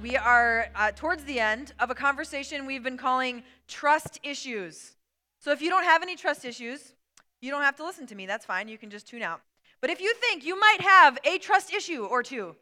we 0.00 0.16
are 0.16 0.68
uh, 0.74 0.90
towards 0.92 1.24
the 1.24 1.38
end 1.38 1.74
of 1.78 1.90
a 1.90 1.94
conversation 1.94 2.64
we've 2.64 2.82
been 2.82 2.96
calling 2.96 3.42
trust 3.68 4.18
issues. 4.22 4.92
So 5.38 5.52
if 5.52 5.60
you 5.60 5.68
don't 5.68 5.84
have 5.84 6.02
any 6.02 6.16
trust 6.16 6.44
issues, 6.44 6.94
you 7.40 7.50
don't 7.50 7.62
have 7.62 7.76
to 7.76 7.84
listen 7.84 8.06
to 8.06 8.14
me. 8.14 8.26
That's 8.26 8.44
fine. 8.44 8.68
You 8.68 8.78
can 8.78 8.90
just 8.90 9.06
tune 9.06 9.22
out. 9.22 9.40
But 9.80 9.90
if 9.90 10.00
you 10.00 10.14
think 10.14 10.44
you 10.44 10.58
might 10.58 10.80
have 10.80 11.18
a 11.24 11.38
trust 11.38 11.72
issue 11.72 12.04
or 12.04 12.22
two, 12.22 12.56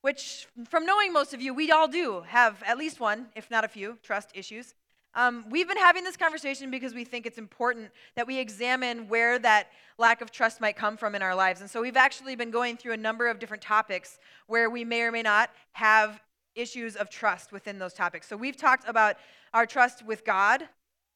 which 0.00 0.46
from 0.68 0.84
knowing 0.84 1.12
most 1.12 1.32
of 1.32 1.40
you, 1.40 1.54
we 1.54 1.70
all 1.70 1.88
do 1.88 2.22
have 2.26 2.62
at 2.66 2.76
least 2.76 3.00
one, 3.00 3.26
if 3.34 3.50
not 3.50 3.64
a 3.64 3.68
few, 3.68 3.98
trust 4.02 4.30
issues. 4.34 4.74
Um, 5.16 5.44
we've 5.48 5.68
been 5.68 5.76
having 5.76 6.02
this 6.02 6.16
conversation 6.16 6.72
because 6.72 6.92
we 6.92 7.04
think 7.04 7.24
it's 7.24 7.38
important 7.38 7.90
that 8.16 8.26
we 8.26 8.38
examine 8.38 9.08
where 9.08 9.38
that 9.38 9.68
lack 9.96 10.20
of 10.20 10.32
trust 10.32 10.60
might 10.60 10.76
come 10.76 10.96
from 10.96 11.14
in 11.14 11.22
our 11.22 11.36
lives. 11.36 11.60
And 11.60 11.70
so 11.70 11.80
we've 11.80 11.96
actually 11.96 12.34
been 12.34 12.50
going 12.50 12.76
through 12.76 12.94
a 12.94 12.96
number 12.96 13.28
of 13.28 13.38
different 13.38 13.62
topics 13.62 14.18
where 14.48 14.68
we 14.68 14.84
may 14.84 15.02
or 15.02 15.12
may 15.12 15.22
not 15.22 15.50
have 15.72 16.20
issues 16.54 16.96
of 16.96 17.10
trust 17.10 17.52
within 17.52 17.78
those 17.78 17.94
topics. 17.94 18.26
So 18.26 18.36
we've 18.36 18.56
talked 18.56 18.88
about 18.88 19.16
our 19.52 19.66
trust 19.66 20.04
with 20.04 20.24
God, 20.24 20.62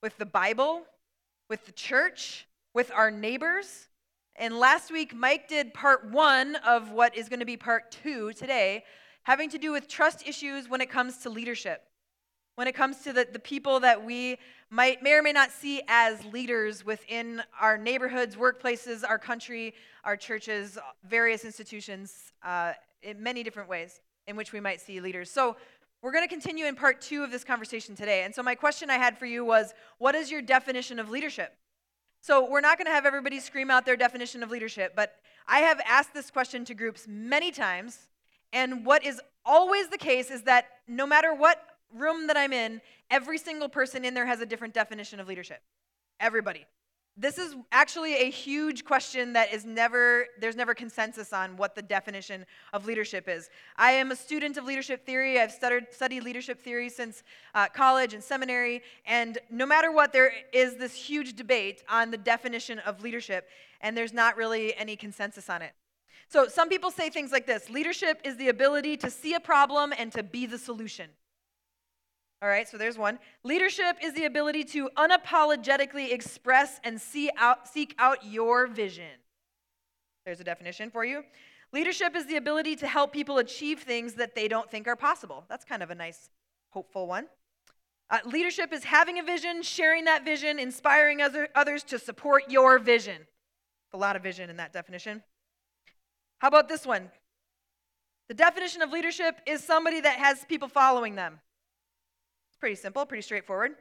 with 0.03 0.17
the 0.19 0.27
Bible, 0.27 0.83
with 1.49 1.67
the 1.67 1.73
church, 1.73 2.47
with 2.75 2.91
our 2.93 3.11
neighbors. 3.11 3.89
And 4.37 4.59
last 4.59 4.93
week, 4.93 5.15
Mike 5.15 5.49
did 5.49 5.75
part 5.75 6.11
one 6.11 6.57
of 6.57 6.93
what 6.93 7.17
is 7.17 7.29
going 7.29 7.41
to 7.41 7.47
be 7.47 7.57
part 7.57 7.91
two 7.91 8.33
today, 8.33 8.85
having 9.25 9.51
to 9.51 9.59
do 9.59 9.73
with 9.73 9.89
trust 9.89 10.27
issues 10.27 10.69
when 10.69 10.81
it 10.81 10.91
comes 10.91 11.19
to 11.19 11.31
leadership 11.31 11.83
when 12.59 12.67
it 12.67 12.75
comes 12.75 13.03
to 13.03 13.13
the, 13.13 13.25
the 13.33 13.39
people 13.39 13.79
that 13.79 14.05
we 14.05 14.37
might 14.69 15.01
may 15.01 15.13
or 15.13 15.23
may 15.23 15.33
not 15.33 15.53
see 15.53 15.81
as 15.87 16.25
leaders 16.25 16.85
within 16.85 17.41
our 17.61 17.79
neighborhoods, 17.79 18.35
workplaces, 18.35 19.09
our 19.09 19.17
country, 19.17 19.73
our 20.03 20.17
churches, 20.17 20.77
various 21.05 21.45
institutions, 21.45 22.33
uh, 22.43 22.73
in 23.01 23.23
many 23.23 23.45
different 23.45 23.69
ways 23.69 24.01
in 24.29 24.37
which 24.37 24.53
we 24.53 24.61
might 24.61 24.81
see 24.81 25.01
leaders. 25.01 25.31
So 25.31 25.57
we're 26.03 26.13
going 26.13 26.23
to 26.23 26.29
continue 26.29 26.67
in 26.67 26.77
part 26.77 27.01
two 27.01 27.25
of 27.25 27.33
this 27.33 27.43
conversation 27.43 27.97
today. 27.97 28.23
And 28.23 28.33
so 28.33 28.43
my 28.43 28.55
question 28.55 28.91
I 28.91 28.99
had 28.99 29.19
for 29.19 29.27
you 29.27 29.45
was, 29.45 29.75
what 29.99 30.15
is 30.15 30.31
your 30.31 30.43
definition 30.43 31.01
of 31.01 31.11
leadership? 31.11 31.57
So 32.21 32.49
we're 32.49 32.61
not 32.61 32.79
going 32.79 32.87
to 32.87 32.93
have 32.93 33.07
everybody 33.07 33.41
scream 33.41 33.71
out 33.71 33.85
their 33.85 33.97
definition 33.97 34.43
of 34.43 34.51
leadership, 34.51 34.93
but 34.95 35.17
I 35.47 35.61
have 35.61 35.81
asked 35.87 36.15
this 36.15 36.31
question 36.31 36.65
to 36.67 36.75
groups 36.75 37.07
many 37.09 37.51
times. 37.51 38.09
And 38.53 38.85
what 38.85 39.05
is 39.05 39.21
always 39.45 39.89
the 39.89 39.99
case 39.99 40.31
is 40.31 40.43
that 40.43 40.67
no 40.87 41.07
matter 41.07 41.35
what 41.35 41.65
room 41.95 42.27
that 42.27 42.37
I'm 42.37 42.53
in, 42.53 42.81
every 43.11 43.39
single 43.39 43.69
person 43.69 44.05
in 44.05 44.15
there 44.15 44.27
has 44.27 44.41
a 44.41 44.47
different 44.47 44.75
definition 44.75 45.21
of 45.21 45.27
leadership. 45.27 45.63
Everybody. 46.21 46.67
This 47.21 47.37
is 47.37 47.57
actually 47.73 48.15
a 48.15 48.31
huge 48.31 48.85
question 48.85 49.33
that 49.33 49.53
is 49.53 49.65
never, 49.65 50.27
there's 50.41 50.55
never 50.55 50.73
consensus 50.73 51.33
on 51.33 51.57
what 51.57 51.75
the 51.75 51.83
definition 51.83 52.47
of 52.73 52.87
leadership 52.87 53.29
is. 53.29 53.51
I 53.77 53.91
am 53.91 54.13
a 54.13 54.17
student 54.17 54.57
of 54.57 54.65
leadership 54.65 55.05
theory. 55.05 55.41
I've 55.41 55.51
studied, 55.51 56.23
leadership 56.23 56.63
theory 56.63 56.89
since 56.89 57.25
uh, 57.57 57.67
college 57.75 58.15
and 58.15 58.23
seminary. 58.23 58.83
And 59.05 59.37
no 59.51 59.67
matter 59.67 59.91
what, 59.91 60.13
there 60.13 60.31
is 60.53 60.77
this 60.77 60.95
huge 60.95 61.35
debate 61.35 61.83
on 61.89 62.13
the 62.13 62.19
definition 62.19 62.79
of 62.79 63.03
leadership, 63.03 63.49
and 63.81 63.97
there's 63.97 64.13
not 64.13 64.37
really 64.37 64.77
any 64.77 64.95
consensus 64.95 65.51
on 65.51 65.61
it. 65.61 65.73
So 66.29 66.47
some 66.47 66.69
people 66.69 66.93
say 66.93 67.11
things 67.11 67.33
like 67.33 67.49
this 67.49 67.69
leadership 67.69 68.21
is 68.23 68.37
the 68.37 68.49
ability 68.49 68.97
to 68.99 69.11
see 69.11 69.35
a 69.35 69.41
problem 69.41 69.93
and 69.99 70.13
to 70.13 70.23
be 70.23 70.47
the 70.47 70.59
solution. 70.59 71.11
All 72.41 72.49
right, 72.49 72.69
so 72.69 72.79
there's 72.79 72.97
one. 72.97 73.19
Leadership 73.43 73.97
is 74.03 74.15
the 74.15 74.25
ability 74.25 74.63
to 74.65 74.91
unapologetically 74.97 76.13
express 76.13 76.79
and 76.85 77.01
see 77.01 77.31
out, 77.37 77.67
seek 77.67 77.97
out 77.99 78.25
your 78.25 78.69
vision. 78.69 79.19
There's 80.25 80.41
a 80.41 80.45
definition 80.45 80.91
for 80.91 81.05
you. 81.05 81.25
Leadership 81.73 82.15
is 82.15 82.27
the 82.27 82.37
ability 82.37 82.77
to 82.77 82.87
help 82.87 83.13
people 83.13 83.39
achieve 83.39 83.81
things 83.81 84.15
that 84.15 84.35
they 84.35 84.47
don't 84.47 84.71
think 84.71 84.87
are 84.87 84.97
possible. 84.97 85.45
That's 85.49 85.65
kind 85.65 85.83
of 85.83 85.91
a 85.91 85.95
nice, 85.95 86.31
hopeful 86.71 87.09
one. 87.09 87.27
Uh, 88.09 88.19
leadership 88.25 88.73
is 88.73 88.85
having 88.85 89.19
a 89.19 89.23
vision, 89.23 89.63
sharing 89.63 90.05
that 90.05 90.25
vision, 90.25 90.59
inspiring 90.59 91.21
other, 91.21 91.49
others 91.55 91.83
to 91.85 91.99
support 91.99 92.45
your 92.49 92.79
vision. 92.79 93.27
A 93.93 93.99
lot 93.99 94.17
of 94.17 94.23
vision 94.23 94.49
in 94.49 94.57
that 94.59 94.73
definition. 94.73 95.23
How 96.39 96.49
about 96.49 96.69
this 96.69 96.87
one? 96.87 97.11
The 98.29 98.35
definition 98.35 98.81
of 98.81 98.93
leadership 98.93 99.41
is 99.45 99.63
somebody 99.63 100.01
that 100.01 100.19
has 100.19 100.45
people 100.45 100.69
following 100.69 101.17
them. 101.17 101.41
Pretty 102.61 102.77
simple, 102.77 103.07
pretty 103.07 103.23
straightforward. 103.23 103.73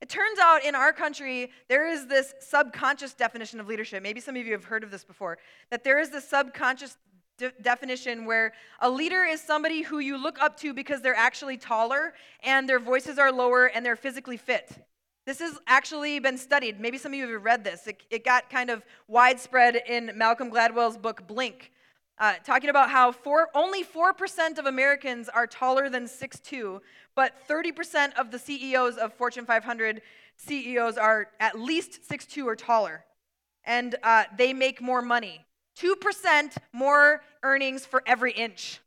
It 0.00 0.08
turns 0.08 0.38
out 0.38 0.64
in 0.64 0.74
our 0.74 0.92
country, 0.92 1.50
there 1.68 1.88
is 1.88 2.06
this 2.06 2.34
subconscious 2.40 3.14
definition 3.14 3.58
of 3.58 3.66
leadership. 3.66 4.02
Maybe 4.02 4.20
some 4.20 4.36
of 4.36 4.46
you 4.46 4.52
have 4.52 4.64
heard 4.64 4.84
of 4.84 4.90
this 4.90 5.04
before. 5.04 5.38
That 5.70 5.82
there 5.82 5.98
is 5.98 6.10
this 6.10 6.28
subconscious 6.28 6.96
de- 7.36 7.52
definition 7.62 8.24
where 8.24 8.52
a 8.80 8.88
leader 8.88 9.24
is 9.24 9.40
somebody 9.40 9.82
who 9.82 9.98
you 9.98 10.16
look 10.16 10.40
up 10.40 10.58
to 10.60 10.72
because 10.72 11.02
they're 11.02 11.14
actually 11.14 11.56
taller 11.56 12.14
and 12.42 12.68
their 12.68 12.78
voices 12.78 13.18
are 13.18 13.32
lower 13.32 13.66
and 13.66 13.84
they're 13.84 13.96
physically 13.96 14.36
fit. 14.36 14.70
This 15.26 15.40
has 15.40 15.58
actually 15.66 16.18
been 16.20 16.38
studied. 16.38 16.80
Maybe 16.80 16.96
some 16.96 17.12
of 17.12 17.18
you 17.18 17.30
have 17.30 17.44
read 17.44 17.64
this. 17.64 17.86
It, 17.86 18.02
it 18.10 18.24
got 18.24 18.48
kind 18.48 18.70
of 18.70 18.82
widespread 19.08 19.76
in 19.86 20.12
Malcolm 20.14 20.50
Gladwell's 20.50 20.96
book 20.96 21.26
Blink, 21.26 21.72
uh, 22.20 22.34
talking 22.44 22.70
about 22.70 22.90
how 22.90 23.12
four, 23.12 23.48
only 23.54 23.84
4% 23.84 24.58
of 24.58 24.66
Americans 24.66 25.28
are 25.28 25.46
taller 25.46 25.88
than 25.88 26.04
6'2, 26.04 26.80
but 27.14 27.34
30% 27.48 28.14
of 28.14 28.30
the 28.30 28.38
CEOs 28.38 28.96
of 28.96 29.12
Fortune 29.14 29.44
500 29.46 30.02
CEOs 30.36 30.96
are 30.96 31.28
at 31.40 31.58
least 31.58 32.00
6'2 32.08 32.44
or 32.44 32.56
taller. 32.56 33.04
And 33.64 33.96
uh, 34.02 34.24
they 34.36 34.52
make 34.52 34.80
more 34.80 35.02
money. 35.02 35.44
2% 35.78 36.56
more 36.72 37.22
earnings 37.42 37.86
for 37.86 38.02
every 38.06 38.32
inch. 38.32 38.80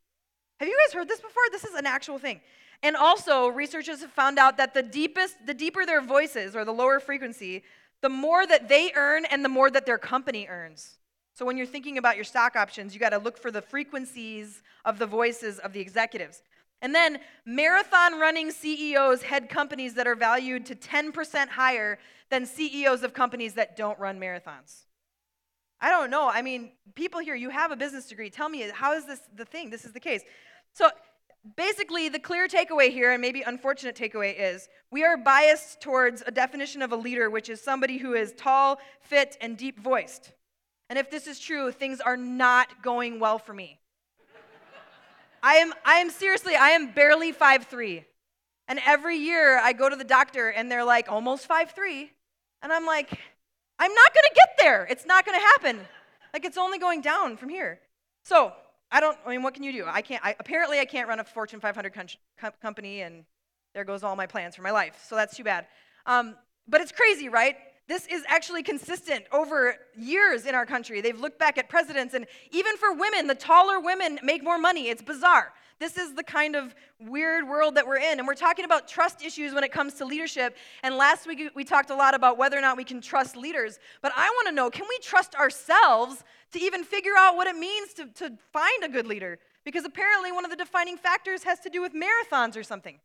Have 0.60 0.68
you 0.68 0.78
guys 0.86 0.94
heard 0.94 1.08
this 1.08 1.22
before? 1.22 1.44
This 1.52 1.64
is 1.64 1.76
an 1.76 1.86
actual 1.86 2.20
thing. 2.20 2.42
And 2.84 2.96
also, 2.96 3.48
researchers 3.48 4.02
have 4.02 4.12
found 4.12 4.40
out 4.40 4.58
that 4.58 4.74
the 4.74 4.82
deepest, 4.82 5.46
the 5.46 5.54
deeper 5.54 5.86
their 5.86 6.02
voices 6.02 6.56
or 6.56 6.66
the 6.66 6.72
lower 6.72 7.00
frequency, 7.00 7.64
the 8.02 8.10
more 8.10 8.46
that 8.46 8.68
they 8.68 8.92
earn 8.96 9.26
and 9.26 9.46
the 9.46 9.50
more 9.50 9.70
that 9.70 9.86
their 9.86 10.00
company 10.00 10.48
earns. 10.50 10.98
So 11.34 11.46
when 11.46 11.58
you're 11.58 11.66
thinking 11.66 11.98
about 11.98 12.16
your 12.16 12.26
stock 12.26 12.56
options, 12.56 12.94
you 12.94 13.00
got 13.00 13.10
to 13.10 13.18
look 13.18 13.38
for 13.38 13.52
the 13.52 13.62
frequencies 13.62 14.62
of 14.86 15.00
the 15.00 15.06
voices 15.06 15.60
of 15.60 15.74
the 15.74 15.80
executives. 15.80 16.42
And 16.82 16.96
then 16.96 17.20
marathon 17.46 18.20
running 18.20 18.52
CEOs 18.52 19.22
head 19.22 19.50
companies 19.50 19.94
that 19.94 20.08
are 20.08 20.16
valued 20.16 20.66
to 20.68 20.76
10% 20.76 21.50
higher 21.50 22.00
than 22.30 22.46
CEOs 22.46 23.04
of 23.04 23.14
companies 23.14 23.54
that 23.54 23.78
don't 23.78 24.00
run 24.00 24.20
marathons. 24.20 24.86
I 25.80 25.90
don't 25.90 26.10
know. 26.10 26.30
I 26.30 26.42
mean, 26.42 26.72
people 26.96 27.20
here, 27.20 27.36
you 27.36 27.50
have 27.50 27.72
a 27.72 27.76
business 27.76 28.08
degree. 28.08 28.30
Tell 28.30 28.50
me, 28.50 28.70
how 28.74 28.94
is 28.94 29.06
this 29.06 29.22
the 29.36 29.46
thing? 29.46 29.70
This 29.70 29.86
is 29.86 29.94
the 29.94 30.00
case. 30.00 30.22
So 30.74 30.90
basically, 31.56 32.10
the 32.10 32.20
clear 32.20 32.48
takeaway 32.48 32.92
here, 32.92 33.12
and 33.12 33.22
maybe 33.22 33.42
unfortunate 33.42 33.96
takeaway, 33.96 34.36
is 34.38 34.70
we 34.92 35.04
are 35.04 35.18
biased 35.18 35.82
towards 35.82 36.24
a 36.26 36.32
definition 36.32 36.82
of 36.82 36.92
a 36.92 36.96
leader, 36.96 37.30
which 37.30 37.50
is 37.50 37.62
somebody 37.62 37.98
who 37.98 38.14
is 38.14 38.34
tall, 38.34 38.80
fit, 39.02 39.38
and 39.42 39.58
deep 39.58 39.80
voiced. 39.80 40.32
And 40.92 41.00
if 41.00 41.10
this 41.10 41.26
is 41.26 41.40
true, 41.40 41.72
things 41.72 42.02
are 42.02 42.18
not 42.18 42.84
going 42.84 43.22
well 43.22 43.40
for 43.40 43.54
me. 43.54 43.80
I 45.42 45.54
am, 45.54 45.74
I 45.86 46.00
am 46.00 46.10
seriously, 46.10 46.54
I 46.58 46.72
am 46.72 46.92
barely 46.92 47.32
five 47.32 47.68
three, 47.68 48.04
And 48.68 48.78
every 48.86 49.16
year 49.16 49.58
I 49.58 49.72
go 49.72 49.88
to 49.88 49.96
the 49.96 50.04
doctor 50.04 50.50
and 50.50 50.70
they're 50.70 50.84
like, 50.84 51.10
almost 51.10 51.48
five 51.48 51.72
three, 51.72 52.12
And 52.62 52.74
I'm 52.74 52.86
like, 52.86 53.10
I'm 53.80 53.94
not 53.94 54.14
gonna 54.14 54.36
get 54.36 54.50
there. 54.60 54.86
It's 54.90 55.06
not 55.06 55.26
gonna 55.26 55.40
happen. 55.40 55.80
Like 56.34 56.44
it's 56.44 56.58
only 56.58 56.78
going 56.78 57.00
down 57.00 57.38
from 57.38 57.48
here. 57.48 57.80
So 58.26 58.52
I 58.92 59.00
don't, 59.00 59.18
I 59.26 59.30
mean, 59.30 59.44
what 59.44 59.54
can 59.54 59.64
you 59.64 59.72
do? 59.72 59.86
I 59.88 60.02
can't, 60.02 60.22
I, 60.26 60.36
apparently 60.42 60.80
I 60.80 60.86
can't 60.86 61.08
run 61.08 61.22
a 61.22 61.24
Fortune 61.24 61.62
500 61.62 61.94
com- 61.94 62.52
company 62.62 63.00
and 63.00 63.24
there 63.74 63.86
goes 63.86 64.04
all 64.04 64.18
my 64.18 64.28
plans 64.28 64.58
for 64.58 64.62
my 64.62 64.72
life. 64.72 65.06
So 65.08 65.16
that's 65.16 65.38
too 65.38 65.46
bad. 65.46 65.68
Um, 66.06 66.36
but 66.68 66.82
it's 66.82 66.92
crazy, 66.92 67.30
right? 67.30 67.56
This 67.88 68.08
is 68.08 68.24
actually 68.28 68.64
consistent 68.64 69.26
over 69.32 69.76
years 69.98 70.46
in 70.46 70.56
our 70.56 70.66
country. 70.66 71.02
They've 71.02 71.20
looked 71.20 71.40
back 71.40 71.58
at 71.58 71.68
presidents, 71.68 72.14
and 72.14 72.26
even 72.52 72.78
for 72.78 72.94
women, 72.94 73.28
the 73.28 73.36
taller 73.36 73.80
women 73.80 74.20
make 74.24 74.44
more 74.44 74.58
money. 74.58 74.90
It's 74.90 75.02
bizarre. 75.02 75.52
This 75.82 75.98
is 75.98 76.14
the 76.14 76.24
kind 76.24 76.56
of 76.56 76.76
weird 77.00 77.50
world 77.50 77.74
that 77.74 77.88
we're 77.88 77.98
in. 77.98 78.20
And 78.20 78.28
we're 78.28 78.36
talking 78.36 78.66
about 78.66 78.88
trust 78.88 79.26
issues 79.26 79.52
when 79.52 79.64
it 79.64 79.72
comes 79.72 79.96
to 79.96 80.06
leadership. 80.06 80.56
And 80.84 80.96
last 80.96 81.26
week 81.26 81.50
we 81.56 81.64
talked 81.64 81.90
a 81.90 81.96
lot 81.96 82.14
about 82.14 82.38
whether 82.38 82.56
or 82.56 82.62
not 82.62 82.78
we 82.78 82.84
can 82.84 83.02
trust 83.02 83.36
leaders. 83.36 83.80
But 84.04 84.12
I 84.16 84.30
want 84.30 84.48
to 84.48 84.54
know 84.54 84.70
can 84.70 84.86
we 84.88 85.00
trust 85.00 85.34
ourselves 85.34 86.24
to 86.54 86.60
even 86.60 86.84
figure 86.84 87.14
out 87.18 87.36
what 87.36 87.48
it 87.48 87.56
means 87.56 87.94
to, 87.94 88.06
to 88.06 88.38
find 88.54 88.84
a 88.84 88.90
good 88.90 89.08
leader? 89.08 89.40
Because 89.66 89.84
apparently 89.84 90.32
one 90.32 90.46
of 90.46 90.52
the 90.52 90.58
defining 90.58 90.98
factors 90.98 91.42
has 91.46 91.60
to 91.62 91.70
do 91.72 91.82
with 91.82 91.94
marathons 91.96 92.56
or 92.56 92.62
something. 92.62 93.00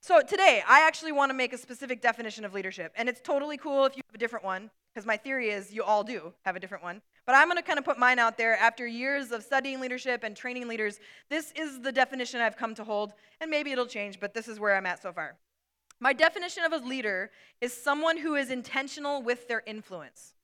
So 0.00 0.22
today, 0.22 0.62
I 0.66 0.86
actually 0.86 1.12
want 1.12 1.30
to 1.30 1.34
make 1.34 1.52
a 1.52 1.58
specific 1.58 2.00
definition 2.00 2.44
of 2.44 2.54
leadership. 2.54 2.92
And 2.96 3.08
it's 3.08 3.20
totally 3.20 3.56
cool 3.56 3.84
if 3.84 3.96
you 3.96 4.02
have 4.08 4.14
a 4.14 4.18
different 4.18 4.44
one, 4.44 4.70
because 4.94 5.06
my 5.06 5.16
theory 5.16 5.50
is 5.50 5.72
you 5.72 5.82
all 5.82 6.04
do 6.04 6.32
have 6.44 6.56
a 6.56 6.60
different 6.60 6.84
one. 6.84 7.02
But 7.26 7.34
I'm 7.34 7.48
going 7.48 7.58
to 7.58 7.62
kind 7.62 7.78
of 7.78 7.84
put 7.84 7.98
mine 7.98 8.18
out 8.18 8.38
there 8.38 8.56
after 8.56 8.86
years 8.86 9.32
of 9.32 9.42
studying 9.42 9.80
leadership 9.80 10.22
and 10.22 10.34
training 10.34 10.66
leaders. 10.66 10.98
This 11.28 11.52
is 11.56 11.80
the 11.80 11.92
definition 11.92 12.40
I've 12.40 12.56
come 12.56 12.74
to 12.76 12.84
hold, 12.84 13.12
and 13.40 13.50
maybe 13.50 13.70
it'll 13.70 13.86
change, 13.86 14.18
but 14.18 14.32
this 14.32 14.48
is 14.48 14.58
where 14.58 14.76
I'm 14.76 14.86
at 14.86 15.02
so 15.02 15.12
far. 15.12 15.36
My 16.00 16.12
definition 16.12 16.64
of 16.64 16.72
a 16.72 16.78
leader 16.78 17.30
is 17.60 17.72
someone 17.72 18.16
who 18.18 18.36
is 18.36 18.50
intentional 18.50 19.20
with 19.20 19.48
their 19.48 19.62
influence. 19.66 20.34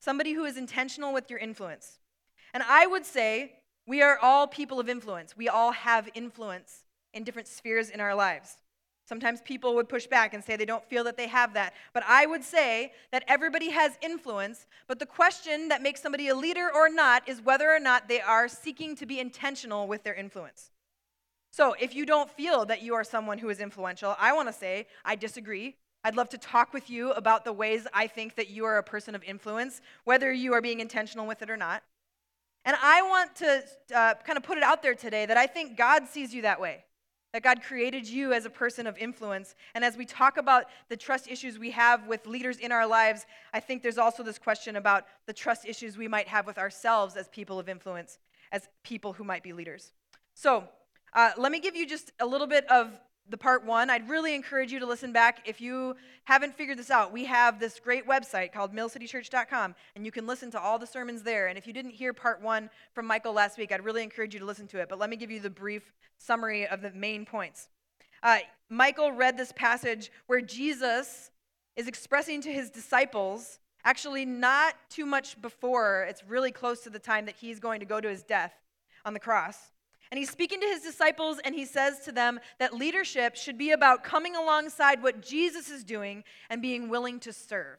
Somebody 0.00 0.32
who 0.32 0.44
is 0.44 0.56
intentional 0.56 1.12
with 1.12 1.30
your 1.30 1.38
influence. 1.38 2.00
And 2.52 2.62
I 2.68 2.86
would 2.86 3.06
say 3.06 3.52
We 3.86 4.02
are 4.02 4.18
all 4.18 4.46
people 4.46 4.78
of 4.78 4.88
influence. 4.88 5.36
We 5.36 5.48
all 5.48 5.72
have 5.72 6.08
influence 6.14 6.84
in 7.12 7.24
different 7.24 7.48
spheres 7.48 7.90
in 7.90 8.00
our 8.00 8.14
lives. 8.14 8.56
Sometimes 9.10 9.40
people 9.40 9.74
would 9.74 9.88
push 9.88 10.06
back 10.06 10.34
and 10.34 10.44
say 10.44 10.54
they 10.54 10.64
don't 10.64 10.88
feel 10.88 11.02
that 11.02 11.16
they 11.16 11.26
have 11.26 11.52
that. 11.54 11.74
But 11.92 12.04
I 12.06 12.26
would 12.26 12.44
say 12.44 12.92
that 13.10 13.24
everybody 13.26 13.70
has 13.70 13.98
influence, 14.00 14.68
but 14.86 15.00
the 15.00 15.04
question 15.04 15.66
that 15.66 15.82
makes 15.82 16.00
somebody 16.00 16.28
a 16.28 16.34
leader 16.36 16.70
or 16.72 16.88
not 16.88 17.28
is 17.28 17.42
whether 17.42 17.68
or 17.74 17.80
not 17.80 18.06
they 18.06 18.20
are 18.20 18.46
seeking 18.46 18.94
to 18.94 19.06
be 19.06 19.18
intentional 19.18 19.88
with 19.88 20.04
their 20.04 20.14
influence. 20.14 20.70
So 21.50 21.74
if 21.80 21.92
you 21.92 22.06
don't 22.06 22.30
feel 22.30 22.64
that 22.66 22.82
you 22.82 22.94
are 22.94 23.02
someone 23.02 23.38
who 23.38 23.48
is 23.48 23.58
influential, 23.58 24.14
I 24.16 24.32
want 24.32 24.46
to 24.46 24.52
say 24.52 24.86
I 25.04 25.16
disagree. 25.16 25.74
I'd 26.04 26.14
love 26.14 26.28
to 26.28 26.38
talk 26.38 26.72
with 26.72 26.88
you 26.88 27.10
about 27.10 27.44
the 27.44 27.52
ways 27.52 27.88
I 27.92 28.06
think 28.06 28.36
that 28.36 28.48
you 28.48 28.64
are 28.64 28.78
a 28.78 28.84
person 28.84 29.16
of 29.16 29.24
influence, 29.24 29.80
whether 30.04 30.32
you 30.32 30.52
are 30.54 30.62
being 30.62 30.78
intentional 30.78 31.26
with 31.26 31.42
it 31.42 31.50
or 31.50 31.56
not. 31.56 31.82
And 32.64 32.76
I 32.80 33.02
want 33.02 33.34
to 33.34 33.64
uh, 33.92 34.14
kind 34.24 34.36
of 34.36 34.44
put 34.44 34.56
it 34.56 34.62
out 34.62 34.84
there 34.84 34.94
today 34.94 35.26
that 35.26 35.36
I 35.36 35.48
think 35.48 35.76
God 35.76 36.06
sees 36.06 36.32
you 36.32 36.42
that 36.42 36.60
way 36.60 36.84
that 37.32 37.42
God 37.42 37.62
created 37.62 38.08
you 38.08 38.32
as 38.32 38.44
a 38.44 38.50
person 38.50 38.86
of 38.86 38.98
influence. 38.98 39.54
And 39.74 39.84
as 39.84 39.96
we 39.96 40.04
talk 40.04 40.36
about 40.36 40.66
the 40.88 40.96
trust 40.96 41.28
issues 41.28 41.58
we 41.58 41.70
have 41.70 42.06
with 42.06 42.26
leaders 42.26 42.58
in 42.58 42.72
our 42.72 42.86
lives, 42.86 43.26
I 43.54 43.60
think 43.60 43.82
there's 43.82 43.98
also 43.98 44.22
this 44.22 44.38
question 44.38 44.76
about 44.76 45.04
the 45.26 45.32
trust 45.32 45.64
issues 45.66 45.96
we 45.96 46.08
might 46.08 46.28
have 46.28 46.46
with 46.46 46.58
ourselves 46.58 47.16
as 47.16 47.28
people 47.28 47.58
of 47.58 47.68
influence, 47.68 48.18
as 48.52 48.68
people 48.82 49.12
who 49.12 49.24
might 49.24 49.42
be 49.42 49.52
leaders. 49.52 49.92
So, 50.34 50.64
uh, 51.12 51.32
let 51.36 51.50
me 51.50 51.58
give 51.58 51.74
you 51.74 51.86
just 51.86 52.12
a 52.20 52.26
little 52.26 52.46
bit 52.46 52.70
of 52.70 53.00
the 53.28 53.36
part 53.36 53.64
one, 53.64 53.90
I'd 53.90 54.08
really 54.08 54.34
encourage 54.34 54.72
you 54.72 54.80
to 54.80 54.86
listen 54.86 55.12
back. 55.12 55.46
If 55.46 55.60
you 55.60 55.94
haven't 56.24 56.54
figured 56.54 56.78
this 56.78 56.90
out, 56.90 57.12
we 57.12 57.24
have 57.26 57.60
this 57.60 57.78
great 57.78 58.06
website 58.06 58.52
called 58.52 58.74
millcitychurch.com, 58.74 59.74
and 59.94 60.04
you 60.04 60.10
can 60.10 60.26
listen 60.26 60.50
to 60.52 60.60
all 60.60 60.78
the 60.78 60.86
sermons 60.86 61.22
there. 61.22 61.46
And 61.46 61.56
if 61.56 61.66
you 61.66 61.72
didn't 61.72 61.92
hear 61.92 62.12
part 62.12 62.42
one 62.42 62.70
from 62.92 63.06
Michael 63.06 63.32
last 63.32 63.58
week, 63.58 63.72
I'd 63.72 63.84
really 63.84 64.02
encourage 64.02 64.34
you 64.34 64.40
to 64.40 64.46
listen 64.46 64.66
to 64.68 64.80
it. 64.80 64.88
But 64.88 64.98
let 64.98 65.10
me 65.10 65.16
give 65.16 65.30
you 65.30 65.40
the 65.40 65.50
brief 65.50 65.92
summary 66.18 66.66
of 66.66 66.82
the 66.82 66.90
main 66.90 67.24
points. 67.24 67.68
Uh, 68.22 68.38
Michael 68.68 69.12
read 69.12 69.36
this 69.36 69.52
passage 69.52 70.10
where 70.26 70.40
Jesus 70.40 71.30
is 71.76 71.88
expressing 71.88 72.40
to 72.42 72.52
his 72.52 72.70
disciples, 72.70 73.58
actually, 73.84 74.24
not 74.24 74.74
too 74.90 75.06
much 75.06 75.40
before, 75.40 76.06
it's 76.08 76.24
really 76.24 76.52
close 76.52 76.80
to 76.82 76.90
the 76.90 76.98
time 76.98 77.26
that 77.26 77.36
he's 77.36 77.58
going 77.58 77.80
to 77.80 77.86
go 77.86 78.00
to 78.00 78.08
his 78.08 78.22
death 78.22 78.52
on 79.04 79.14
the 79.14 79.20
cross. 79.20 79.56
And 80.10 80.18
he's 80.18 80.30
speaking 80.30 80.60
to 80.60 80.66
his 80.66 80.82
disciples 80.82 81.38
and 81.44 81.54
he 81.54 81.64
says 81.64 82.00
to 82.00 82.12
them 82.12 82.40
that 82.58 82.74
leadership 82.74 83.36
should 83.36 83.56
be 83.56 83.70
about 83.70 84.02
coming 84.02 84.34
alongside 84.34 85.02
what 85.02 85.22
Jesus 85.22 85.70
is 85.70 85.84
doing 85.84 86.24
and 86.48 86.60
being 86.60 86.88
willing 86.88 87.20
to 87.20 87.32
serve. 87.32 87.78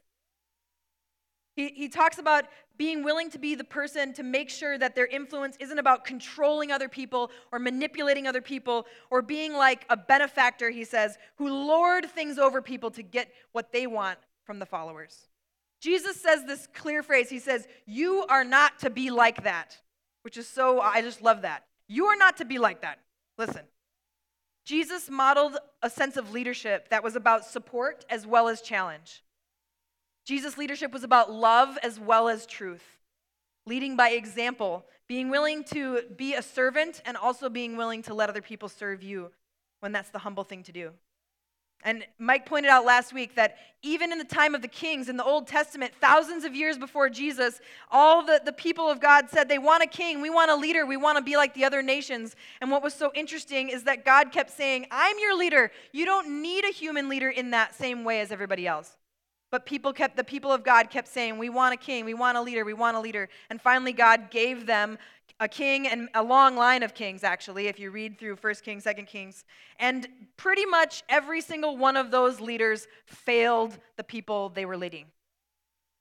He, 1.54 1.68
he 1.68 1.88
talks 1.88 2.16
about 2.18 2.46
being 2.78 3.04
willing 3.04 3.30
to 3.30 3.38
be 3.38 3.54
the 3.54 3.64
person 3.64 4.14
to 4.14 4.22
make 4.22 4.48
sure 4.48 4.78
that 4.78 4.94
their 4.94 5.06
influence 5.06 5.56
isn't 5.60 5.78
about 5.78 6.06
controlling 6.06 6.72
other 6.72 6.88
people 6.88 7.30
or 7.52 7.58
manipulating 7.58 8.26
other 8.26 8.40
people 8.40 8.86
or 9.10 9.20
being 9.20 9.52
like 9.52 9.84
a 9.90 9.96
benefactor, 9.96 10.70
he 10.70 10.84
says, 10.84 11.18
who 11.36 11.48
lord 11.48 12.06
things 12.06 12.38
over 12.38 12.62
people 12.62 12.90
to 12.92 13.02
get 13.02 13.30
what 13.52 13.70
they 13.70 13.86
want 13.86 14.18
from 14.44 14.58
the 14.58 14.66
followers. 14.66 15.28
Jesus 15.80 16.18
says 16.18 16.44
this 16.44 16.66
clear 16.72 17.02
phrase. 17.02 17.28
He 17.28 17.40
says, 17.40 17.66
You 17.86 18.24
are 18.28 18.44
not 18.44 18.78
to 18.78 18.88
be 18.88 19.10
like 19.10 19.42
that, 19.42 19.76
which 20.22 20.36
is 20.38 20.48
so, 20.48 20.80
I 20.80 21.02
just 21.02 21.20
love 21.20 21.42
that. 21.42 21.64
You 21.92 22.06
are 22.06 22.16
not 22.16 22.38
to 22.38 22.46
be 22.46 22.58
like 22.58 22.80
that. 22.80 23.00
Listen. 23.36 23.64
Jesus 24.64 25.10
modeled 25.10 25.58
a 25.82 25.90
sense 25.90 26.16
of 26.16 26.32
leadership 26.32 26.88
that 26.88 27.04
was 27.04 27.16
about 27.16 27.44
support 27.44 28.06
as 28.08 28.26
well 28.26 28.48
as 28.48 28.62
challenge. 28.62 29.22
Jesus' 30.24 30.56
leadership 30.56 30.90
was 30.90 31.04
about 31.04 31.30
love 31.30 31.76
as 31.82 32.00
well 32.00 32.30
as 32.30 32.46
truth, 32.46 32.84
leading 33.66 33.94
by 33.94 34.10
example, 34.10 34.86
being 35.06 35.28
willing 35.28 35.64
to 35.64 36.00
be 36.16 36.32
a 36.32 36.40
servant 36.40 37.02
and 37.04 37.16
also 37.16 37.50
being 37.50 37.76
willing 37.76 38.02
to 38.04 38.14
let 38.14 38.30
other 38.30 38.40
people 38.40 38.70
serve 38.70 39.02
you 39.02 39.30
when 39.80 39.92
that's 39.92 40.10
the 40.10 40.20
humble 40.20 40.44
thing 40.44 40.62
to 40.62 40.72
do. 40.72 40.92
And 41.84 42.06
Mike 42.18 42.46
pointed 42.46 42.70
out 42.70 42.84
last 42.84 43.12
week 43.12 43.34
that 43.34 43.56
even 43.82 44.12
in 44.12 44.18
the 44.18 44.24
time 44.24 44.54
of 44.54 44.62
the 44.62 44.68
kings 44.68 45.08
in 45.08 45.16
the 45.16 45.24
Old 45.24 45.48
Testament, 45.48 45.92
thousands 46.00 46.44
of 46.44 46.54
years 46.54 46.78
before 46.78 47.08
Jesus, 47.08 47.60
all 47.90 48.24
the, 48.24 48.40
the 48.44 48.52
people 48.52 48.88
of 48.88 49.00
God 49.00 49.28
said 49.28 49.48
they 49.48 49.58
want 49.58 49.82
a 49.82 49.88
king, 49.88 50.20
we 50.22 50.30
want 50.30 50.50
a 50.50 50.54
leader, 50.54 50.86
we 50.86 50.96
want 50.96 51.18
to 51.18 51.24
be 51.24 51.36
like 51.36 51.54
the 51.54 51.64
other 51.64 51.82
nations. 51.82 52.36
And 52.60 52.70
what 52.70 52.82
was 52.82 52.94
so 52.94 53.10
interesting 53.14 53.68
is 53.68 53.82
that 53.84 54.04
God 54.04 54.30
kept 54.30 54.50
saying, 54.50 54.86
I'm 54.92 55.18
your 55.18 55.36
leader. 55.36 55.72
You 55.90 56.04
don't 56.04 56.40
need 56.40 56.64
a 56.64 56.72
human 56.72 57.08
leader 57.08 57.28
in 57.28 57.50
that 57.50 57.74
same 57.74 58.04
way 58.04 58.20
as 58.20 58.30
everybody 58.30 58.66
else. 58.66 58.96
But 59.50 59.66
people 59.66 59.92
kept, 59.92 60.16
the 60.16 60.24
people 60.24 60.50
of 60.50 60.64
God 60.64 60.88
kept 60.88 61.08
saying, 61.08 61.36
We 61.36 61.50
want 61.50 61.74
a 61.74 61.76
king, 61.76 62.06
we 62.06 62.14
want 62.14 62.38
a 62.38 62.40
leader, 62.40 62.64
we 62.64 62.72
want 62.72 62.96
a 62.96 63.00
leader. 63.00 63.28
And 63.50 63.60
finally, 63.60 63.92
God 63.92 64.30
gave 64.30 64.64
them 64.64 64.96
a 65.40 65.48
king 65.48 65.88
and 65.88 66.08
a 66.14 66.22
long 66.22 66.56
line 66.56 66.82
of 66.82 66.94
kings, 66.94 67.24
actually, 67.24 67.66
if 67.66 67.78
you 67.78 67.90
read 67.90 68.18
through 68.18 68.36
First 68.36 68.64
Kings, 68.64 68.84
Second 68.84 69.06
Kings. 69.06 69.44
And 69.78 70.06
pretty 70.36 70.64
much 70.64 71.02
every 71.08 71.40
single 71.40 71.76
one 71.76 71.96
of 71.96 72.10
those 72.10 72.40
leaders 72.40 72.86
failed 73.06 73.78
the 73.96 74.04
people 74.04 74.48
they 74.50 74.64
were 74.64 74.76
leading. 74.76 75.06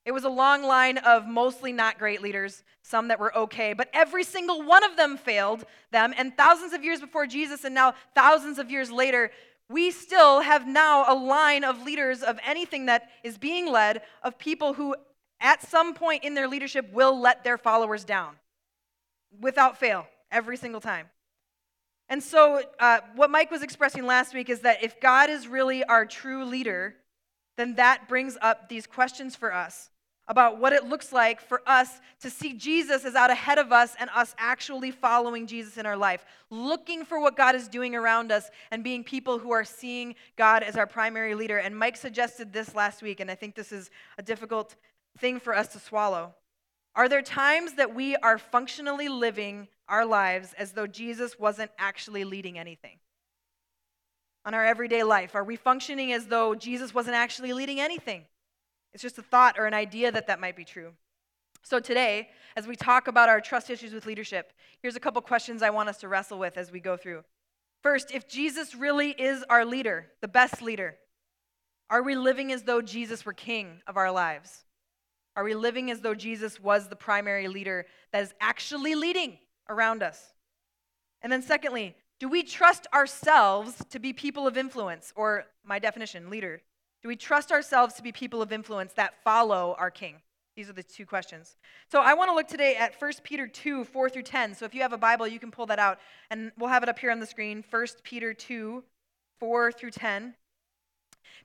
It 0.06 0.12
was 0.12 0.24
a 0.24 0.30
long 0.30 0.64
line 0.64 0.98
of 0.98 1.28
mostly 1.28 1.72
not 1.72 2.00
great 2.00 2.22
leaders, 2.22 2.64
some 2.82 3.10
that 3.10 3.20
were 3.20 3.36
okay, 3.38 3.74
but 3.74 3.90
every 3.94 4.24
single 4.24 4.64
one 4.64 4.84
of 4.84 4.98
them 4.98 5.16
failed 5.16 5.64
them. 5.92 6.14
And 6.18 6.36
thousands 6.36 6.74
of 6.74 6.84
years 6.84 7.00
before 7.00 7.28
Jesus, 7.28 7.64
and 7.64 7.76
now 7.76 7.94
thousands 8.16 8.58
of 8.58 8.72
years 8.72 8.90
later, 8.92 9.30
we 9.70 9.92
still 9.92 10.42
have 10.42 10.68
now 10.68 11.06
a 11.08 11.14
line 11.14 11.64
of 11.64 11.84
leaders 11.84 12.24
of 12.24 12.40
anything 12.46 12.88
that 12.88 13.10
is 13.24 13.38
being 13.38 13.72
led 13.72 14.02
of 14.24 14.40
people 14.40 14.74
who, 14.74 14.96
at 15.40 15.62
some 15.62 15.94
point 15.94 16.24
in 16.24 16.34
their 16.34 16.48
leadership, 16.48 16.92
will 16.92 17.20
let 17.20 17.44
their 17.44 17.58
followers 17.58 18.04
down 18.04 18.36
without 19.40 19.78
fail, 19.78 20.08
every 20.32 20.58
single 20.58 20.82
time. 20.82 21.08
And 22.10 22.22
so, 22.22 22.62
uh, 22.80 23.00
what 23.16 23.30
Mike 23.30 23.52
was 23.52 23.64
expressing 23.64 24.06
last 24.06 24.34
week 24.34 24.50
is 24.50 24.62
that 24.62 24.84
if 24.84 25.00
God 25.00 25.30
is 25.30 25.48
really 25.48 25.84
our 25.84 26.06
true 26.06 26.44
leader, 26.44 26.96
then 27.58 27.76
that 27.76 28.10
brings 28.10 28.38
up 28.42 28.68
these 28.68 28.86
questions 28.86 29.36
for 29.36 29.54
us 29.54 29.90
about 30.28 30.60
what 30.60 30.72
it 30.72 30.86
looks 30.86 31.12
like 31.12 31.42
for 31.42 31.62
us 31.66 32.00
to 32.22 32.30
see 32.30 32.54
Jesus 32.54 33.06
as 33.06 33.16
out 33.16 33.32
ahead 33.32 33.58
of 33.58 33.72
us 33.72 33.96
and 34.00 34.10
us 34.16 34.34
actually 34.38 34.92
following 34.92 35.48
Jesus 35.48 35.78
in 35.78 35.86
our 35.86 35.98
life, 35.98 36.26
looking 36.50 37.04
for 37.04 37.20
what 37.20 37.36
God 37.36 37.56
is 37.56 37.68
doing 37.68 37.96
around 37.96 38.32
us 38.32 38.50
and 38.72 38.84
being 38.84 39.04
people 39.04 39.40
who 39.40 39.52
are 39.52 39.66
seeing 39.66 40.16
God 40.38 40.64
as 40.64 40.78
our 40.78 40.88
primary 40.88 41.36
leader. 41.36 41.58
And 41.58 41.78
Mike 41.78 41.98
suggested 41.98 42.54
this 42.54 42.76
last 42.76 43.02
week, 43.02 43.20
and 43.20 43.30
I 43.30 43.36
think 43.36 43.56
this 43.56 43.72
is 43.72 43.90
a 44.18 44.22
difficult 44.24 44.76
thing 45.18 45.40
for 45.40 45.56
us 45.56 45.68
to 45.70 45.80
swallow. 45.80 46.34
Are 46.96 47.08
there 47.08 47.22
times 47.22 47.74
that 47.74 47.96
we 47.96 48.16
are 48.18 48.38
functionally 48.38 49.08
living 49.08 49.70
our 49.88 50.06
lives 50.06 50.54
as 50.58 50.74
though 50.74 50.88
Jesus 50.88 51.40
wasn't 51.40 51.72
actually 51.78 52.24
leading 52.24 52.60
anything? 52.60 53.00
On 54.44 54.54
our 54.54 54.66
everyday 54.66 55.04
life, 55.04 55.36
are 55.36 55.44
we 55.44 55.56
functioning 55.56 56.12
as 56.12 56.26
though 56.26 56.56
Jesus 56.56 56.94
wasn't 56.94 57.16
actually 57.16 57.54
leading 57.54 57.80
anything? 57.80 58.26
It's 58.94 59.04
just 59.04 59.18
a 59.18 59.24
thought 59.24 59.58
or 59.58 59.66
an 59.68 59.74
idea 59.74 60.12
that 60.12 60.28
that 60.28 60.42
might 60.42 60.56
be 60.56 60.66
true. 60.66 60.92
So, 61.64 61.80
today, 61.80 62.30
as 62.56 62.68
we 62.68 62.76
talk 62.76 63.08
about 63.08 63.30
our 63.30 63.40
trust 63.40 63.70
issues 63.70 63.94
with 63.94 64.06
leadership, 64.06 64.52
here's 64.82 64.96
a 64.96 65.00
couple 65.00 65.22
questions 65.22 65.62
I 65.62 65.70
want 65.70 65.90
us 65.90 66.00
to 66.00 66.08
wrestle 66.08 66.40
with 66.40 66.58
as 66.58 66.72
we 66.72 66.80
go 66.80 66.98
through. 66.98 67.24
First, 67.84 68.12
if 68.12 68.28
Jesus 68.28 68.76
really 68.76 69.12
is 69.12 69.46
our 69.50 69.64
leader, 69.64 70.08
the 70.22 70.28
best 70.28 70.62
leader, 70.62 70.98
are 71.90 72.04
we 72.04 72.16
living 72.16 72.52
as 72.52 72.64
though 72.64 72.82
Jesus 72.82 73.26
were 73.26 73.34
king 73.34 73.82
of 73.86 73.96
our 73.96 74.12
lives? 74.12 74.66
Are 75.36 75.44
we 75.44 75.54
living 75.54 75.90
as 75.90 76.02
though 76.02 76.14
Jesus 76.14 76.60
was 76.60 76.88
the 76.88 76.96
primary 76.96 77.48
leader 77.48 77.86
that 78.12 78.24
is 78.24 78.34
actually 78.42 78.96
leading 78.96 79.38
around 79.70 80.04
us? 80.04 80.34
And 81.22 81.32
then, 81.32 81.42
secondly, 81.42 81.96
do 82.20 82.28
we 82.28 82.44
trust 82.44 82.88
ourselves 82.94 83.84
to 83.90 84.00
be 84.00 84.14
people 84.14 84.46
of 84.46 84.58
influence, 84.58 85.14
or 85.16 85.46
my 85.64 85.80
definition, 85.80 86.30
leader? 86.30 86.62
Do 87.02 87.08
we 87.08 87.16
trust 87.16 87.52
ourselves 87.52 87.96
to 87.96 88.04
be 88.04 88.12
people 88.12 88.42
of 88.42 88.52
influence 88.52 88.94
that 88.94 89.24
follow 89.24 89.76
our 89.80 89.90
King? 89.90 90.22
These 90.56 90.70
are 90.70 90.74
the 90.74 90.84
two 90.84 91.06
questions. 91.06 91.56
So 91.90 92.02
I 92.02 92.14
want 92.14 92.30
to 92.30 92.36
look 92.36 92.48
today 92.48 92.76
at 92.76 93.00
1 93.00 93.12
Peter 93.24 93.48
2, 93.48 93.86
4 93.86 94.10
through 94.10 94.24
10. 94.24 94.54
So 94.54 94.66
if 94.66 94.76
you 94.76 94.82
have 94.82 94.94
a 94.94 94.98
Bible, 94.98 95.26
you 95.28 95.40
can 95.40 95.50
pull 95.50 95.66
that 95.68 95.80
out, 95.80 96.00
and 96.30 96.52
we'll 96.60 96.70
have 96.70 96.84
it 96.84 96.90
up 96.90 97.00
here 97.00 97.10
on 97.10 97.20
the 97.20 97.26
screen. 97.26 97.64
1 97.70 97.86
Peter 98.04 98.34
2, 98.34 98.84
4 99.40 99.72
through 99.72 99.92
10. 99.92 100.36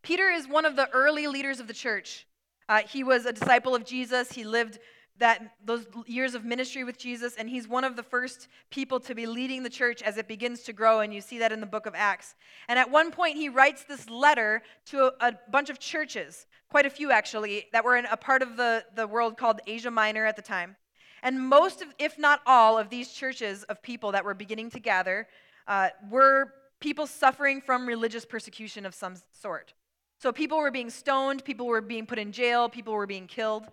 Peter 0.02 0.28
is 0.28 0.48
one 0.48 0.64
of 0.64 0.76
the 0.76 0.90
early 0.90 1.26
leaders 1.28 1.60
of 1.60 1.68
the 1.68 1.72
church. 1.72 2.26
Uh, 2.68 2.82
he 2.82 3.04
was 3.04 3.26
a 3.26 3.32
disciple 3.32 3.74
of 3.74 3.84
Jesus. 3.84 4.32
He 4.32 4.44
lived 4.44 4.78
that 5.18 5.54
those 5.64 5.86
years 6.06 6.34
of 6.34 6.44
ministry 6.44 6.84
with 6.84 6.98
Jesus, 6.98 7.36
and 7.36 7.48
he's 7.48 7.66
one 7.66 7.84
of 7.84 7.96
the 7.96 8.02
first 8.02 8.48
people 8.70 9.00
to 9.00 9.14
be 9.14 9.26
leading 9.26 9.62
the 9.62 9.70
church 9.70 10.02
as 10.02 10.18
it 10.18 10.28
begins 10.28 10.62
to 10.64 10.72
grow, 10.72 11.00
and 11.00 11.14
you 11.14 11.20
see 11.20 11.38
that 11.38 11.52
in 11.52 11.60
the 11.60 11.66
book 11.66 11.86
of 11.86 11.94
Acts. 11.94 12.34
And 12.68 12.78
at 12.78 12.90
one 12.90 13.10
point, 13.10 13.36
he 13.36 13.48
writes 13.48 13.84
this 13.84 14.10
letter 14.10 14.62
to 14.86 15.06
a, 15.06 15.28
a 15.28 15.38
bunch 15.50 15.70
of 15.70 15.78
churches, 15.78 16.46
quite 16.68 16.84
a 16.84 16.90
few 16.90 17.10
actually, 17.10 17.66
that 17.72 17.84
were 17.84 17.96
in 17.96 18.04
a 18.06 18.16
part 18.16 18.42
of 18.42 18.56
the, 18.56 18.84
the 18.94 19.06
world 19.06 19.38
called 19.38 19.60
Asia 19.66 19.90
Minor 19.90 20.26
at 20.26 20.36
the 20.36 20.42
time. 20.42 20.76
And 21.22 21.40
most 21.40 21.80
of, 21.80 21.88
if 21.98 22.18
not 22.18 22.40
all, 22.46 22.76
of 22.78 22.90
these 22.90 23.10
churches 23.10 23.64
of 23.64 23.82
people 23.82 24.12
that 24.12 24.24
were 24.24 24.34
beginning 24.34 24.70
to 24.70 24.80
gather 24.80 25.28
uh, 25.66 25.88
were 26.10 26.52
people 26.78 27.06
suffering 27.06 27.60
from 27.60 27.86
religious 27.86 28.24
persecution 28.24 28.84
of 28.84 28.94
some 28.94 29.14
sort. 29.32 29.72
So 30.18 30.32
people 30.32 30.58
were 30.58 30.70
being 30.70 30.90
stoned, 30.90 31.44
people 31.44 31.66
were 31.66 31.80
being 31.80 32.06
put 32.06 32.18
in 32.18 32.32
jail, 32.32 32.68
people 32.68 32.94
were 32.94 33.06
being 33.06 33.26
killed. 33.26 33.64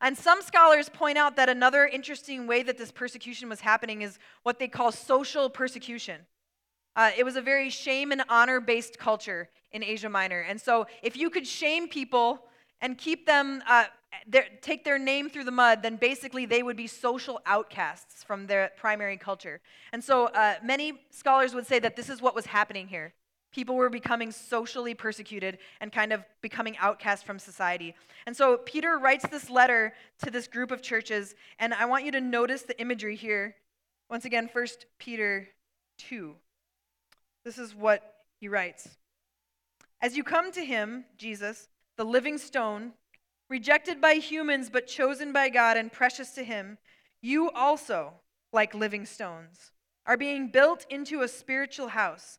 And 0.00 0.16
some 0.16 0.42
scholars 0.42 0.88
point 0.88 1.16
out 1.16 1.36
that 1.36 1.48
another 1.48 1.86
interesting 1.86 2.46
way 2.46 2.62
that 2.62 2.76
this 2.76 2.92
persecution 2.92 3.48
was 3.48 3.60
happening 3.60 4.02
is 4.02 4.18
what 4.42 4.58
they 4.58 4.68
call 4.68 4.92
social 4.92 5.48
persecution. 5.48 6.20
Uh, 6.96 7.10
it 7.16 7.24
was 7.24 7.36
a 7.36 7.42
very 7.42 7.70
shame 7.70 8.12
and 8.12 8.22
honor 8.28 8.60
based 8.60 8.98
culture 8.98 9.48
in 9.72 9.82
Asia 9.82 10.08
Minor. 10.08 10.40
And 10.40 10.60
so, 10.60 10.86
if 11.02 11.16
you 11.16 11.30
could 11.30 11.46
shame 11.46 11.88
people 11.88 12.40
and 12.80 12.96
keep 12.96 13.26
them, 13.26 13.62
uh, 13.68 13.84
their, 14.26 14.46
take 14.62 14.84
their 14.84 14.98
name 14.98 15.28
through 15.28 15.44
the 15.44 15.50
mud, 15.50 15.82
then 15.82 15.96
basically 15.96 16.46
they 16.46 16.62
would 16.62 16.76
be 16.76 16.86
social 16.86 17.40
outcasts 17.46 18.22
from 18.22 18.46
their 18.46 18.72
primary 18.76 19.16
culture. 19.16 19.60
And 19.92 20.02
so, 20.02 20.26
uh, 20.26 20.54
many 20.62 21.00
scholars 21.10 21.54
would 21.54 21.66
say 21.66 21.78
that 21.78 21.96
this 21.96 22.08
is 22.08 22.22
what 22.22 22.34
was 22.34 22.46
happening 22.46 22.88
here. 22.88 23.12
People 23.56 23.76
were 23.76 23.88
becoming 23.88 24.32
socially 24.32 24.92
persecuted 24.92 25.56
and 25.80 25.90
kind 25.90 26.12
of 26.12 26.22
becoming 26.42 26.76
outcast 26.76 27.24
from 27.24 27.38
society. 27.38 27.94
And 28.26 28.36
so, 28.36 28.58
Peter 28.58 28.98
writes 28.98 29.26
this 29.30 29.48
letter 29.48 29.94
to 30.22 30.30
this 30.30 30.46
group 30.46 30.70
of 30.70 30.82
churches, 30.82 31.34
and 31.58 31.72
I 31.72 31.86
want 31.86 32.04
you 32.04 32.12
to 32.12 32.20
notice 32.20 32.64
the 32.64 32.78
imagery 32.78 33.16
here. 33.16 33.54
Once 34.10 34.26
again, 34.26 34.50
1 34.52 34.66
Peter 34.98 35.48
2. 36.00 36.34
This 37.46 37.56
is 37.56 37.74
what 37.74 38.16
he 38.38 38.46
writes 38.46 38.90
As 40.02 40.18
you 40.18 40.22
come 40.22 40.52
to 40.52 40.62
him, 40.62 41.06
Jesus, 41.16 41.70
the 41.96 42.04
living 42.04 42.36
stone, 42.36 42.92
rejected 43.48 44.02
by 44.02 44.16
humans 44.16 44.68
but 44.68 44.86
chosen 44.86 45.32
by 45.32 45.48
God 45.48 45.78
and 45.78 45.90
precious 45.90 46.32
to 46.32 46.44
him, 46.44 46.76
you 47.22 47.50
also, 47.52 48.12
like 48.52 48.74
living 48.74 49.06
stones, 49.06 49.72
are 50.04 50.18
being 50.18 50.48
built 50.48 50.84
into 50.90 51.22
a 51.22 51.28
spiritual 51.28 51.88
house 51.88 52.38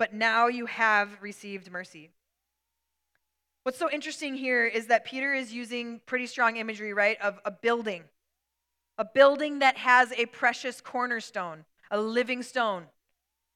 but 0.00 0.14
now 0.14 0.48
you 0.48 0.64
have 0.64 1.10
received 1.20 1.70
mercy. 1.70 2.08
What's 3.64 3.78
so 3.78 3.90
interesting 3.90 4.34
here 4.34 4.64
is 4.64 4.86
that 4.86 5.04
Peter 5.04 5.34
is 5.34 5.52
using 5.52 6.00
pretty 6.06 6.26
strong 6.26 6.56
imagery, 6.56 6.94
right, 6.94 7.20
of 7.20 7.38
a 7.44 7.50
building. 7.50 8.04
A 8.96 9.04
building 9.04 9.58
that 9.58 9.76
has 9.76 10.10
a 10.12 10.24
precious 10.24 10.80
cornerstone, 10.80 11.66
a 11.90 12.00
living 12.00 12.42
stone. 12.42 12.84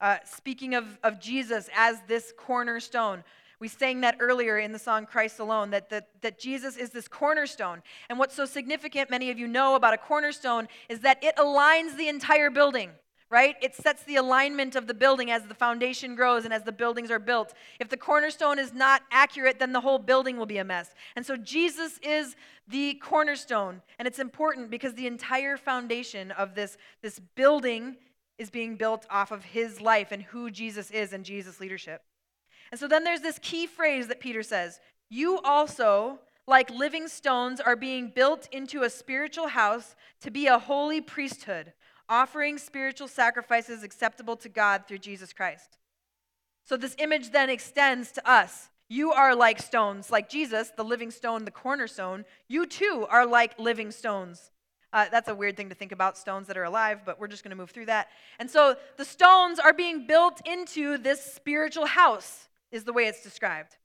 Uh, 0.02 0.18
speaking 0.26 0.74
of, 0.74 0.98
of 1.02 1.18
Jesus 1.18 1.70
as 1.74 1.96
this 2.08 2.30
cornerstone. 2.36 3.24
We 3.58 3.68
sang 3.68 4.02
that 4.02 4.18
earlier 4.20 4.58
in 4.58 4.72
the 4.72 4.78
song 4.78 5.06
Christ 5.06 5.38
Alone, 5.38 5.70
that, 5.70 5.88
that, 5.88 6.08
that 6.20 6.38
Jesus 6.38 6.76
is 6.76 6.90
this 6.90 7.08
cornerstone. 7.08 7.82
And 8.10 8.18
what's 8.18 8.34
so 8.34 8.44
significant, 8.44 9.08
many 9.08 9.30
of 9.30 9.38
you 9.38 9.48
know 9.48 9.76
about 9.76 9.94
a 9.94 9.98
cornerstone, 9.98 10.68
is 10.90 11.00
that 11.00 11.24
it 11.24 11.36
aligns 11.36 11.96
the 11.96 12.08
entire 12.08 12.50
building, 12.50 12.90
right? 13.30 13.56
It 13.62 13.74
sets 13.74 14.02
the 14.04 14.16
alignment 14.16 14.76
of 14.76 14.86
the 14.86 14.94
building 14.94 15.30
as 15.30 15.42
the 15.44 15.54
foundation 15.54 16.14
grows 16.14 16.44
and 16.44 16.54
as 16.54 16.62
the 16.62 16.72
buildings 16.72 17.10
are 17.10 17.18
built. 17.18 17.52
If 17.80 17.88
the 17.88 17.96
cornerstone 17.96 18.58
is 18.58 18.72
not 18.72 19.02
accurate, 19.10 19.58
then 19.58 19.72
the 19.72 19.80
whole 19.80 19.98
building 19.98 20.36
will 20.36 20.46
be 20.46 20.58
a 20.58 20.64
mess. 20.64 20.94
And 21.16 21.24
so 21.24 21.36
Jesus 21.36 21.98
is 22.02 22.36
the 22.68 22.94
cornerstone. 22.94 23.82
And 23.98 24.06
it's 24.06 24.18
important 24.18 24.70
because 24.70 24.94
the 24.94 25.06
entire 25.06 25.56
foundation 25.56 26.30
of 26.32 26.54
this, 26.54 26.76
this 27.02 27.18
building 27.18 27.96
is 28.38 28.50
being 28.50 28.76
built 28.76 29.06
off 29.10 29.30
of 29.30 29.44
his 29.44 29.80
life 29.80 30.12
and 30.12 30.22
who 30.22 30.50
Jesus 30.50 30.90
is 30.90 31.12
and 31.12 31.24
Jesus' 31.24 31.60
leadership. 31.60 32.02
And 32.70 32.80
so 32.80 32.88
then 32.88 33.04
there's 33.04 33.20
this 33.20 33.38
key 33.40 33.66
phrase 33.66 34.08
that 34.08 34.20
Peter 34.20 34.42
says 34.42 34.80
You 35.08 35.38
also, 35.44 36.18
like 36.46 36.70
living 36.70 37.08
stones, 37.08 37.60
are 37.60 37.76
being 37.76 38.12
built 38.14 38.48
into 38.52 38.82
a 38.82 38.90
spiritual 38.90 39.48
house 39.48 39.94
to 40.20 40.30
be 40.30 40.46
a 40.46 40.58
holy 40.58 41.00
priesthood, 41.00 41.72
offering 42.08 42.58
spiritual 42.58 43.08
sacrifices 43.08 43.82
acceptable 43.82 44.36
to 44.36 44.48
God 44.48 44.84
through 44.86 44.98
Jesus 44.98 45.32
Christ. 45.32 45.78
So 46.64 46.76
this 46.76 46.96
image 46.98 47.30
then 47.30 47.50
extends 47.50 48.12
to 48.12 48.30
us. 48.30 48.70
You 48.88 49.12
are 49.12 49.34
like 49.34 49.60
stones, 49.60 50.10
like 50.10 50.28
Jesus, 50.28 50.70
the 50.76 50.84
living 50.84 51.10
stone, 51.10 51.44
the 51.44 51.50
cornerstone. 51.50 52.24
You 52.48 52.66
too 52.66 53.06
are 53.08 53.26
like 53.26 53.58
living 53.58 53.90
stones. 53.90 54.50
Uh, 54.92 55.06
that's 55.10 55.28
a 55.28 55.34
weird 55.34 55.56
thing 55.56 55.70
to 55.70 55.74
think 55.74 55.90
about, 55.90 56.16
stones 56.16 56.46
that 56.46 56.56
are 56.56 56.64
alive, 56.64 57.00
but 57.04 57.18
we're 57.18 57.26
just 57.26 57.42
going 57.42 57.50
to 57.50 57.56
move 57.56 57.70
through 57.70 57.86
that. 57.86 58.08
And 58.38 58.48
so 58.48 58.76
the 58.96 59.04
stones 59.04 59.58
are 59.58 59.72
being 59.72 60.06
built 60.06 60.40
into 60.46 60.98
this 60.98 61.20
spiritual 61.20 61.86
house, 61.86 62.48
is 62.70 62.84
the 62.84 62.92
way 62.92 63.06
it's 63.06 63.22
described. 63.22 63.76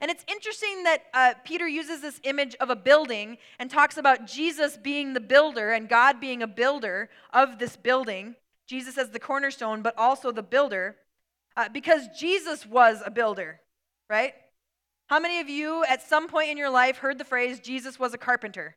And 0.00 0.10
it's 0.10 0.24
interesting 0.28 0.84
that 0.84 1.04
uh, 1.14 1.34
Peter 1.44 1.66
uses 1.66 2.00
this 2.00 2.20
image 2.24 2.54
of 2.56 2.70
a 2.70 2.76
building 2.76 3.38
and 3.58 3.70
talks 3.70 3.96
about 3.96 4.26
Jesus 4.26 4.76
being 4.76 5.12
the 5.12 5.20
builder 5.20 5.72
and 5.72 5.88
God 5.88 6.20
being 6.20 6.42
a 6.42 6.46
builder 6.46 7.08
of 7.32 7.58
this 7.58 7.76
building. 7.76 8.36
Jesus 8.66 8.98
as 8.98 9.10
the 9.10 9.20
cornerstone, 9.20 9.82
but 9.82 9.96
also 9.96 10.32
the 10.32 10.42
builder, 10.42 10.96
uh, 11.56 11.68
because 11.68 12.08
Jesus 12.18 12.66
was 12.66 13.00
a 13.04 13.10
builder, 13.10 13.60
right? 14.10 14.34
How 15.06 15.20
many 15.20 15.38
of 15.40 15.48
you 15.48 15.84
at 15.84 16.02
some 16.02 16.28
point 16.28 16.50
in 16.50 16.58
your 16.58 16.70
life 16.70 16.98
heard 16.98 17.18
the 17.18 17.24
phrase, 17.24 17.60
Jesus 17.60 17.98
was 17.98 18.12
a 18.12 18.18
carpenter? 18.18 18.76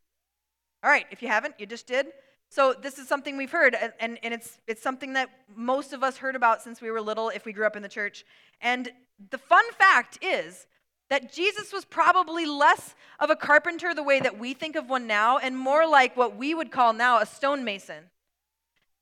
All 0.84 0.92
right, 0.92 1.06
if 1.12 1.22
you 1.22 1.28
haven't, 1.28 1.56
you 1.58 1.66
just 1.66 1.88
did. 1.88 2.08
So 2.52 2.74
this 2.80 2.98
is 2.98 3.08
something 3.08 3.38
we've 3.38 3.52
heard, 3.52 3.76
and, 4.00 4.18
and 4.24 4.34
it's, 4.34 4.60
it's 4.68 4.82
something 4.82 5.14
that 5.14 5.30
most 5.56 5.94
of 5.94 6.04
us 6.04 6.18
heard 6.18 6.36
about 6.36 6.62
since 6.62 6.82
we 6.82 6.90
were 6.90 7.02
little 7.02 7.30
if 7.30 7.46
we 7.46 7.54
grew 7.54 7.66
up 7.66 7.76
in 7.76 7.84
the 7.84 7.90
church. 7.90 8.26
And 8.62 8.90
the 9.30 9.38
fun 9.38 9.66
fact 9.74 10.18
is 10.24 10.66
that 11.10 11.34
Jesus 11.34 11.74
was 11.74 11.86
probably 11.86 12.46
less 12.46 12.96
of 13.20 13.30
a 13.30 13.36
carpenter 13.36 13.94
the 13.94 14.04
way 14.04 14.20
that 14.20 14.38
we 14.38 14.54
think 14.54 14.76
of 14.76 14.90
one 14.90 15.08
now, 15.08 15.38
and 15.38 15.58
more 15.58 15.88
like 15.88 16.16
what 16.16 16.36
we 16.36 16.54
would 16.54 16.72
call 16.72 16.94
now 16.94 17.20
a 17.20 17.26
stonemason. 17.26 18.06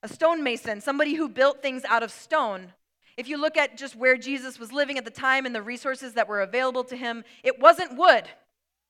A 0.04 0.08
stonemason, 0.08 0.82
somebody 0.82 1.16
who 1.16 1.28
built 1.28 1.62
things 1.62 1.84
out 1.86 2.04
of 2.04 2.12
stone. 2.12 2.74
If 3.18 3.28
you 3.28 3.38
look 3.38 3.58
at 3.58 3.78
just 3.78 3.96
where 3.96 4.16
Jesus 4.16 4.60
was 4.60 4.72
living 4.72 4.98
at 4.98 5.06
the 5.06 5.12
time 5.12 5.46
and 5.46 5.56
the 5.56 5.62
resources 5.62 6.14
that 6.14 6.28
were 6.28 6.42
available 6.42 6.84
to 6.86 6.96
him, 6.96 7.24
it 7.44 7.60
wasn't 7.60 7.98
wood. 7.98 8.28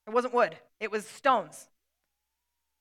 It 0.08 0.14
wasn't 0.14 0.34
wood, 0.34 0.56
it 0.80 0.90
was 0.90 1.06
stones. 1.06 1.68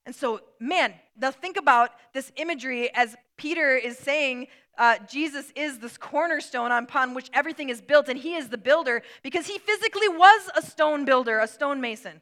And 0.06 0.14
so, 0.14 0.40
man, 0.60 0.94
now 1.16 1.32
think 1.32 1.56
about 1.56 1.90
this 2.14 2.30
imagery 2.36 2.94
as 2.94 3.16
Peter 3.36 3.74
is 3.74 3.98
saying 3.98 4.46
uh, 4.78 4.96
Jesus 5.08 5.52
is 5.56 5.78
this 5.78 5.96
cornerstone 5.96 6.70
upon 6.70 7.14
which 7.14 7.30
everything 7.32 7.70
is 7.70 7.80
built, 7.80 8.08
and 8.08 8.18
he 8.18 8.34
is 8.34 8.48
the 8.48 8.58
builder 8.58 9.02
because 9.22 9.46
he 9.46 9.58
physically 9.58 10.08
was 10.08 10.50
a 10.56 10.62
stone 10.62 11.04
builder, 11.04 11.38
a 11.38 11.48
stonemason. 11.48 12.20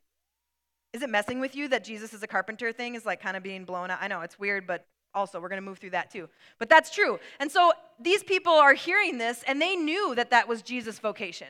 Is 0.92 1.02
it 1.02 1.10
messing 1.10 1.40
with 1.40 1.56
you 1.56 1.68
that 1.68 1.82
Jesus 1.82 2.14
is 2.14 2.22
a 2.22 2.26
carpenter 2.26 2.72
thing 2.72 2.94
is 2.94 3.04
like 3.04 3.20
kind 3.20 3.36
of 3.36 3.42
being 3.42 3.64
blown 3.64 3.90
out? 3.90 3.98
I 4.00 4.08
know 4.08 4.20
it's 4.20 4.38
weird, 4.38 4.66
but 4.66 4.86
also 5.12 5.40
we're 5.40 5.48
going 5.48 5.60
to 5.60 5.66
move 5.66 5.78
through 5.78 5.90
that 5.90 6.10
too. 6.10 6.28
But 6.58 6.68
that's 6.68 6.94
true. 6.94 7.18
And 7.40 7.50
so 7.50 7.72
these 8.00 8.22
people 8.22 8.52
are 8.52 8.74
hearing 8.74 9.18
this, 9.18 9.42
and 9.46 9.60
they 9.60 9.74
knew 9.74 10.14
that 10.14 10.30
that 10.30 10.46
was 10.46 10.62
Jesus' 10.62 10.98
vocation 10.98 11.48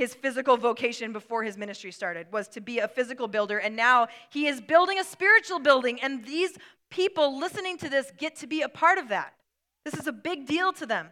his 0.00 0.14
physical 0.14 0.56
vocation 0.56 1.12
before 1.12 1.44
his 1.44 1.58
ministry 1.58 1.92
started 1.92 2.26
was 2.32 2.48
to 2.48 2.58
be 2.58 2.78
a 2.78 2.88
physical 2.88 3.28
builder 3.28 3.58
and 3.58 3.76
now 3.76 4.08
he 4.30 4.46
is 4.46 4.58
building 4.58 4.98
a 4.98 5.04
spiritual 5.04 5.58
building 5.58 6.00
and 6.00 6.24
these 6.24 6.56
people 6.88 7.38
listening 7.38 7.76
to 7.76 7.86
this 7.86 8.10
get 8.16 8.34
to 8.34 8.46
be 8.46 8.62
a 8.62 8.68
part 8.68 8.96
of 8.96 9.08
that 9.08 9.34
this 9.84 9.94
is 9.94 10.06
a 10.06 10.12
big 10.12 10.46
deal 10.46 10.72
to 10.74 10.86
them. 10.86 11.08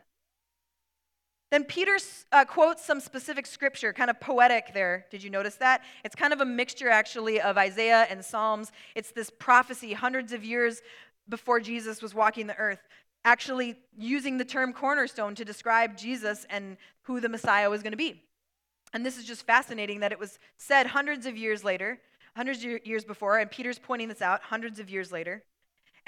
Then 1.51 1.65
peter 1.65 1.97
uh, 2.31 2.45
quotes 2.45 2.85
some 2.85 3.01
specific 3.01 3.47
scripture 3.47 3.93
kind 3.93 4.11
of 4.11 4.21
poetic 4.21 4.75
there. 4.75 5.07
Did 5.11 5.23
you 5.23 5.31
notice 5.31 5.57
that? 5.57 5.83
It's 6.05 6.15
kind 6.15 6.33
of 6.33 6.41
a 6.41 6.45
mixture 6.45 6.91
actually 6.91 7.41
of 7.41 7.57
isaiah 7.57 8.07
and 8.11 8.25
psalms. 8.25 8.71
It's 8.95 9.13
this 9.13 9.31
prophecy 9.31 9.95
hundreds 9.95 10.33
of 10.33 10.45
years 10.45 10.83
before 11.29 11.61
jesus 11.61 12.03
was 12.03 12.15
walking 12.15 12.47
the 12.47 12.57
earth 12.57 12.89
actually 13.25 13.77
using 13.99 14.39
the 14.39 14.45
term 14.45 14.73
cornerstone 14.73 15.35
to 15.35 15.45
describe 15.45 15.97
jesus 15.97 16.47
and 16.49 16.77
who 17.03 17.21
the 17.21 17.29
messiah 17.29 17.69
was 17.69 17.83
going 17.83 17.93
to 17.93 17.99
be. 17.99 18.23
And 18.93 19.05
this 19.05 19.19
is 19.19 19.25
just 19.25 19.47
fascinating 19.47 20.01
that 20.01 20.13
it 20.13 20.19
was 20.19 20.39
said 20.57 20.87
hundreds 20.87 21.27
of 21.27 21.37
years 21.37 21.65
later, 21.65 22.01
hundreds 22.35 22.65
of 22.65 22.87
years 22.87 23.05
before, 23.05 23.39
and 23.39 23.51
Peter's 23.51 23.79
pointing 23.79 24.09
this 24.09 24.23
out 24.23 24.43
hundreds 24.43 24.79
of 24.81 24.89
years 24.89 25.13
later. 25.13 25.43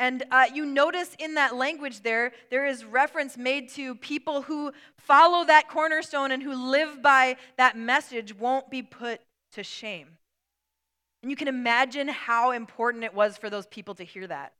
And 0.00 0.22
uh, 0.30 0.46
you 0.52 0.64
notice 0.64 1.14
in 1.18 1.34
that 1.34 1.54
language 1.54 2.00
there, 2.00 2.32
there 2.48 2.64
is 2.64 2.86
reference 2.86 3.36
made 3.36 3.68
to 3.74 3.94
people 3.94 4.40
who 4.40 4.72
follow 4.96 5.44
that 5.44 5.68
cornerstone 5.68 6.30
and 6.30 6.42
who 6.42 6.54
live 6.54 7.02
by 7.02 7.36
that 7.58 7.76
message 7.76 8.34
won't 8.34 8.70
be 8.70 8.80
put 8.80 9.20
to 9.52 9.62
shame. 9.62 10.08
And 11.22 11.30
you 11.30 11.36
can 11.36 11.48
imagine 11.48 12.08
how 12.08 12.52
important 12.52 13.04
it 13.04 13.12
was 13.12 13.36
for 13.36 13.50
those 13.50 13.66
people 13.66 13.94
to 13.96 14.02
hear 14.02 14.26
that 14.26 14.54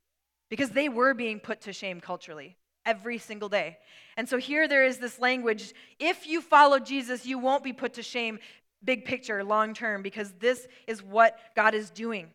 because 0.51 0.71
they 0.71 0.91
were 0.91 1.15
being 1.15 1.41
put 1.41 1.63
to 1.63 1.73
shame 1.73 2.03
culturally 2.03 2.59
every 2.85 3.17
single 3.17 3.49
day. 3.49 3.79
And 4.19 4.29
so 4.29 4.37
here 4.37 4.69
there 4.69 4.85
is 4.85 4.99
this 4.99 5.19
language 5.19 5.73
if 5.99 6.27
you 6.27 6.43
follow 6.43 6.79
Jesus, 6.79 7.25
you 7.25 7.39
won't 7.39 7.65
be 7.65 7.73
put 7.73 7.95
to 7.95 8.03
shame, 8.03 8.41
big 8.85 9.07
picture, 9.07 9.43
long 9.43 9.73
term, 9.73 10.03
because 10.03 10.33
this 10.39 10.69
is 10.87 11.03
what 11.03 11.39
God 11.57 11.75
is 11.75 11.89
doing. 11.89 12.29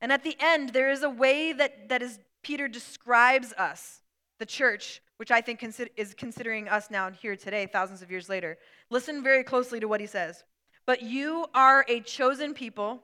And 0.00 0.12
at 0.12 0.22
the 0.22 0.36
end, 0.38 0.70
there 0.70 0.90
is 0.90 1.02
a 1.02 1.10
way 1.10 1.52
that, 1.52 1.88
that 1.88 2.02
is 2.02 2.20
Peter 2.46 2.68
describes 2.68 3.52
us, 3.54 4.02
the 4.38 4.46
church, 4.46 5.02
which 5.16 5.32
I 5.32 5.40
think 5.40 5.64
is 5.96 6.14
considering 6.14 6.68
us 6.68 6.92
now 6.92 7.10
here 7.10 7.34
today, 7.34 7.66
thousands 7.66 8.02
of 8.02 8.10
years 8.12 8.28
later. 8.28 8.56
Listen 8.88 9.20
very 9.20 9.42
closely 9.42 9.80
to 9.80 9.88
what 9.88 10.00
he 10.00 10.06
says. 10.06 10.44
But 10.86 11.02
you 11.02 11.46
are 11.56 11.84
a 11.88 11.98
chosen 12.02 12.54
people, 12.54 13.02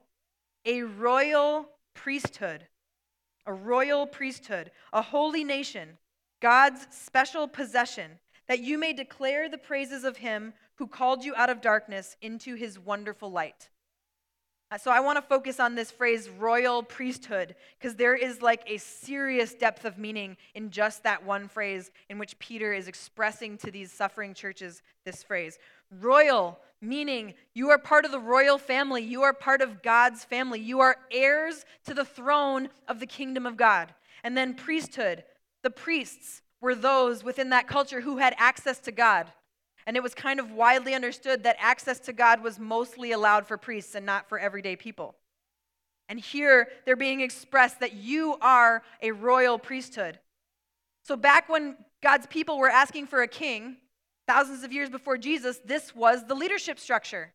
a 0.64 0.82
royal 0.82 1.68
priesthood, 1.92 2.68
a 3.44 3.52
royal 3.52 4.06
priesthood, 4.06 4.70
a 4.92 5.02
holy 5.02 5.42
nation, 5.42 5.98
God's 6.40 6.86
special 6.92 7.48
possession, 7.48 8.20
that 8.46 8.60
you 8.60 8.78
may 8.78 8.92
declare 8.92 9.48
the 9.48 9.58
praises 9.58 10.04
of 10.04 10.18
him 10.18 10.52
who 10.76 10.86
called 10.86 11.24
you 11.24 11.34
out 11.34 11.50
of 11.50 11.60
darkness 11.60 12.16
into 12.22 12.54
his 12.54 12.78
wonderful 12.78 13.32
light. 13.32 13.70
Uh, 14.72 14.78
so 14.78 14.90
I 14.90 15.00
want 15.00 15.18
to 15.18 15.22
focus 15.22 15.60
on 15.60 15.74
this 15.74 15.90
phrase, 15.90 16.30
royal 16.30 16.82
priesthood, 16.82 17.56
because 17.78 17.94
there 17.94 18.14
is 18.14 18.40
like 18.40 18.62
a 18.66 18.78
serious 18.78 19.52
depth 19.52 19.84
of 19.84 19.98
meaning 19.98 20.38
in 20.54 20.70
just 20.70 21.02
that 21.02 21.22
one 21.22 21.46
phrase 21.46 21.90
in 22.08 22.18
which 22.18 22.38
Peter 22.38 22.72
is 22.72 22.88
expressing 22.88 23.58
to 23.58 23.70
these 23.70 23.92
suffering 23.92 24.32
churches 24.32 24.80
this 25.04 25.22
phrase. 25.22 25.58
Royal, 26.00 26.58
meaning 26.80 27.34
you 27.52 27.68
are 27.68 27.76
part 27.76 28.06
of 28.06 28.12
the 28.12 28.18
royal 28.18 28.56
family, 28.56 29.02
you 29.02 29.20
are 29.20 29.34
part 29.34 29.60
of 29.60 29.82
God's 29.82 30.24
family, 30.24 30.58
you 30.58 30.80
are 30.80 30.96
heirs 31.10 31.66
to 31.84 31.92
the 31.92 32.06
throne 32.06 32.70
of 32.88 32.98
the 32.98 33.06
kingdom 33.06 33.44
of 33.44 33.58
God. 33.58 33.92
And 34.24 34.34
then 34.34 34.54
priesthood, 34.54 35.24
the 35.62 35.70
priests 35.70 36.40
were 36.62 36.74
those 36.74 37.22
within 37.22 37.50
that 37.50 37.68
culture 37.68 38.00
who 38.00 38.16
had 38.16 38.34
access 38.38 38.78
to 38.78 38.92
God. 38.92 39.26
And 39.86 39.96
it 39.96 40.02
was 40.02 40.14
kind 40.14 40.38
of 40.38 40.52
widely 40.52 40.94
understood 40.94 41.42
that 41.42 41.56
access 41.58 41.98
to 42.00 42.12
God 42.12 42.42
was 42.42 42.58
mostly 42.58 43.12
allowed 43.12 43.46
for 43.46 43.56
priests 43.56 43.94
and 43.94 44.06
not 44.06 44.28
for 44.28 44.38
everyday 44.38 44.76
people. 44.76 45.16
And 46.08 46.20
here 46.20 46.68
they're 46.84 46.96
being 46.96 47.20
expressed 47.20 47.80
that 47.80 47.94
you 47.94 48.36
are 48.40 48.82
a 49.00 49.12
royal 49.12 49.58
priesthood. 49.58 50.18
So, 51.04 51.16
back 51.16 51.48
when 51.48 51.76
God's 52.02 52.26
people 52.26 52.58
were 52.58 52.68
asking 52.68 53.06
for 53.06 53.22
a 53.22 53.28
king, 53.28 53.76
thousands 54.26 54.62
of 54.62 54.72
years 54.72 54.90
before 54.90 55.16
Jesus, 55.16 55.58
this 55.64 55.94
was 55.94 56.26
the 56.26 56.34
leadership 56.34 56.78
structure. 56.78 57.32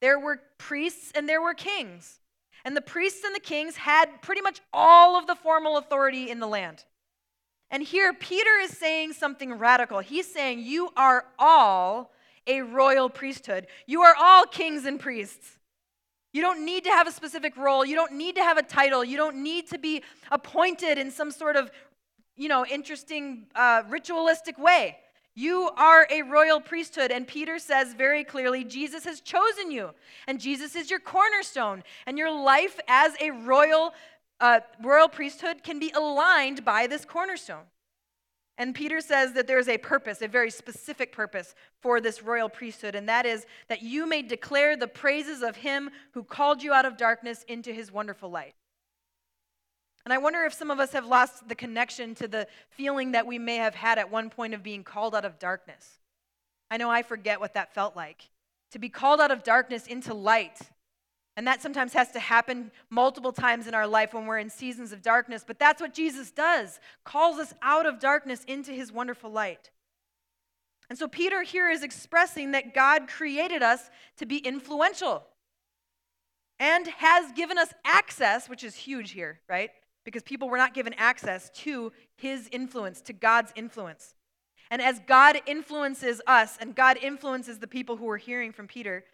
There 0.00 0.20
were 0.20 0.40
priests 0.58 1.12
and 1.14 1.28
there 1.28 1.42
were 1.42 1.54
kings. 1.54 2.20
And 2.64 2.76
the 2.76 2.80
priests 2.80 3.24
and 3.24 3.34
the 3.34 3.40
kings 3.40 3.76
had 3.76 4.22
pretty 4.22 4.40
much 4.40 4.60
all 4.72 5.16
of 5.16 5.26
the 5.26 5.34
formal 5.34 5.78
authority 5.78 6.30
in 6.30 6.38
the 6.38 6.46
land. 6.46 6.84
And 7.70 7.82
here, 7.82 8.12
Peter 8.14 8.56
is 8.62 8.76
saying 8.76 9.12
something 9.12 9.52
radical. 9.52 9.98
He's 9.98 10.30
saying, 10.30 10.60
You 10.60 10.90
are 10.96 11.26
all 11.38 12.12
a 12.46 12.62
royal 12.62 13.10
priesthood. 13.10 13.66
You 13.86 14.02
are 14.02 14.14
all 14.18 14.46
kings 14.46 14.86
and 14.86 14.98
priests. 14.98 15.58
You 16.32 16.42
don't 16.42 16.64
need 16.64 16.84
to 16.84 16.90
have 16.90 17.06
a 17.06 17.12
specific 17.12 17.56
role. 17.56 17.84
You 17.84 17.94
don't 17.94 18.12
need 18.12 18.36
to 18.36 18.42
have 18.42 18.58
a 18.58 18.62
title. 18.62 19.04
You 19.04 19.16
don't 19.16 19.42
need 19.42 19.68
to 19.68 19.78
be 19.78 20.02
appointed 20.30 20.98
in 20.98 21.10
some 21.10 21.30
sort 21.30 21.56
of, 21.56 21.70
you 22.36 22.48
know, 22.48 22.66
interesting 22.66 23.46
uh, 23.54 23.82
ritualistic 23.88 24.58
way. 24.58 24.98
You 25.34 25.70
are 25.76 26.06
a 26.10 26.22
royal 26.22 26.60
priesthood. 26.60 27.10
And 27.10 27.26
Peter 27.26 27.58
says 27.58 27.94
very 27.94 28.24
clearly 28.24 28.64
Jesus 28.64 29.04
has 29.04 29.20
chosen 29.20 29.70
you, 29.70 29.90
and 30.26 30.40
Jesus 30.40 30.74
is 30.74 30.90
your 30.90 31.00
cornerstone, 31.00 31.84
and 32.06 32.18
your 32.18 32.30
life 32.30 32.78
as 32.88 33.12
a 33.20 33.30
royal 33.30 33.94
uh, 34.40 34.60
royal 34.82 35.08
priesthood 35.08 35.62
can 35.62 35.78
be 35.78 35.90
aligned 35.90 36.64
by 36.64 36.86
this 36.86 37.04
cornerstone. 37.04 37.64
And 38.56 38.74
Peter 38.74 39.00
says 39.00 39.34
that 39.34 39.46
there's 39.46 39.68
a 39.68 39.78
purpose, 39.78 40.20
a 40.20 40.26
very 40.26 40.50
specific 40.50 41.12
purpose 41.12 41.54
for 41.80 42.00
this 42.00 42.22
royal 42.22 42.48
priesthood, 42.48 42.96
and 42.96 43.08
that 43.08 43.24
is 43.24 43.46
that 43.68 43.82
you 43.82 44.06
may 44.06 44.20
declare 44.20 44.76
the 44.76 44.88
praises 44.88 45.42
of 45.42 45.56
him 45.56 45.90
who 46.12 46.24
called 46.24 46.62
you 46.62 46.72
out 46.72 46.84
of 46.84 46.96
darkness 46.96 47.44
into 47.46 47.72
his 47.72 47.92
wonderful 47.92 48.30
light. 48.30 48.54
And 50.04 50.12
I 50.12 50.18
wonder 50.18 50.44
if 50.44 50.54
some 50.54 50.70
of 50.70 50.80
us 50.80 50.92
have 50.92 51.06
lost 51.06 51.48
the 51.48 51.54
connection 51.54 52.14
to 52.16 52.26
the 52.26 52.48
feeling 52.70 53.12
that 53.12 53.26
we 53.26 53.38
may 53.38 53.56
have 53.56 53.74
had 53.74 53.98
at 53.98 54.10
one 54.10 54.30
point 54.30 54.54
of 54.54 54.62
being 54.62 54.82
called 54.82 55.14
out 55.14 55.24
of 55.24 55.38
darkness. 55.38 55.98
I 56.70 56.78
know 56.78 56.90
I 56.90 57.02
forget 57.02 57.40
what 57.40 57.54
that 57.54 57.74
felt 57.74 57.94
like. 57.94 58.28
To 58.72 58.78
be 58.78 58.88
called 58.88 59.20
out 59.20 59.30
of 59.30 59.44
darkness 59.44 59.86
into 59.86 60.14
light 60.14 60.58
and 61.38 61.46
that 61.46 61.62
sometimes 61.62 61.92
has 61.92 62.10
to 62.10 62.18
happen 62.18 62.72
multiple 62.90 63.30
times 63.30 63.68
in 63.68 63.74
our 63.74 63.86
life 63.86 64.12
when 64.12 64.26
we're 64.26 64.38
in 64.38 64.50
seasons 64.50 64.90
of 64.90 65.02
darkness. 65.02 65.44
But 65.46 65.60
that's 65.60 65.80
what 65.80 65.94
Jesus 65.94 66.32
does 66.32 66.80
calls 67.04 67.38
us 67.38 67.54
out 67.62 67.86
of 67.86 68.00
darkness 68.00 68.42
into 68.48 68.72
his 68.72 68.90
wonderful 68.90 69.30
light. 69.30 69.70
And 70.90 70.98
so 70.98 71.06
Peter 71.06 71.42
here 71.44 71.70
is 71.70 71.84
expressing 71.84 72.50
that 72.50 72.74
God 72.74 73.06
created 73.06 73.62
us 73.62 73.88
to 74.16 74.26
be 74.26 74.38
influential 74.38 75.22
and 76.58 76.88
has 76.88 77.30
given 77.30 77.56
us 77.56 77.72
access, 77.84 78.48
which 78.48 78.64
is 78.64 78.74
huge 78.74 79.12
here, 79.12 79.38
right? 79.48 79.70
Because 80.04 80.24
people 80.24 80.48
were 80.48 80.58
not 80.58 80.74
given 80.74 80.92
access 80.94 81.50
to 81.50 81.92
his 82.16 82.48
influence, 82.50 83.00
to 83.02 83.12
God's 83.12 83.52
influence. 83.54 84.16
And 84.72 84.82
as 84.82 84.98
God 85.06 85.40
influences 85.46 86.20
us 86.26 86.58
and 86.60 86.74
God 86.74 86.96
influences 87.00 87.60
the 87.60 87.68
people 87.68 87.96
who 87.96 88.10
are 88.10 88.16
hearing 88.16 88.50
from 88.50 88.66
Peter, 88.66 89.04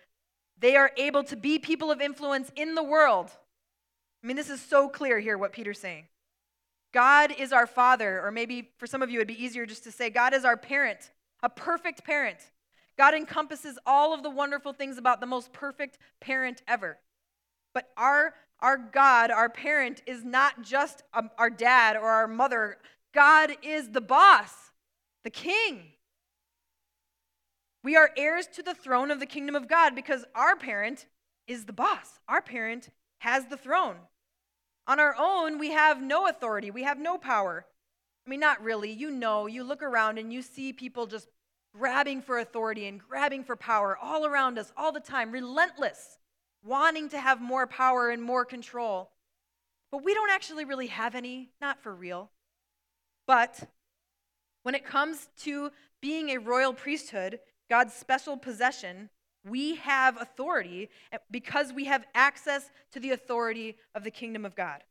they 0.59 0.77
are 0.77 0.91
able 0.97 1.25
to 1.25 1.37
be 1.37 1.59
people 1.59 1.91
of 1.91 2.01
influence 2.01 2.51
in 2.57 2.75
the 2.75 2.83
world. 2.83 3.31
I 4.23 4.27
mean, 4.27 4.37
this 4.37 4.51
is 4.51 4.61
so 4.61 4.89
clear 4.89 5.19
here 5.21 5.37
what 5.37 5.53
Peter's 5.53 5.79
saying. 5.79 6.07
God 6.93 7.35
is 7.37 7.53
our 7.53 7.67
father, 7.67 8.25
or 8.25 8.31
maybe 8.31 8.71
for 8.79 8.87
some 8.87 9.03
of 9.03 9.11
you 9.11 9.19
it'd 9.19 9.29
be 9.29 9.43
easier 9.43 9.67
just 9.67 9.85
to 9.85 9.93
say, 9.93 10.11
God 10.11 10.33
is 10.33 10.45
our 10.45 10.57
parent, 10.57 11.11
a 11.43 11.49
perfect 11.49 12.05
parent. 12.05 12.39
God 12.97 13.15
encompasses 13.15 13.79
all 13.85 14.15
of 14.15 14.23
the 14.23 14.31
wonderful 14.31 14.73
things 14.73 14.97
about 14.97 15.21
the 15.21 15.27
most 15.27 15.53
perfect 15.53 15.99
parent 16.21 16.63
ever. 16.69 16.99
But 17.75 17.91
our, 17.97 18.35
our 18.61 18.79
God, 18.79 19.33
our 19.33 19.49
parent, 19.49 20.03
is 20.07 20.25
not 20.25 20.63
just 20.63 21.03
a, 21.13 21.25
our 21.37 21.51
dad 21.51 21.97
or 21.97 22.09
our 22.09 22.29
mother. 22.29 22.79
God 23.13 23.57
is 23.63 23.91
the 23.91 24.01
boss, 24.01 24.53
the 25.25 25.31
king. 25.31 25.94
We 27.85 27.97
are 27.97 28.11
heirs 28.17 28.47
to 28.55 28.63
the 28.63 28.75
throne 28.75 29.11
of 29.11 29.21
the 29.21 29.27
kingdom 29.27 29.55
of 29.55 29.69
God 29.69 29.95
because 29.95 30.25
our 30.35 30.57
parent 30.57 31.07
is 31.47 31.67
the 31.67 31.73
boss. 31.75 32.19
Our 32.27 32.41
parent 32.41 32.89
has 33.19 33.45
the 33.45 33.59
throne. 33.59 33.97
On 34.87 34.99
our 34.99 35.15
own, 35.19 35.59
we 35.59 35.71
have 35.71 36.03
no 36.03 36.27
authority, 36.27 36.71
we 36.71 36.83
have 36.85 36.99
no 36.99 37.19
power. 37.19 37.67
I 38.27 38.31
mean, 38.31 38.41
not 38.41 38.65
really. 38.65 38.91
You 38.91 39.11
know, 39.11 39.47
you 39.47 39.63
look 39.63 39.83
around 39.83 40.17
and 40.17 40.33
you 40.33 40.41
see 40.41 40.73
people 40.73 41.07
just 41.07 41.29
grabbing 41.77 42.23
for 42.23 42.39
authority 42.39 42.87
and 42.87 42.99
grabbing 42.99 43.45
for 43.45 43.55
power 43.55 43.99
all 44.01 44.25
around 44.25 44.59
us 44.59 44.73
all 44.79 44.91
the 44.91 45.01
time, 45.01 45.31
relentless, 45.31 46.17
wanting 46.65 47.11
to 47.11 47.21
have 47.21 47.43
more 47.43 47.67
power 47.67 48.09
and 48.09 48.23
more 48.23 48.47
control. 48.47 49.11
But 49.93 50.03
we 50.03 50.15
don't 50.15 50.31
actually 50.31 50.65
really 50.65 50.87
have 50.87 51.15
any, 51.15 51.51
not 51.61 51.83
for 51.83 51.95
real. 51.95 52.31
But 53.27 53.69
when 54.63 54.75
it 54.75 54.87
comes 54.87 55.29
to 55.41 55.71
being 56.01 56.31
a 56.31 56.39
royal 56.39 56.73
priesthood, 56.73 57.41
God's 57.69 57.95
special 57.95 58.37
possession, 58.37 59.11
we 59.47 59.77
have 59.77 60.21
authority 60.21 60.89
eh, 61.13 61.19
because 61.31 61.73
we 61.73 61.85
have 61.85 62.05
access 62.15 62.71
to 62.93 63.01
the 63.01 63.11
authority 63.11 63.77
of 63.95 64.05
the 64.05 64.11
kingdom 64.11 64.45
of 64.45 64.55
God. 64.55 64.83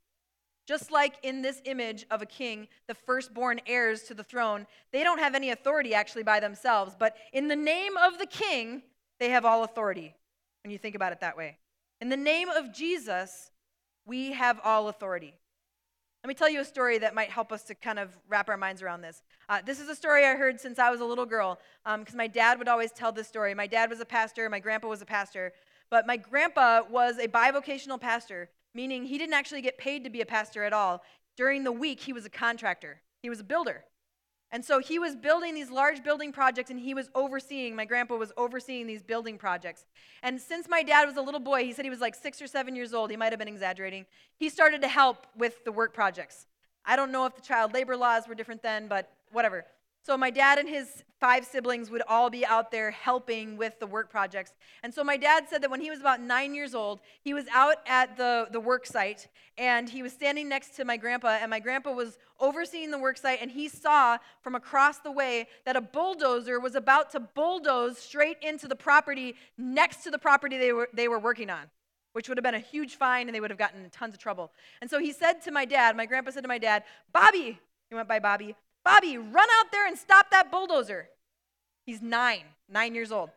Just 0.66 0.90
like 0.90 1.16
in 1.22 1.42
this 1.42 1.60
image 1.66 2.06
of 2.10 2.22
a 2.22 2.26
king, 2.26 2.68
the 2.88 2.94
firstborn 2.94 3.60
heirs 3.66 4.04
to 4.04 4.14
the 4.14 4.24
throne, 4.24 4.66
they 4.92 5.04
don't 5.04 5.18
have 5.18 5.34
any 5.34 5.50
authority 5.50 5.92
actually 5.92 6.22
by 6.22 6.40
themselves, 6.40 6.96
but 6.98 7.16
in 7.32 7.48
the 7.48 7.56
name 7.56 7.96
of 7.98 8.18
the 8.18 8.26
king, 8.26 8.82
they 9.20 9.30
have 9.30 9.44
all 9.44 9.64
authority 9.64 10.14
when 10.62 10.70
you 10.70 10.78
think 10.78 10.94
about 10.94 11.12
it 11.12 11.20
that 11.20 11.36
way. 11.36 11.58
In 12.00 12.08
the 12.08 12.16
name 12.16 12.48
of 12.48 12.72
Jesus, 12.72 13.50
we 14.06 14.32
have 14.32 14.58
all 14.64 14.88
authority. 14.88 15.34
Let 16.24 16.28
me 16.28 16.34
tell 16.34 16.48
you 16.48 16.62
a 16.62 16.64
story 16.64 16.96
that 16.96 17.14
might 17.14 17.28
help 17.28 17.52
us 17.52 17.64
to 17.64 17.74
kind 17.74 17.98
of 17.98 18.16
wrap 18.30 18.48
our 18.48 18.56
minds 18.56 18.80
around 18.80 19.02
this. 19.02 19.20
Uh, 19.50 19.60
this 19.62 19.78
is 19.78 19.90
a 19.90 19.94
story 19.94 20.24
I 20.24 20.36
heard 20.36 20.58
since 20.58 20.78
I 20.78 20.90
was 20.90 21.00
a 21.00 21.04
little 21.04 21.26
girl, 21.26 21.58
because 21.84 22.14
um, 22.14 22.16
my 22.16 22.26
dad 22.26 22.58
would 22.58 22.66
always 22.66 22.92
tell 22.92 23.12
this 23.12 23.28
story. 23.28 23.52
My 23.52 23.66
dad 23.66 23.90
was 23.90 24.00
a 24.00 24.06
pastor, 24.06 24.48
my 24.48 24.58
grandpa 24.58 24.88
was 24.88 25.02
a 25.02 25.04
pastor, 25.04 25.52
but 25.90 26.06
my 26.06 26.16
grandpa 26.16 26.80
was 26.88 27.18
a 27.18 27.28
bivocational 27.28 28.00
pastor, 28.00 28.48
meaning 28.72 29.04
he 29.04 29.18
didn't 29.18 29.34
actually 29.34 29.60
get 29.60 29.76
paid 29.76 30.02
to 30.04 30.08
be 30.08 30.22
a 30.22 30.26
pastor 30.26 30.64
at 30.64 30.72
all. 30.72 31.02
During 31.36 31.62
the 31.62 31.72
week, 31.72 32.00
he 32.00 32.14
was 32.14 32.24
a 32.24 32.30
contractor, 32.30 33.02
he 33.22 33.28
was 33.28 33.40
a 33.40 33.44
builder. 33.44 33.84
And 34.54 34.64
so 34.64 34.78
he 34.78 35.00
was 35.00 35.16
building 35.16 35.52
these 35.52 35.68
large 35.68 36.04
building 36.04 36.30
projects 36.30 36.70
and 36.70 36.78
he 36.78 36.94
was 36.94 37.10
overseeing, 37.16 37.74
my 37.74 37.84
grandpa 37.84 38.14
was 38.14 38.30
overseeing 38.36 38.86
these 38.86 39.02
building 39.02 39.36
projects. 39.36 39.84
And 40.22 40.40
since 40.40 40.68
my 40.68 40.84
dad 40.84 41.06
was 41.06 41.16
a 41.16 41.20
little 41.20 41.40
boy, 41.40 41.64
he 41.64 41.72
said 41.72 41.84
he 41.84 41.90
was 41.90 42.00
like 42.00 42.14
six 42.14 42.40
or 42.40 42.46
seven 42.46 42.76
years 42.76 42.94
old, 42.94 43.10
he 43.10 43.16
might 43.16 43.32
have 43.32 43.40
been 43.40 43.48
exaggerating, 43.48 44.06
he 44.36 44.48
started 44.48 44.80
to 44.82 44.86
help 44.86 45.26
with 45.36 45.64
the 45.64 45.72
work 45.72 45.92
projects. 45.92 46.46
I 46.84 46.94
don't 46.94 47.10
know 47.10 47.26
if 47.26 47.34
the 47.34 47.42
child 47.42 47.74
labor 47.74 47.96
laws 47.96 48.28
were 48.28 48.36
different 48.36 48.62
then, 48.62 48.86
but 48.86 49.10
whatever. 49.32 49.64
So 50.04 50.18
my 50.18 50.28
dad 50.30 50.58
and 50.58 50.68
his 50.68 51.02
five 51.18 51.46
siblings 51.46 51.90
would 51.90 52.02
all 52.06 52.28
be 52.28 52.44
out 52.44 52.70
there 52.70 52.90
helping 52.90 53.56
with 53.56 53.80
the 53.80 53.86
work 53.86 54.10
projects. 54.10 54.52
And 54.82 54.92
so 54.92 55.02
my 55.02 55.16
dad 55.16 55.46
said 55.48 55.62
that 55.62 55.70
when 55.70 55.80
he 55.80 55.88
was 55.88 56.00
about 56.00 56.20
nine 56.20 56.54
years 56.54 56.74
old, 56.74 57.00
he 57.22 57.32
was 57.32 57.46
out 57.50 57.76
at 57.86 58.18
the, 58.18 58.46
the 58.52 58.60
work 58.60 58.84
site 58.84 59.28
and 59.56 59.88
he 59.88 60.02
was 60.02 60.12
standing 60.12 60.46
next 60.46 60.76
to 60.76 60.84
my 60.84 60.98
grandpa, 60.98 61.38
and 61.40 61.48
my 61.48 61.60
grandpa 61.60 61.92
was 61.92 62.18
overseeing 62.40 62.90
the 62.90 62.98
work 62.98 63.16
site, 63.16 63.38
and 63.40 63.52
he 63.52 63.68
saw 63.68 64.18
from 64.42 64.56
across 64.56 64.98
the 64.98 65.12
way 65.12 65.46
that 65.64 65.76
a 65.76 65.80
bulldozer 65.80 66.60
was 66.60 66.74
about 66.74 67.10
to 67.12 67.20
bulldoze 67.20 67.96
straight 67.96 68.36
into 68.42 68.68
the 68.68 68.76
property 68.76 69.36
next 69.56 70.02
to 70.02 70.10
the 70.10 70.18
property 70.18 70.58
they 70.58 70.72
were, 70.72 70.88
they 70.92 71.08
were 71.08 71.18
working 71.18 71.50
on 71.50 71.64
which 72.12 72.28
would 72.28 72.38
have 72.38 72.44
been 72.44 72.54
a 72.54 72.60
huge 72.60 72.94
fine 72.94 73.26
and 73.26 73.34
they 73.34 73.40
would 73.40 73.50
have 73.50 73.58
gotten 73.58 73.90
tons 73.90 74.14
of 74.14 74.20
trouble. 74.20 74.52
And 74.80 74.88
so 74.88 75.00
he 75.00 75.10
said 75.10 75.42
to 75.42 75.50
my 75.50 75.64
dad, 75.64 75.96
my 75.96 76.06
grandpa 76.06 76.30
said 76.30 76.44
to 76.44 76.48
my 76.48 76.58
dad, 76.58 76.84
Bobby, 77.12 77.58
he 77.88 77.94
went 77.96 78.06
by 78.06 78.20
Bobby, 78.20 78.54
Bobby, 78.84 79.16
run 79.16 79.48
out 79.58 79.72
there 79.72 79.86
and 79.86 79.96
stop 79.96 80.30
that 80.30 80.50
bulldozer. 80.50 81.08
He's 81.84 82.02
nine, 82.02 82.44
nine 82.68 82.94
years 82.94 83.10
old. 83.10 83.30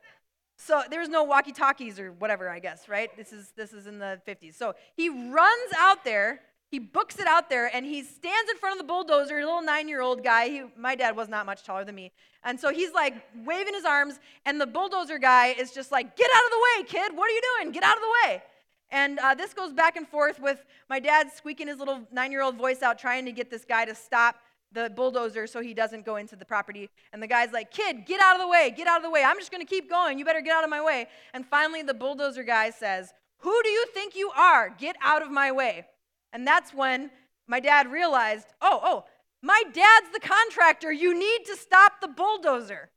So 0.58 0.82
there 0.90 1.00
was 1.00 1.10
no 1.10 1.24
walkie-talkies 1.24 2.00
or 2.00 2.12
whatever, 2.12 2.50
I 2.50 2.60
guess, 2.60 2.90
right? 2.90 3.16
This 3.16 3.32
is 3.32 3.54
this 3.56 3.74
is 3.74 3.86
in 3.86 4.00
the 4.00 4.20
50s. 4.28 4.56
So 4.56 4.74
he 4.96 5.08
runs 5.08 5.72
out 5.78 6.04
there, 6.04 6.42
he 6.72 6.80
books 6.80 7.20
it 7.20 7.28
out 7.28 7.50
there, 7.50 7.74
and 7.74 7.86
he 7.86 8.04
stands 8.04 8.50
in 8.50 8.58
front 8.58 8.74
of 8.74 8.80
the 8.80 8.92
bulldozer, 8.92 9.38
a 9.38 9.46
little 9.46 9.62
nine-year-old 9.62 10.24
guy. 10.24 10.50
He, 10.50 10.64
my 10.76 10.96
dad 10.96 11.16
was 11.16 11.30
not 11.30 11.46
much 11.46 11.64
taller 11.64 11.86
than 11.86 11.96
me. 11.96 12.12
And 12.44 12.60
so 12.60 12.72
he's 12.72 12.92
like 12.92 13.14
waving 13.46 13.76
his 13.76 13.86
arms, 13.86 14.20
and 14.46 14.60
the 14.60 14.66
bulldozer 14.66 15.20
guy 15.20 15.48
is 15.50 15.72
just 15.72 15.92
like, 15.92 16.18
get 16.18 16.30
out 16.36 16.44
of 16.44 16.52
the 16.52 16.58
way, 16.58 16.88
kid. 16.88 17.16
What 17.16 17.30
are 17.30 17.34
you 17.34 17.42
doing? 17.60 17.72
Get 17.72 17.84
out 17.84 17.98
of 17.98 18.02
the 18.02 18.28
way. 18.28 18.44
And 18.90 19.20
uh, 19.20 19.36
this 19.36 19.54
goes 19.54 19.74
back 19.74 19.96
and 19.96 20.08
forth 20.08 20.40
with 20.40 20.66
my 20.90 21.00
dad 21.00 21.32
squeaking 21.32 21.68
his 21.68 21.78
little 21.78 22.02
nine 22.12 22.32
year 22.32 22.42
old 22.42 22.56
voice 22.56 22.82
out, 22.82 22.98
trying 22.98 23.26
to 23.26 23.32
get 23.32 23.52
this 23.52 23.64
guy 23.64 23.86
to 23.86 23.94
stop 23.94 24.38
the 24.72 24.90
bulldozer 24.90 25.48
so 25.48 25.62
he 25.62 25.74
doesn't 25.74 26.06
go 26.06 26.18
into 26.18 26.36
the 26.36 26.46
property. 26.46 26.90
And 27.14 27.22
the 27.22 27.28
guy's 27.28 27.52
like, 27.52 27.72
Kid, 27.72 28.06
get 28.06 28.22
out 28.22 28.36
of 28.36 28.42
the 28.42 28.48
way, 28.48 28.74
get 28.76 28.88
out 28.88 28.98
of 28.98 29.04
the 29.04 29.10
way. 29.10 29.24
I'm 29.24 29.38
just 29.38 29.52
going 29.52 29.66
to 29.66 29.70
keep 29.70 29.90
going. 29.90 30.20
You 30.20 30.26
better 30.26 30.42
get 30.42 30.56
out 30.56 30.64
of 30.64 30.70
my 30.70 30.84
way. 30.84 31.08
And 31.34 31.46
finally, 31.46 31.82
the 31.82 31.94
bulldozer 31.94 32.44
guy 32.44 32.70
says, 32.70 33.14
Who 33.40 33.62
do 33.64 33.70
you 33.70 33.86
think 33.94 34.16
you 34.16 34.32
are? 34.36 34.70
Get 34.78 34.96
out 35.02 35.22
of 35.22 35.32
my 35.32 35.52
way. 35.52 35.86
And 36.34 36.46
that's 36.46 36.74
when 36.74 37.12
my 37.48 37.60
dad 37.60 37.92
realized, 37.92 38.48
Oh, 38.62 38.80
oh, 38.84 39.06
my 39.42 39.64
dad's 39.74 40.12
the 40.14 40.20
contractor. 40.20 40.92
You 40.92 41.18
need 41.18 41.46
to 41.46 41.56
stop 41.56 42.02
the 42.02 42.08
bulldozer. 42.08 42.90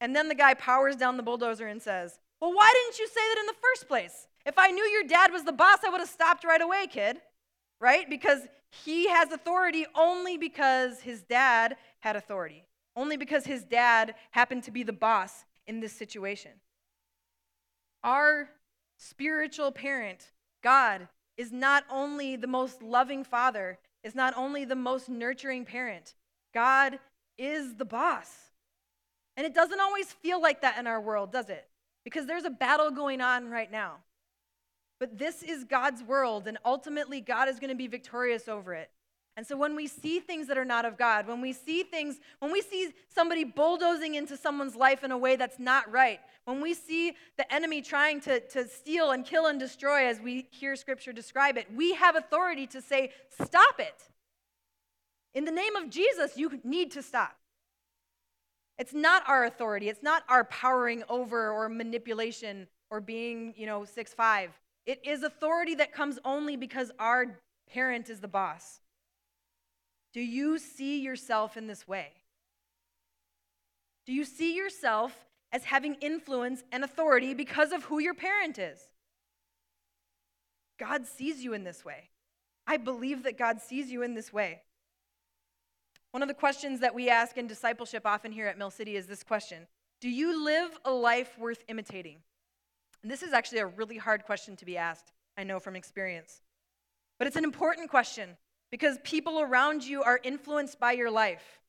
And 0.00 0.14
then 0.14 0.28
the 0.28 0.34
guy 0.34 0.54
powers 0.54 0.96
down 0.96 1.16
the 1.16 1.22
bulldozer 1.22 1.66
and 1.66 1.82
says, 1.82 2.18
Well, 2.40 2.54
why 2.54 2.72
didn't 2.72 2.98
you 2.98 3.06
say 3.08 3.20
that 3.20 3.40
in 3.40 3.46
the 3.46 3.54
first 3.60 3.88
place? 3.88 4.26
If 4.46 4.56
I 4.56 4.68
knew 4.68 4.84
your 4.84 5.04
dad 5.04 5.32
was 5.32 5.44
the 5.44 5.52
boss, 5.52 5.80
I 5.84 5.90
would 5.90 6.00
have 6.00 6.08
stopped 6.08 6.44
right 6.44 6.60
away, 6.60 6.86
kid. 6.86 7.18
Right? 7.80 8.08
Because 8.08 8.40
he 8.70 9.08
has 9.08 9.32
authority 9.32 9.86
only 9.94 10.36
because 10.36 11.00
his 11.00 11.22
dad 11.22 11.76
had 12.00 12.16
authority, 12.16 12.64
only 12.96 13.16
because 13.16 13.44
his 13.44 13.64
dad 13.64 14.14
happened 14.30 14.64
to 14.64 14.70
be 14.70 14.82
the 14.82 14.92
boss 14.92 15.44
in 15.66 15.80
this 15.80 15.92
situation. 15.92 16.52
Our 18.04 18.50
spiritual 18.96 19.72
parent, 19.72 20.30
God, 20.62 21.08
is 21.36 21.52
not 21.52 21.84
only 21.90 22.36
the 22.36 22.46
most 22.46 22.82
loving 22.82 23.24
father, 23.24 23.78
is 24.02 24.14
not 24.14 24.36
only 24.36 24.64
the 24.64 24.76
most 24.76 25.08
nurturing 25.08 25.64
parent. 25.64 26.14
God 26.52 26.98
is 27.36 27.74
the 27.76 27.84
boss. 27.84 28.30
And 29.36 29.46
it 29.46 29.54
doesn't 29.54 29.80
always 29.80 30.12
feel 30.12 30.42
like 30.42 30.62
that 30.62 30.78
in 30.78 30.86
our 30.86 31.00
world, 31.00 31.32
does 31.32 31.48
it? 31.48 31.68
Because 32.04 32.26
there's 32.26 32.44
a 32.44 32.50
battle 32.50 32.90
going 32.90 33.20
on 33.20 33.48
right 33.48 33.70
now. 33.70 33.98
But 35.00 35.18
this 35.18 35.42
is 35.42 35.64
God's 35.64 36.02
world, 36.02 36.48
and 36.48 36.58
ultimately, 36.64 37.20
God 37.20 37.48
is 37.48 37.58
going 37.58 37.70
to 37.70 37.76
be 37.76 37.86
victorious 37.86 38.48
over 38.48 38.74
it. 38.74 38.90
And 39.36 39.46
so, 39.46 39.56
when 39.56 39.76
we 39.76 39.86
see 39.86 40.18
things 40.18 40.48
that 40.48 40.58
are 40.58 40.64
not 40.64 40.84
of 40.84 40.98
God, 40.98 41.28
when 41.28 41.40
we 41.40 41.52
see 41.52 41.84
things, 41.84 42.18
when 42.40 42.50
we 42.50 42.60
see 42.60 42.92
somebody 43.08 43.44
bulldozing 43.44 44.16
into 44.16 44.36
someone's 44.36 44.74
life 44.74 45.04
in 45.04 45.12
a 45.12 45.18
way 45.18 45.36
that's 45.36 45.60
not 45.60 45.88
right, 45.92 46.18
when 46.44 46.60
we 46.60 46.74
see 46.74 47.14
the 47.36 47.52
enemy 47.54 47.80
trying 47.80 48.20
to, 48.22 48.40
to 48.40 48.66
steal 48.66 49.12
and 49.12 49.24
kill 49.24 49.46
and 49.46 49.60
destroy, 49.60 50.06
as 50.08 50.18
we 50.18 50.48
hear 50.50 50.74
scripture 50.74 51.12
describe 51.12 51.56
it, 51.56 51.68
we 51.72 51.94
have 51.94 52.16
authority 52.16 52.66
to 52.66 52.82
say, 52.82 53.12
Stop 53.40 53.78
it. 53.78 54.02
In 55.34 55.44
the 55.44 55.52
name 55.52 55.76
of 55.76 55.88
Jesus, 55.88 56.36
you 56.36 56.58
need 56.64 56.90
to 56.92 57.02
stop. 57.02 57.36
It's 58.76 58.94
not 58.94 59.22
our 59.28 59.44
authority, 59.44 59.88
it's 59.88 60.02
not 60.02 60.24
our 60.28 60.42
powering 60.44 61.04
over 61.08 61.52
or 61.52 61.68
manipulation 61.68 62.66
or 62.90 63.00
being, 63.00 63.54
you 63.56 63.66
know, 63.66 63.84
six 63.84 64.12
five. 64.12 64.50
It 64.88 65.06
is 65.06 65.22
authority 65.22 65.74
that 65.74 65.92
comes 65.92 66.18
only 66.24 66.56
because 66.56 66.90
our 66.98 67.38
parent 67.70 68.08
is 68.08 68.20
the 68.20 68.26
boss. 68.26 68.80
Do 70.14 70.22
you 70.22 70.58
see 70.58 71.02
yourself 71.02 71.58
in 71.58 71.66
this 71.66 71.86
way? 71.86 72.08
Do 74.06 74.14
you 74.14 74.24
see 74.24 74.56
yourself 74.56 75.26
as 75.52 75.64
having 75.64 75.96
influence 75.96 76.64
and 76.72 76.82
authority 76.82 77.34
because 77.34 77.72
of 77.72 77.84
who 77.84 77.98
your 77.98 78.14
parent 78.14 78.58
is? 78.58 78.78
God 80.80 81.06
sees 81.06 81.44
you 81.44 81.52
in 81.52 81.64
this 81.64 81.84
way. 81.84 82.08
I 82.66 82.78
believe 82.78 83.24
that 83.24 83.36
God 83.36 83.60
sees 83.60 83.90
you 83.90 84.02
in 84.02 84.14
this 84.14 84.32
way. 84.32 84.62
One 86.12 86.22
of 86.22 86.28
the 86.28 86.34
questions 86.34 86.80
that 86.80 86.94
we 86.94 87.10
ask 87.10 87.36
in 87.36 87.46
discipleship 87.46 88.06
often 88.06 88.32
here 88.32 88.46
at 88.46 88.56
Mill 88.56 88.70
City 88.70 88.96
is 88.96 89.06
this 89.06 89.22
question 89.22 89.66
Do 90.00 90.08
you 90.08 90.42
live 90.42 90.70
a 90.86 90.92
life 90.92 91.38
worth 91.38 91.62
imitating? 91.68 92.20
And 93.02 93.10
this 93.10 93.22
is 93.22 93.32
actually 93.32 93.58
a 93.58 93.66
really 93.66 93.96
hard 93.96 94.24
question 94.24 94.56
to 94.56 94.64
be 94.64 94.76
asked, 94.76 95.12
I 95.36 95.44
know 95.44 95.60
from 95.60 95.76
experience. 95.76 96.42
But 97.18 97.26
it's 97.26 97.36
an 97.36 97.44
important 97.44 97.90
question 97.90 98.36
because 98.70 98.98
people 99.04 99.40
around 99.40 99.84
you 99.84 100.02
are 100.02 100.20
influenced 100.22 100.78
by 100.78 100.92
your 100.92 101.10
life. 101.10 101.60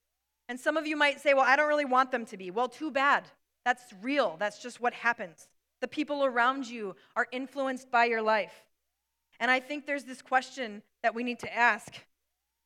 And 0.47 0.59
some 0.59 0.77
of 0.77 0.87
you 0.87 0.95
might 0.95 1.19
say, 1.21 1.33
well, 1.33 1.45
I 1.45 1.55
don't 1.55 1.67
really 1.67 1.85
want 1.85 2.11
them 2.11 2.25
to 2.27 2.37
be. 2.37 2.51
Well, 2.51 2.67
too 2.67 2.91
bad. 2.91 3.25
That's 3.65 3.83
real. 4.01 4.35
That's 4.39 4.61
just 4.61 4.81
what 4.81 4.93
happens. 4.93 5.49
The 5.81 5.87
people 5.87 6.25
around 6.25 6.67
you 6.67 6.95
are 7.15 7.27
influenced 7.31 7.91
by 7.91 8.05
your 8.05 8.21
life. 8.21 8.65
And 9.39 9.49
I 9.49 9.59
think 9.59 9.85
there's 9.85 10.03
this 10.03 10.21
question 10.21 10.81
that 11.03 11.15
we 11.15 11.23
need 11.23 11.39
to 11.39 11.55
ask 11.55 11.93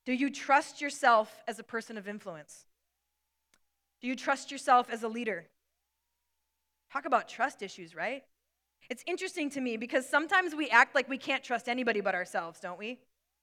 Do 0.05 0.13
you 0.13 0.29
trust 0.29 0.81
yourself 0.81 1.43
as 1.47 1.59
a 1.59 1.63
person 1.63 1.97
of 1.97 2.07
influence? 2.07 2.65
Do 4.01 4.07
you 4.07 4.15
trust 4.15 4.51
yourself 4.51 4.89
as 4.89 5.03
a 5.03 5.07
leader? 5.07 5.45
Talk 6.91 7.05
about 7.05 7.29
trust 7.29 7.61
issues, 7.61 7.95
right? 7.95 8.23
It's 8.89 9.03
interesting 9.07 9.49
to 9.51 9.61
me 9.61 9.77
because 9.77 10.07
sometimes 10.07 10.55
we 10.55 10.69
act 10.69 10.95
like 10.95 11.09
we 11.09 11.17
can't 11.17 11.43
trust 11.43 11.67
anybody 11.67 12.01
but 12.01 12.15
ourselves, 12.15 12.59
don't 12.59 12.79
we? 12.79 12.99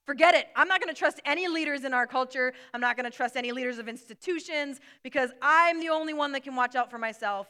Forget 0.07 0.35
it. 0.35 0.48
I'm 0.57 0.68
not 0.68 0.81
going 0.81 0.92
to 0.92 0.98
trust 0.98 1.20
any 1.24 1.46
leaders 1.48 1.85
in 1.85 1.94
our 1.94 2.07
culture. 2.07 2.53
I'm 2.74 2.81
not 2.81 2.96
going 2.96 3.11
to 3.11 3.16
trust 3.16 3.37
any 3.37 3.53
leaders 3.53 3.79
of 3.79 3.88
institutions 3.88 4.81
because 5.03 5.31
I'm 5.40 5.81
the 5.81 5.90
only 5.90 6.14
one 6.14 6.33
that 6.33 6.42
can 6.42 6.57
watch 6.57 6.74
out 6.74 6.90
for 6.90 6.98
myself. 6.98 7.48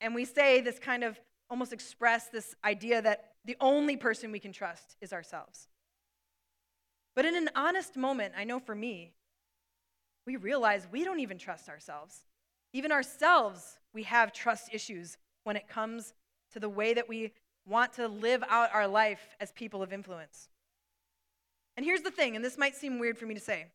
And 0.00 0.14
we 0.14 0.24
say 0.24 0.60
this 0.60 0.78
kind 0.78 1.04
of 1.04 1.20
almost 1.50 1.72
express 1.72 2.28
this 2.28 2.54
idea 2.64 3.02
that 3.02 3.32
the 3.44 3.56
only 3.60 3.96
person 3.96 4.30
we 4.32 4.38
can 4.38 4.52
trust 4.52 4.96
is 5.00 5.12
ourselves. 5.12 5.68
But 7.16 7.24
in 7.24 7.34
an 7.34 7.50
honest 7.56 7.96
moment, 7.96 8.34
I 8.36 8.44
know 8.44 8.60
for 8.60 8.74
me, 8.74 9.12
we 10.26 10.36
realize 10.36 10.86
we 10.90 11.04
don't 11.04 11.20
even 11.20 11.38
trust 11.38 11.68
ourselves. 11.68 12.20
Even 12.72 12.92
ourselves, 12.92 13.78
we 13.92 14.04
have 14.04 14.32
trust 14.32 14.72
issues 14.72 15.18
when 15.44 15.56
it 15.56 15.68
comes 15.68 16.14
to 16.52 16.60
the 16.60 16.68
way 16.68 16.94
that 16.94 17.08
we 17.08 17.32
want 17.66 17.92
to 17.94 18.08
live 18.08 18.42
out 18.48 18.70
our 18.72 18.88
life 18.88 19.36
as 19.40 19.52
people 19.52 19.82
of 19.82 19.92
influence. 19.92 20.48
And 21.76 21.84
here's 21.86 22.02
the 22.02 22.10
thing, 22.10 22.36
and 22.36 22.44
this 22.44 22.58
might 22.58 22.76
seem 22.76 22.98
weird 22.98 23.18
for 23.18 23.26
me 23.26 23.34
to 23.34 23.40
say 23.40 23.66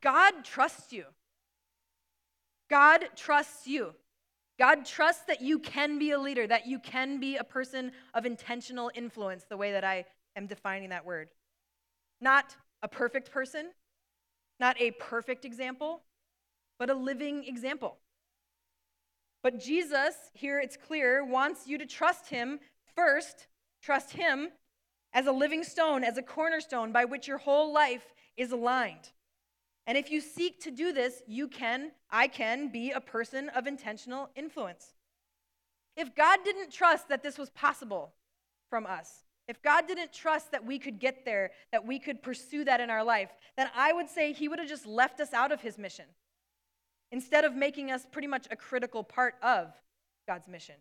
God 0.00 0.44
trusts 0.44 0.92
you. 0.92 1.04
God 2.70 3.08
trusts 3.16 3.66
you. 3.66 3.94
God 4.58 4.86
trusts 4.86 5.24
that 5.26 5.42
you 5.42 5.58
can 5.58 5.98
be 5.98 6.12
a 6.12 6.18
leader, 6.18 6.46
that 6.46 6.66
you 6.66 6.78
can 6.78 7.18
be 7.18 7.36
a 7.36 7.44
person 7.44 7.90
of 8.14 8.24
intentional 8.24 8.90
influence, 8.94 9.44
the 9.48 9.56
way 9.56 9.72
that 9.72 9.84
I 9.84 10.04
am 10.36 10.46
defining 10.46 10.90
that 10.90 11.04
word. 11.04 11.28
Not 12.20 12.56
a 12.82 12.88
perfect 12.88 13.32
person, 13.32 13.70
not 14.60 14.80
a 14.80 14.92
perfect 14.92 15.44
example, 15.44 16.02
but 16.78 16.88
a 16.88 16.94
living 16.94 17.44
example. 17.44 17.98
But 19.44 19.60
Jesus, 19.60 20.14
here 20.32 20.58
it's 20.58 20.78
clear, 20.78 21.22
wants 21.22 21.66
you 21.66 21.76
to 21.76 21.84
trust 21.84 22.30
him 22.30 22.60
first, 22.96 23.46
trust 23.82 24.12
him 24.12 24.48
as 25.12 25.26
a 25.26 25.32
living 25.32 25.62
stone, 25.62 26.02
as 26.02 26.16
a 26.16 26.22
cornerstone 26.22 26.92
by 26.92 27.04
which 27.04 27.28
your 27.28 27.36
whole 27.36 27.70
life 27.70 28.14
is 28.38 28.52
aligned. 28.52 29.12
And 29.86 29.98
if 29.98 30.10
you 30.10 30.22
seek 30.22 30.62
to 30.62 30.70
do 30.70 30.94
this, 30.94 31.22
you 31.26 31.46
can, 31.46 31.92
I 32.10 32.26
can, 32.26 32.72
be 32.72 32.90
a 32.92 33.02
person 33.02 33.50
of 33.50 33.66
intentional 33.66 34.30
influence. 34.34 34.94
If 35.94 36.14
God 36.14 36.38
didn't 36.42 36.72
trust 36.72 37.10
that 37.10 37.22
this 37.22 37.36
was 37.36 37.50
possible 37.50 38.14
from 38.70 38.86
us, 38.86 39.24
if 39.46 39.60
God 39.60 39.86
didn't 39.86 40.14
trust 40.14 40.52
that 40.52 40.64
we 40.64 40.78
could 40.78 40.98
get 40.98 41.26
there, 41.26 41.50
that 41.70 41.86
we 41.86 41.98
could 41.98 42.22
pursue 42.22 42.64
that 42.64 42.80
in 42.80 42.88
our 42.88 43.04
life, 43.04 43.28
then 43.58 43.68
I 43.76 43.92
would 43.92 44.08
say 44.08 44.32
he 44.32 44.48
would 44.48 44.58
have 44.58 44.70
just 44.70 44.86
left 44.86 45.20
us 45.20 45.34
out 45.34 45.52
of 45.52 45.60
his 45.60 45.76
mission 45.76 46.06
instead 47.14 47.44
of 47.44 47.54
making 47.54 47.92
us 47.92 48.04
pretty 48.10 48.26
much 48.26 48.48
a 48.50 48.56
critical 48.56 49.04
part 49.04 49.36
of 49.40 49.72
God's 50.26 50.48
mission. 50.48 50.74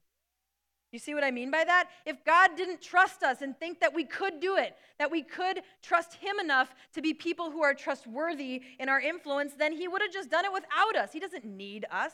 You 0.91 0.97
see 0.97 1.13
what 1.13 1.23
I 1.23 1.29
mean 1.29 1.51
by 1.51 1.63
that? 1.63 1.89
If 2.07 2.25
God 2.25 2.57
didn't 2.57 2.81
trust 2.81 3.21
us 3.21 3.43
and 3.43 3.55
think 3.55 3.79
that 3.81 3.93
we 3.93 4.03
could 4.03 4.39
do 4.39 4.57
it, 4.57 4.75
that 4.97 5.11
we 5.11 5.21
could 5.21 5.61
trust 5.83 6.15
Him 6.15 6.39
enough 6.39 6.73
to 6.95 7.03
be 7.03 7.13
people 7.13 7.51
who 7.51 7.63
are 7.63 7.75
trustworthy 7.75 8.63
in 8.79 8.89
our 8.89 8.99
influence, 8.99 9.53
then 9.53 9.73
He 9.73 9.87
would 9.87 10.01
have 10.01 10.11
just 10.11 10.31
done 10.31 10.43
it 10.43 10.51
without 10.51 10.95
us. 10.95 11.13
He 11.13 11.19
doesn't 11.19 11.45
need 11.45 11.85
us. 11.91 12.13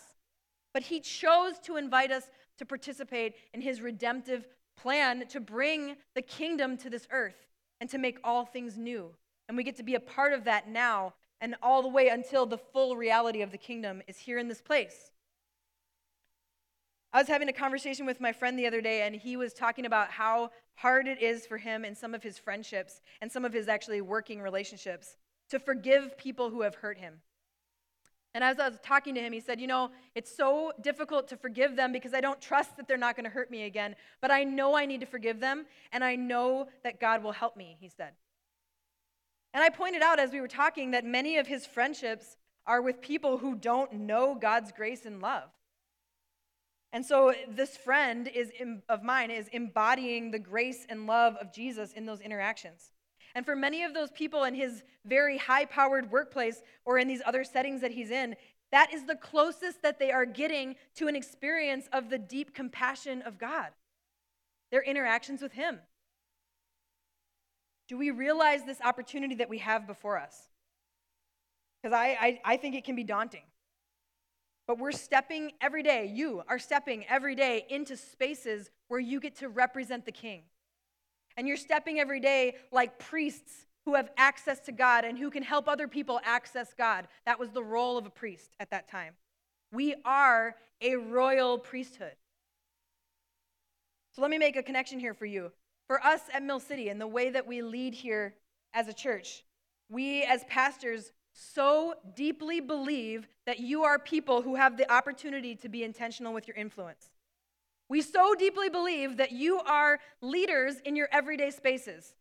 But 0.73 0.84
He 0.84 0.99
chose 0.99 1.58
to 1.60 1.77
invite 1.77 2.12
us 2.12 2.29
to 2.58 2.65
participate 2.65 3.36
in 3.53 3.62
His 3.62 3.82
redemptive 3.82 4.45
plan 4.77 5.27
to 5.29 5.39
bring 5.39 5.95
the 6.13 6.21
kingdom 6.21 6.75
to 6.77 6.89
this 6.89 7.08
earth 7.12 7.47
and 7.79 7.89
to 7.89 7.97
make 7.97 8.17
all 8.25 8.43
things 8.43 8.77
new. 8.77 9.12
And 9.47 9.55
we 9.55 9.63
get 9.63 9.77
to 9.77 9.84
be 9.84 9.95
a 9.95 10.01
part 10.01 10.34
of 10.34 10.43
that 10.43 10.67
now 10.67 11.13
and 11.41 11.56
all 11.62 11.82
the 11.82 11.88
way 11.88 12.10
until 12.10 12.45
the 12.45 12.58
full 12.58 12.95
reality 12.95 13.41
of 13.41 13.52
the 13.52 13.58
kingdom 13.58 14.02
is 14.08 14.17
here 14.17 14.38
in 14.38 14.47
this 14.47 14.62
place. 14.62 15.12
I 17.12 17.19
was 17.19 17.28
having 17.28 17.49
a 17.49 17.54
conversation 17.54 18.06
with 18.06 18.21
my 18.21 18.32
friend 18.32 18.58
the 18.58 18.67
other 18.67 18.82
day, 18.82 19.02
and 19.02 19.15
he 19.15 19.36
was 19.36 19.54
talking 19.54 19.86
about 19.86 20.12
how 20.12 20.52
hard 20.75 21.08
it 21.08 21.21
is 21.21 21.47
for 21.47 21.58
him 21.58 21.84
in 21.84 21.95
some 21.95 22.13
of 22.13 22.21
his 22.21 22.38
friendships 22.38 23.02
and 23.21 23.32
some 23.32 23.45
of 23.45 23.54
his 23.54 23.67
actually 23.67 24.02
working 24.02 24.41
relationships 24.41 25.17
to 25.49 25.60
forgive 25.60 26.17
people 26.17 26.52
who 26.52 26.62
have 26.62 26.75
hurt 26.75 26.97
him. 26.99 27.21
And 28.36 28.43
as 28.43 28.60
I 28.60 28.69
was 28.69 28.80
talking 28.84 29.15
to 29.15 29.21
him, 29.21 29.34
he 29.34 29.39
said, 29.39 29.60
You 29.60 29.65
know, 29.65 29.89
it's 30.13 30.36
so 30.36 30.71
difficult 30.82 31.28
to 31.30 31.38
forgive 31.38 31.75
them 31.75 31.91
because 31.91 32.13
I 32.13 32.21
don't 32.21 32.39
trust 32.39 32.78
that 32.78 32.88
they're 32.88 32.97
not 32.97 33.15
going 33.15 33.23
to 33.23 33.30
hurt 33.30 33.49
me 33.49 33.63
again. 33.63 33.95
But 34.21 34.30
I 34.30 34.43
know 34.43 34.75
I 34.75 34.86
need 34.86 34.99
to 34.99 35.08
forgive 35.08 35.39
them, 35.39 35.65
and 35.91 36.04
I 36.04 36.15
know 36.15 36.67
that 36.84 36.99
God 36.99 37.23
will 37.23 37.32
help 37.32 37.58
me, 37.58 37.75
he 37.80 37.89
said. 37.89 38.12
And 39.53 39.63
I 39.63 39.69
pointed 39.69 40.01
out 40.01 40.19
as 40.19 40.31
we 40.31 40.41
were 40.41 40.47
talking 40.47 40.91
that 40.91 41.05
many 41.05 41.38
of 41.38 41.47
his 41.47 41.65
friendships 41.65 42.38
are 42.67 42.81
with 42.81 43.01
people 43.01 43.39
who 43.39 43.55
don't 43.55 43.93
know 43.93 44.35
God's 44.35 44.71
grace 44.71 45.05
and 45.05 45.21
love. 45.21 45.49
And 46.91 47.05
so 47.05 47.33
this 47.47 47.77
friend 47.77 48.27
is 48.27 48.51
of 48.88 49.03
mine 49.03 49.31
is 49.31 49.47
embodying 49.49 50.31
the 50.31 50.39
grace 50.39 50.85
and 50.89 51.07
love 51.07 51.35
of 51.35 51.53
Jesus 51.53 51.93
in 51.93 52.05
those 52.05 52.19
interactions. 52.19 52.91
And 53.35 53.45
for 53.45 53.55
many 53.55 53.83
of 53.83 53.93
those 53.93 54.09
people 54.12 54.43
in 54.43 54.55
his 54.55 54.83
very 55.05 55.38
high-powered 55.38 56.12
workplace 56.12 56.62
or 56.85 56.97
in 56.97 57.07
these 57.07 57.21
other 57.25 57.43
settings 57.43 57.81
that 57.81 57.91
he's 57.91 58.09
in, 58.09 58.35
that 58.71 58.93
is 58.93 59.05
the 59.05 59.15
closest 59.15 59.81
that 59.81 59.99
they 59.99 60.12
are 60.12 60.25
getting 60.25 60.75
to 60.95 61.07
an 61.07 61.15
experience 61.15 61.88
of 61.93 62.09
the 62.09 62.17
deep 62.17 62.53
compassion 62.53 63.21
of 63.23 63.38
God. 63.38 63.69
Their 64.71 64.83
interactions 64.83 65.41
with 65.41 65.53
him. 65.53 65.79
Do 67.89 67.97
we 67.97 68.12
realize 68.12 68.63
this 68.63 68.80
opportunity 68.82 69.36
that 69.36 69.49
we 69.49 69.58
have 69.58 69.88
before 69.88 70.19
us? 70.19 70.47
Because 71.82 71.95
I, 71.95 72.17
I, 72.21 72.41
I 72.45 72.58
think 72.58 72.75
it 72.75 72.86
can 72.86 72.95
be 72.95 73.04
daunting. 73.04 73.43
But 74.67 74.78
we're 74.78 74.91
stepping 74.91 75.54
every 75.60 75.82
day, 75.82 76.12
you 76.13 76.43
are 76.47 76.60
stepping 76.60 77.04
every 77.10 77.34
day 77.34 77.65
into 77.69 77.97
spaces 77.97 78.69
where 78.88 78.99
you 78.99 79.19
get 79.19 79.38
to 79.38 79.49
represent 79.49 80.06
the 80.06 80.12
king. 80.12 80.43
And 81.36 81.47
you're 81.47 81.58
stepping 81.58 81.99
every 81.99 82.19
day 82.19 82.56
like 82.71 82.99
priests 82.99 83.65
who 83.86 83.95
have 83.95 84.12
access 84.17 84.60
to 84.62 84.71
God 84.71 85.06
and 85.06 85.17
who 85.17 85.32
can 85.32 85.41
help 85.41 85.67
other 85.67 85.88
people 85.88 86.19
access 86.23 86.75
God. 86.78 87.08
That 87.25 87.39
was 87.39 87.49
the 87.49 87.63
role 87.63 87.97
of 87.97 88.06
a 88.06 88.12
priest 88.12 88.52
at 88.60 88.69
that 88.69 88.88
time. 88.88 89.15
We 89.71 89.95
are 90.06 90.56
a 90.82 90.95
royal 90.95 91.58
priesthood. 91.58 92.13
So 94.12 94.21
let 94.21 94.30
me 94.30 94.38
make 94.38 94.56
a 94.56 94.63
connection 94.63 94.99
here 94.99 95.15
for 95.15 95.25
you. 95.25 95.52
For 95.89 96.06
us 96.06 96.21
at 96.32 96.43
Mill 96.43 96.60
City 96.60 96.89
and 96.89 97.02
the 97.02 97.08
way 97.08 97.32
that 97.32 97.47
we 97.47 97.63
lead 97.63 97.95
here 97.95 98.36
as 98.75 98.88
a 98.88 98.93
church, 98.93 99.43
we 99.89 100.21
as 100.21 100.43
pastors 100.43 101.12
so 101.34 101.95
deeply 102.15 102.60
believe 102.60 103.28
that 103.47 103.60
you 103.60 103.82
are 103.82 103.97
people 103.97 104.43
who 104.43 104.54
have 104.54 104.78
the 104.78 104.91
opportunity 104.91 105.56
to 105.56 105.67
be 105.67 105.84
intentional 105.84 106.32
with 106.32 106.47
your 106.47 106.56
influence. 106.56 107.10
We 107.89 108.04
so 108.04 108.36
deeply 108.36 108.69
believe 108.69 109.17
that 109.17 109.32
you 109.32 109.62
are 109.62 109.99
leaders 110.21 110.75
in 110.86 110.95
your 110.95 111.10
everyday 111.12 111.49
spaces, 111.49 112.13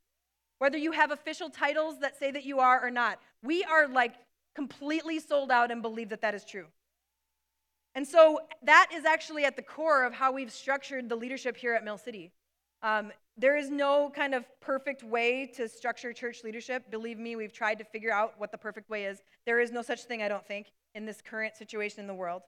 whether 0.61 0.79
you 0.79 0.93
have 0.93 1.11
official 1.11 1.51
titles 1.51 2.01
that 2.01 2.19
say 2.19 2.31
that 2.31 2.47
you 2.47 2.61
are 2.61 2.83
or 2.83 2.91
not. 2.91 3.21
We 3.43 3.65
are 3.65 3.87
like 3.87 4.15
completely 4.55 5.21
sold 5.21 5.51
out 5.51 5.71
and 5.71 5.83
believe 5.83 6.09
that 6.09 6.23
that 6.23 6.35
is 6.35 6.47
true. 6.47 6.69
And 7.95 8.09
so 8.09 8.41
that 8.63 8.89
is 8.95 9.05
actually 9.05 9.45
at 9.45 9.57
the 9.57 9.63
core 9.63 10.05
of 10.05 10.15
how 10.15 10.33
we've 10.33 10.53
structured 10.53 11.11
the 11.11 11.17
leadership 11.17 11.55
here 11.55 11.75
at 11.75 11.85
Mill 11.85 11.99
City. 11.99 12.33
Um, 12.83 13.13
there 13.37 13.57
is 13.57 13.71
no 13.71 14.11
kind 14.15 14.35
of 14.35 14.45
perfect 14.61 15.03
way 15.03 15.47
to 15.57 15.69
structure 15.69 16.13
church 16.13 16.43
leadership. 16.45 16.91
Believe 16.91 17.19
me, 17.19 17.37
we've 17.37 17.53
tried 17.53 17.79
to 17.79 17.85
figure 17.85 18.13
out 18.13 18.35
what 18.39 18.51
the 18.51 18.59
perfect 18.59 18.91
way 18.91 19.05
is. 19.05 19.23
There 19.47 19.61
is 19.61 19.71
no 19.71 19.83
such 19.83 20.05
thing, 20.05 20.23
I 20.23 20.29
don't 20.29 20.47
think, 20.47 20.73
in 20.95 21.07
this 21.07 21.21
current 21.21 21.57
situation 21.57 22.01
in 22.01 22.07
the 22.07 22.15
world. 22.15 22.43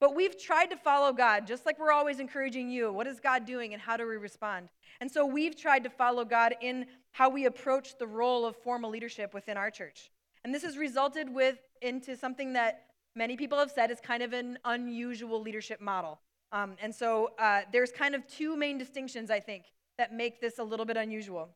But 0.00 0.14
we've 0.14 0.40
tried 0.40 0.70
to 0.70 0.76
follow 0.76 1.12
God, 1.12 1.46
just 1.46 1.66
like 1.66 1.78
we're 1.78 1.92
always 1.92 2.20
encouraging 2.20 2.70
you. 2.70 2.90
What 2.92 3.06
is 3.06 3.20
God 3.20 3.44
doing 3.44 3.74
and 3.74 3.82
how 3.82 3.96
do 3.96 4.08
we 4.08 4.16
respond? 4.16 4.70
And 5.00 5.10
so 5.10 5.26
we've 5.26 5.56
tried 5.56 5.84
to 5.84 5.90
follow 5.90 6.24
God 6.24 6.54
in 6.62 6.86
how 7.12 7.28
we 7.28 7.44
approach 7.44 7.98
the 7.98 8.06
role 8.06 8.46
of 8.46 8.56
formal 8.56 8.90
leadership 8.90 9.34
within 9.34 9.56
our 9.56 9.70
church. 9.70 10.10
And 10.42 10.54
this 10.54 10.62
has 10.62 10.78
resulted 10.78 11.28
with 11.32 11.58
into 11.82 12.16
something 12.16 12.54
that 12.54 12.84
many 13.14 13.36
people 13.36 13.58
have 13.58 13.70
said 13.70 13.90
is 13.90 14.00
kind 14.00 14.22
of 14.22 14.32
an 14.32 14.58
unusual 14.64 15.42
leadership 15.42 15.80
model. 15.80 16.18
Um, 16.52 16.76
and 16.82 16.94
so 16.94 17.30
uh, 17.38 17.62
there's 17.72 17.92
kind 17.92 18.14
of 18.14 18.26
two 18.26 18.56
main 18.56 18.78
distinctions, 18.78 19.30
I 19.30 19.40
think, 19.40 19.64
that 19.98 20.12
make 20.12 20.40
this 20.40 20.58
a 20.58 20.64
little 20.64 20.86
bit 20.86 20.96
unusual. 20.96 21.48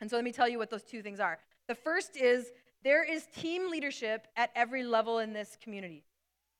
And 0.00 0.10
so 0.10 0.16
let 0.16 0.24
me 0.24 0.32
tell 0.32 0.48
you 0.48 0.58
what 0.58 0.70
those 0.70 0.82
two 0.82 1.02
things 1.02 1.20
are. 1.20 1.38
The 1.68 1.74
first 1.74 2.16
is 2.16 2.50
there 2.82 3.04
is 3.04 3.26
team 3.34 3.70
leadership 3.70 4.26
at 4.36 4.50
every 4.54 4.84
level 4.84 5.20
in 5.20 5.32
this 5.32 5.56
community. 5.62 6.04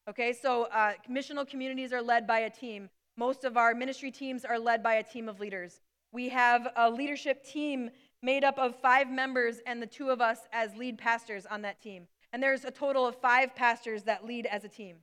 Okay, 0.08 0.32
so 0.32 0.64
uh, 0.64 0.92
missional 1.10 1.48
communities 1.48 1.92
are 1.92 2.02
led 2.02 2.26
by 2.26 2.40
a 2.40 2.50
team. 2.50 2.90
Most 3.16 3.44
of 3.44 3.56
our 3.56 3.74
ministry 3.74 4.10
teams 4.10 4.44
are 4.44 4.58
led 4.58 4.82
by 4.82 4.94
a 4.94 5.02
team 5.02 5.28
of 5.28 5.40
leaders. 5.40 5.80
We 6.12 6.28
have 6.28 6.68
a 6.76 6.88
leadership 6.88 7.44
team 7.44 7.90
made 8.22 8.44
up 8.44 8.58
of 8.58 8.76
five 8.76 9.10
members 9.10 9.60
and 9.66 9.82
the 9.82 9.86
two 9.86 10.10
of 10.10 10.20
us 10.20 10.38
as 10.52 10.74
lead 10.76 10.98
pastors 10.98 11.44
on 11.46 11.62
that 11.62 11.80
team. 11.80 12.06
And 12.32 12.42
there's 12.42 12.64
a 12.64 12.70
total 12.70 13.06
of 13.06 13.16
five 13.16 13.54
pastors 13.54 14.04
that 14.04 14.24
lead 14.24 14.46
as 14.46 14.64
a 14.64 14.68
team. 14.68 14.96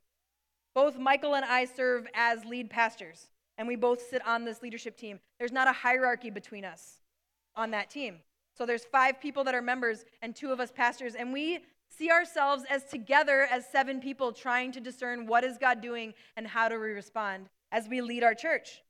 Both 0.73 0.97
Michael 0.97 1.35
and 1.35 1.45
I 1.45 1.65
serve 1.65 2.07
as 2.13 2.45
lead 2.45 2.69
pastors, 2.69 3.27
and 3.57 3.67
we 3.67 3.75
both 3.75 4.01
sit 4.09 4.25
on 4.25 4.45
this 4.45 4.61
leadership 4.61 4.97
team. 4.97 5.19
There's 5.37 5.51
not 5.51 5.67
a 5.67 5.73
hierarchy 5.73 6.29
between 6.29 6.63
us 6.63 6.99
on 7.55 7.71
that 7.71 7.89
team. 7.89 8.19
So 8.57 8.65
there's 8.65 8.85
five 8.85 9.19
people 9.19 9.43
that 9.45 9.55
are 9.55 9.61
members 9.61 10.05
and 10.21 10.35
two 10.35 10.51
of 10.51 10.59
us 10.59 10.71
pastors, 10.71 11.15
and 11.15 11.33
we 11.33 11.59
see 11.89 12.09
ourselves 12.09 12.63
as 12.69 12.85
together 12.85 13.47
as 13.51 13.65
seven 13.69 13.99
people 13.99 14.31
trying 14.31 14.71
to 14.71 14.79
discern 14.79 15.27
what 15.27 15.43
is 15.43 15.57
God 15.57 15.81
doing 15.81 16.13
and 16.37 16.47
how 16.47 16.69
do 16.69 16.79
we 16.79 16.87
respond 16.87 17.49
as 17.71 17.89
we 17.89 18.01
lead 18.01 18.23
our 18.23 18.33
church. 18.33 18.81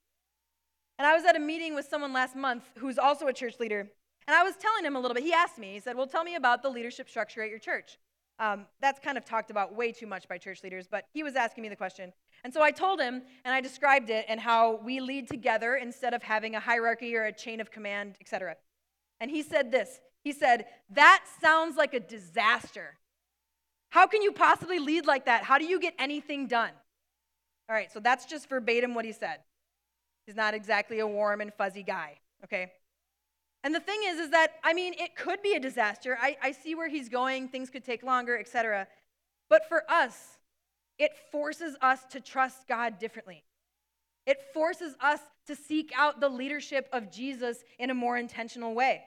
And 0.99 1.07
I 1.07 1.15
was 1.15 1.25
at 1.25 1.35
a 1.35 1.39
meeting 1.39 1.73
with 1.73 1.87
someone 1.87 2.13
last 2.13 2.35
month 2.35 2.63
who's 2.77 2.99
also 2.99 3.25
a 3.25 3.33
church 3.33 3.59
leader, 3.59 3.89
and 4.27 4.35
I 4.35 4.43
was 4.43 4.55
telling 4.55 4.85
him 4.85 4.95
a 4.95 4.99
little 4.99 5.15
bit. 5.15 5.23
He 5.23 5.33
asked 5.33 5.57
me, 5.57 5.73
he 5.73 5.79
said, 5.79 5.95
Well, 5.95 6.05
tell 6.05 6.23
me 6.23 6.35
about 6.35 6.61
the 6.61 6.69
leadership 6.69 7.09
structure 7.09 7.41
at 7.41 7.49
your 7.49 7.59
church. 7.59 7.97
Um, 8.41 8.65
that's 8.81 8.99
kind 8.99 9.19
of 9.19 9.23
talked 9.23 9.51
about 9.51 9.75
way 9.75 9.91
too 9.91 10.07
much 10.07 10.27
by 10.27 10.39
church 10.39 10.63
leaders, 10.63 10.87
but 10.89 11.05
he 11.13 11.21
was 11.21 11.35
asking 11.35 11.61
me 11.61 11.69
the 11.69 11.75
question. 11.75 12.11
And 12.43 12.51
so 12.51 12.63
I 12.63 12.71
told 12.71 12.99
him, 12.99 13.21
and 13.45 13.53
I 13.53 13.61
described 13.61 14.09
it 14.09 14.25
and 14.27 14.39
how 14.39 14.79
we 14.83 14.99
lead 14.99 15.27
together 15.27 15.75
instead 15.75 16.15
of 16.15 16.23
having 16.23 16.55
a 16.55 16.59
hierarchy 16.59 17.15
or 17.15 17.25
a 17.25 17.31
chain 17.31 17.61
of 17.61 17.69
command, 17.69 18.15
etc. 18.19 18.55
And 19.19 19.29
he 19.29 19.43
said 19.43 19.71
this 19.71 19.99
He 20.23 20.31
said, 20.31 20.65
That 20.89 21.23
sounds 21.39 21.77
like 21.77 21.93
a 21.93 21.99
disaster. 21.99 22.97
How 23.89 24.07
can 24.07 24.23
you 24.23 24.31
possibly 24.31 24.79
lead 24.79 25.05
like 25.05 25.25
that? 25.25 25.43
How 25.43 25.59
do 25.59 25.65
you 25.65 25.79
get 25.79 25.93
anything 25.99 26.47
done? 26.47 26.71
All 27.69 27.75
right, 27.75 27.91
so 27.91 27.99
that's 27.99 28.25
just 28.25 28.49
verbatim 28.49 28.95
what 28.95 29.05
he 29.05 29.11
said. 29.11 29.37
He's 30.25 30.35
not 30.35 30.55
exactly 30.55 30.97
a 30.99 31.05
warm 31.07 31.41
and 31.41 31.53
fuzzy 31.53 31.83
guy, 31.83 32.17
okay? 32.43 32.71
And 33.63 33.75
the 33.75 33.79
thing 33.79 33.99
is, 34.05 34.19
is 34.19 34.29
that, 34.31 34.53
I 34.63 34.73
mean, 34.73 34.93
it 34.97 35.15
could 35.15 35.41
be 35.41 35.53
a 35.53 35.59
disaster. 35.59 36.17
I, 36.19 36.35
I 36.41 36.51
see 36.51 36.73
where 36.73 36.89
he's 36.89 37.09
going, 37.09 37.47
things 37.47 37.69
could 37.69 37.85
take 37.85 38.01
longer, 38.01 38.37
etc. 38.37 38.87
But 39.49 39.67
for 39.69 39.83
us, 39.89 40.39
it 40.97 41.11
forces 41.31 41.75
us 41.81 41.99
to 42.11 42.19
trust 42.19 42.67
God 42.67 42.97
differently. 42.99 43.43
It 44.25 44.39
forces 44.53 44.95
us 45.01 45.19
to 45.47 45.55
seek 45.55 45.91
out 45.95 46.19
the 46.19 46.29
leadership 46.29 46.87
of 46.91 47.11
Jesus 47.11 47.63
in 47.79 47.89
a 47.89 47.93
more 47.93 48.17
intentional 48.17 48.73
way 48.73 49.03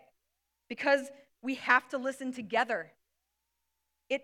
because 0.69 1.09
we 1.43 1.55
have 1.57 1.89
to 1.91 1.99
listen 1.99 2.33
together. 2.33 2.91
It 4.09 4.23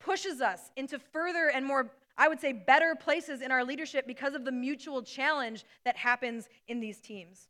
pushes 0.00 0.40
us 0.40 0.70
into 0.76 0.98
further 0.98 1.50
and 1.54 1.66
more, 1.66 1.90
I 2.16 2.28
would 2.28 2.40
say, 2.40 2.52
better 2.52 2.94
places 2.94 3.42
in 3.42 3.50
our 3.50 3.64
leadership 3.64 4.06
because 4.06 4.34
of 4.34 4.44
the 4.44 4.52
mutual 4.52 5.02
challenge 5.02 5.64
that 5.84 5.96
happens 5.96 6.48
in 6.68 6.80
these 6.80 6.98
teams. 6.98 7.48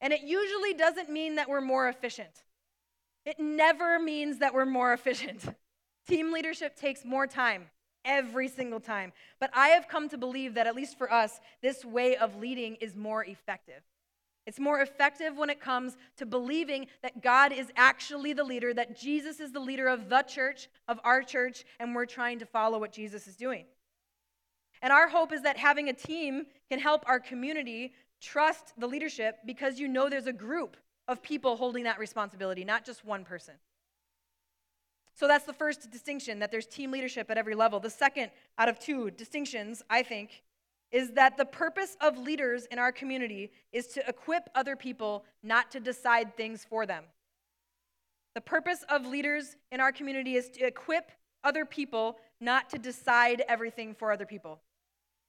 And 0.00 0.12
it 0.12 0.22
usually 0.22 0.74
doesn't 0.74 1.08
mean 1.08 1.36
that 1.36 1.48
we're 1.48 1.60
more 1.60 1.88
efficient. 1.88 2.44
It 3.24 3.38
never 3.38 3.98
means 3.98 4.38
that 4.38 4.52
we're 4.52 4.66
more 4.66 4.92
efficient. 4.92 5.44
Team 6.06 6.32
leadership 6.32 6.76
takes 6.76 7.04
more 7.04 7.26
time 7.26 7.70
every 8.04 8.48
single 8.48 8.80
time. 8.80 9.12
But 9.40 9.50
I 9.54 9.68
have 9.68 9.88
come 9.88 10.08
to 10.10 10.18
believe 10.18 10.54
that, 10.54 10.66
at 10.66 10.76
least 10.76 10.98
for 10.98 11.10
us, 11.10 11.40
this 11.62 11.84
way 11.84 12.16
of 12.16 12.36
leading 12.36 12.76
is 12.76 12.94
more 12.94 13.24
effective. 13.24 13.82
It's 14.46 14.60
more 14.60 14.80
effective 14.80 15.38
when 15.38 15.48
it 15.48 15.58
comes 15.58 15.96
to 16.18 16.26
believing 16.26 16.86
that 17.02 17.22
God 17.22 17.50
is 17.50 17.72
actually 17.76 18.34
the 18.34 18.44
leader, 18.44 18.74
that 18.74 18.98
Jesus 18.98 19.40
is 19.40 19.52
the 19.52 19.60
leader 19.60 19.88
of 19.88 20.10
the 20.10 20.20
church, 20.22 20.68
of 20.86 21.00
our 21.02 21.22
church, 21.22 21.64
and 21.80 21.94
we're 21.94 22.04
trying 22.04 22.38
to 22.40 22.46
follow 22.46 22.78
what 22.78 22.92
Jesus 22.92 23.26
is 23.26 23.36
doing. 23.36 23.64
And 24.82 24.92
our 24.92 25.08
hope 25.08 25.32
is 25.32 25.42
that 25.42 25.56
having 25.56 25.88
a 25.88 25.94
team 25.94 26.44
can 26.68 26.78
help 26.78 27.04
our 27.06 27.18
community 27.18 27.94
trust 28.24 28.72
the 28.78 28.86
leadership 28.86 29.38
because 29.44 29.78
you 29.78 29.86
know 29.86 30.08
there's 30.08 30.26
a 30.26 30.32
group 30.32 30.76
of 31.06 31.22
people 31.22 31.56
holding 31.56 31.84
that 31.84 31.98
responsibility, 31.98 32.64
not 32.64 32.84
just 32.84 33.04
one 33.04 33.24
person. 33.24 33.54
So 35.14 35.28
that's 35.28 35.44
the 35.44 35.52
first 35.52 35.90
distinction 35.90 36.40
that 36.40 36.50
there's 36.50 36.66
team 36.66 36.90
leadership 36.90 37.30
at 37.30 37.38
every 37.38 37.54
level. 37.54 37.78
The 37.78 37.90
second 37.90 38.30
out 38.58 38.68
of 38.68 38.78
two 38.78 39.10
distinctions, 39.10 39.82
I 39.88 40.02
think, 40.02 40.42
is 40.90 41.12
that 41.12 41.36
the 41.36 41.44
purpose 41.44 41.96
of 42.00 42.18
leaders 42.18 42.66
in 42.66 42.78
our 42.78 42.92
community 42.92 43.52
is 43.72 43.88
to 43.88 44.08
equip 44.08 44.48
other 44.54 44.74
people, 44.74 45.24
not 45.42 45.70
to 45.72 45.80
decide 45.80 46.36
things 46.36 46.64
for 46.68 46.86
them. 46.86 47.04
The 48.34 48.40
purpose 48.40 48.84
of 48.88 49.06
leaders 49.06 49.56
in 49.70 49.80
our 49.80 49.92
community 49.92 50.34
is 50.34 50.48
to 50.50 50.66
equip 50.66 51.12
other 51.44 51.64
people, 51.64 52.16
not 52.40 52.70
to 52.70 52.78
decide 52.78 53.44
everything 53.48 53.94
for 53.94 54.10
other 54.10 54.26
people. 54.26 54.60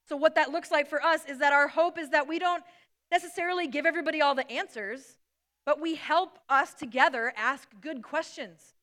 So, 0.08 0.16
what 0.16 0.34
that 0.36 0.50
looks 0.50 0.70
like 0.70 0.88
for 0.88 1.02
us 1.02 1.24
is 1.26 1.38
that 1.38 1.52
our 1.52 1.68
hope 1.68 1.98
is 1.98 2.10
that 2.10 2.28
we 2.28 2.38
don't 2.38 2.62
necessarily 3.10 3.66
give 3.66 3.86
everybody 3.86 4.20
all 4.20 4.34
the 4.34 4.50
answers, 4.50 5.16
but 5.64 5.80
we 5.80 5.94
help 5.94 6.38
us 6.48 6.74
together 6.74 7.32
ask 7.36 7.68
good 7.80 8.02
questions 8.02 8.74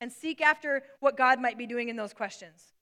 and 0.00 0.12
seek 0.12 0.40
after 0.40 0.82
what 1.00 1.16
God 1.16 1.40
might 1.40 1.58
be 1.58 1.66
doing 1.66 1.88
in 1.88 1.96
those 1.96 2.12
questions. 2.12 2.72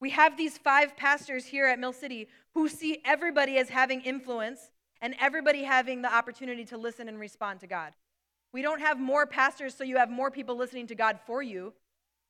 We 0.00 0.10
have 0.10 0.36
these 0.36 0.58
five 0.58 0.96
pastors 0.96 1.44
here 1.44 1.66
at 1.66 1.78
Mill 1.78 1.92
City 1.92 2.28
who 2.54 2.68
see 2.68 2.98
everybody 3.04 3.58
as 3.58 3.68
having 3.68 4.00
influence 4.00 4.70
and 5.00 5.14
everybody 5.20 5.62
having 5.64 6.02
the 6.02 6.12
opportunity 6.12 6.64
to 6.66 6.76
listen 6.76 7.08
and 7.08 7.18
respond 7.18 7.60
to 7.60 7.66
God. 7.66 7.92
We 8.52 8.62
don't 8.62 8.80
have 8.80 8.98
more 8.98 9.26
pastors 9.26 9.74
so 9.74 9.84
you 9.84 9.96
have 9.96 10.10
more 10.10 10.30
people 10.30 10.56
listening 10.56 10.86
to 10.88 10.94
God 10.94 11.18
for 11.26 11.42
you, 11.42 11.72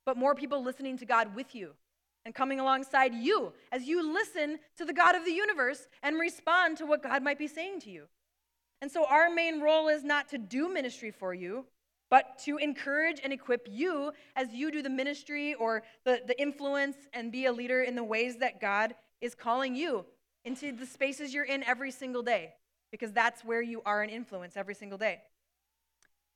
but 0.05 0.17
more 0.17 0.35
people 0.35 0.63
listening 0.63 0.97
to 0.97 1.05
God 1.05 1.35
with 1.35 1.55
you 1.55 1.73
and 2.25 2.33
coming 2.33 2.59
alongside 2.59 3.13
you 3.13 3.53
as 3.71 3.83
you 3.83 4.13
listen 4.13 4.59
to 4.77 4.85
the 4.85 4.93
God 4.93 5.15
of 5.15 5.25
the 5.25 5.31
universe 5.31 5.87
and 6.01 6.19
respond 6.19 6.77
to 6.77 6.85
what 6.85 7.03
God 7.03 7.23
might 7.23 7.37
be 7.37 7.47
saying 7.47 7.81
to 7.81 7.89
you. 7.89 8.05
And 8.81 8.91
so, 8.91 9.05
our 9.05 9.29
main 9.29 9.61
role 9.61 9.87
is 9.87 10.03
not 10.03 10.29
to 10.29 10.37
do 10.37 10.71
ministry 10.71 11.11
for 11.11 11.33
you, 11.33 11.65
but 12.09 12.37
to 12.39 12.57
encourage 12.57 13.19
and 13.23 13.31
equip 13.31 13.67
you 13.69 14.11
as 14.35 14.53
you 14.53 14.71
do 14.71 14.81
the 14.81 14.89
ministry 14.89 15.53
or 15.53 15.83
the, 16.03 16.21
the 16.27 16.39
influence 16.39 16.97
and 17.13 17.31
be 17.31 17.45
a 17.45 17.51
leader 17.51 17.81
in 17.81 17.95
the 17.95 18.03
ways 18.03 18.37
that 18.37 18.59
God 18.59 18.93
is 19.21 19.35
calling 19.35 19.75
you 19.75 20.05
into 20.45 20.73
the 20.73 20.85
spaces 20.85 21.33
you're 21.33 21.45
in 21.45 21.63
every 21.63 21.91
single 21.91 22.21
day, 22.21 22.53
because 22.91 23.13
that's 23.13 23.43
where 23.45 23.61
you 23.61 23.81
are 23.85 24.01
an 24.01 24.09
influence 24.09 24.57
every 24.57 24.75
single 24.75 24.97
day. 24.97 25.21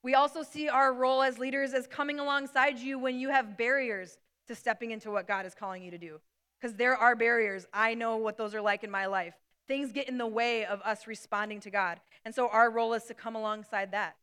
We 0.04 0.13
also 0.13 0.41
see 0.43 0.69
our 0.69 0.93
role 0.93 1.21
as 1.21 1.38
leaders 1.38 1.73
as 1.73 1.86
coming 1.86 2.19
alongside 2.19 2.80
you 2.80 2.97
when 2.97 3.19
you 3.19 3.30
have 3.30 3.58
barriers 3.58 4.17
to 4.47 4.55
stepping 4.55 4.91
into 4.91 5.12
what 5.12 5.27
God 5.27 5.45
is 5.45 5.55
calling 5.55 5.83
you 5.83 5.91
to 5.91 5.97
do. 5.97 6.19
Because 6.60 6.75
there 6.75 6.95
are 6.95 7.15
barriers. 7.15 7.65
I 7.73 7.93
know 7.93 8.17
what 8.17 8.38
those 8.38 8.55
are 8.55 8.62
like 8.62 8.83
in 8.83 8.91
my 8.91 9.05
life. 9.05 9.36
Things 9.67 9.91
get 9.91 10.07
in 10.07 10.17
the 10.17 10.27
way 10.27 10.65
of 10.65 10.81
us 10.81 11.07
responding 11.07 11.60
to 11.62 11.69
God. 11.69 11.99
And 12.25 12.33
so 12.33 12.47
our 12.49 12.71
role 12.71 12.93
is 12.93 13.03
to 13.05 13.13
come 13.13 13.36
alongside 13.36 13.91
that. 13.91 14.15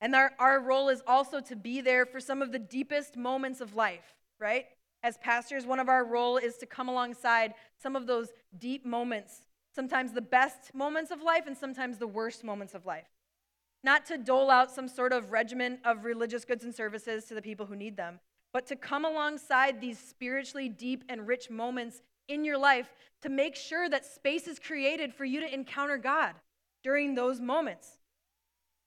And 0.00 0.14
our, 0.14 0.32
our 0.38 0.60
role 0.60 0.88
is 0.88 1.02
also 1.06 1.40
to 1.40 1.56
be 1.56 1.80
there 1.80 2.04
for 2.04 2.20
some 2.20 2.42
of 2.42 2.52
the 2.52 2.58
deepest 2.58 3.16
moments 3.16 3.60
of 3.60 3.74
life, 3.74 4.14
right? 4.38 4.66
As 5.02 5.18
pastors, 5.18 5.64
one 5.64 5.78
of 5.78 5.88
our 5.88 6.04
role 6.04 6.36
is 6.36 6.56
to 6.58 6.66
come 6.66 6.88
alongside 6.88 7.54
some 7.80 7.96
of 7.96 8.06
those 8.06 8.28
deep 8.58 8.84
moments, 8.84 9.42
sometimes 9.74 10.12
the 10.12 10.20
best 10.20 10.74
moments 10.74 11.10
of 11.10 11.22
life 11.22 11.46
and 11.46 11.56
sometimes 11.56 11.98
the 11.98 12.06
worst 12.06 12.44
moments 12.44 12.74
of 12.74 12.86
life. 12.86 13.06
Not 13.84 14.04
to 14.06 14.18
dole 14.18 14.50
out 14.50 14.70
some 14.70 14.88
sort 14.88 15.12
of 15.12 15.32
regimen 15.32 15.78
of 15.84 16.04
religious 16.04 16.44
goods 16.44 16.64
and 16.64 16.74
services 16.74 17.24
to 17.26 17.34
the 17.34 17.42
people 17.42 17.66
who 17.66 17.76
need 17.76 17.96
them, 17.96 18.20
but 18.56 18.66
to 18.66 18.74
come 18.74 19.04
alongside 19.04 19.82
these 19.82 19.98
spiritually 19.98 20.66
deep 20.66 21.04
and 21.10 21.26
rich 21.28 21.50
moments 21.50 22.00
in 22.26 22.42
your 22.42 22.56
life 22.56 22.90
to 23.20 23.28
make 23.28 23.54
sure 23.54 23.86
that 23.86 24.02
space 24.02 24.48
is 24.48 24.58
created 24.58 25.12
for 25.12 25.26
you 25.26 25.40
to 25.40 25.54
encounter 25.54 25.98
God 25.98 26.32
during 26.82 27.14
those 27.14 27.38
moments. 27.38 27.98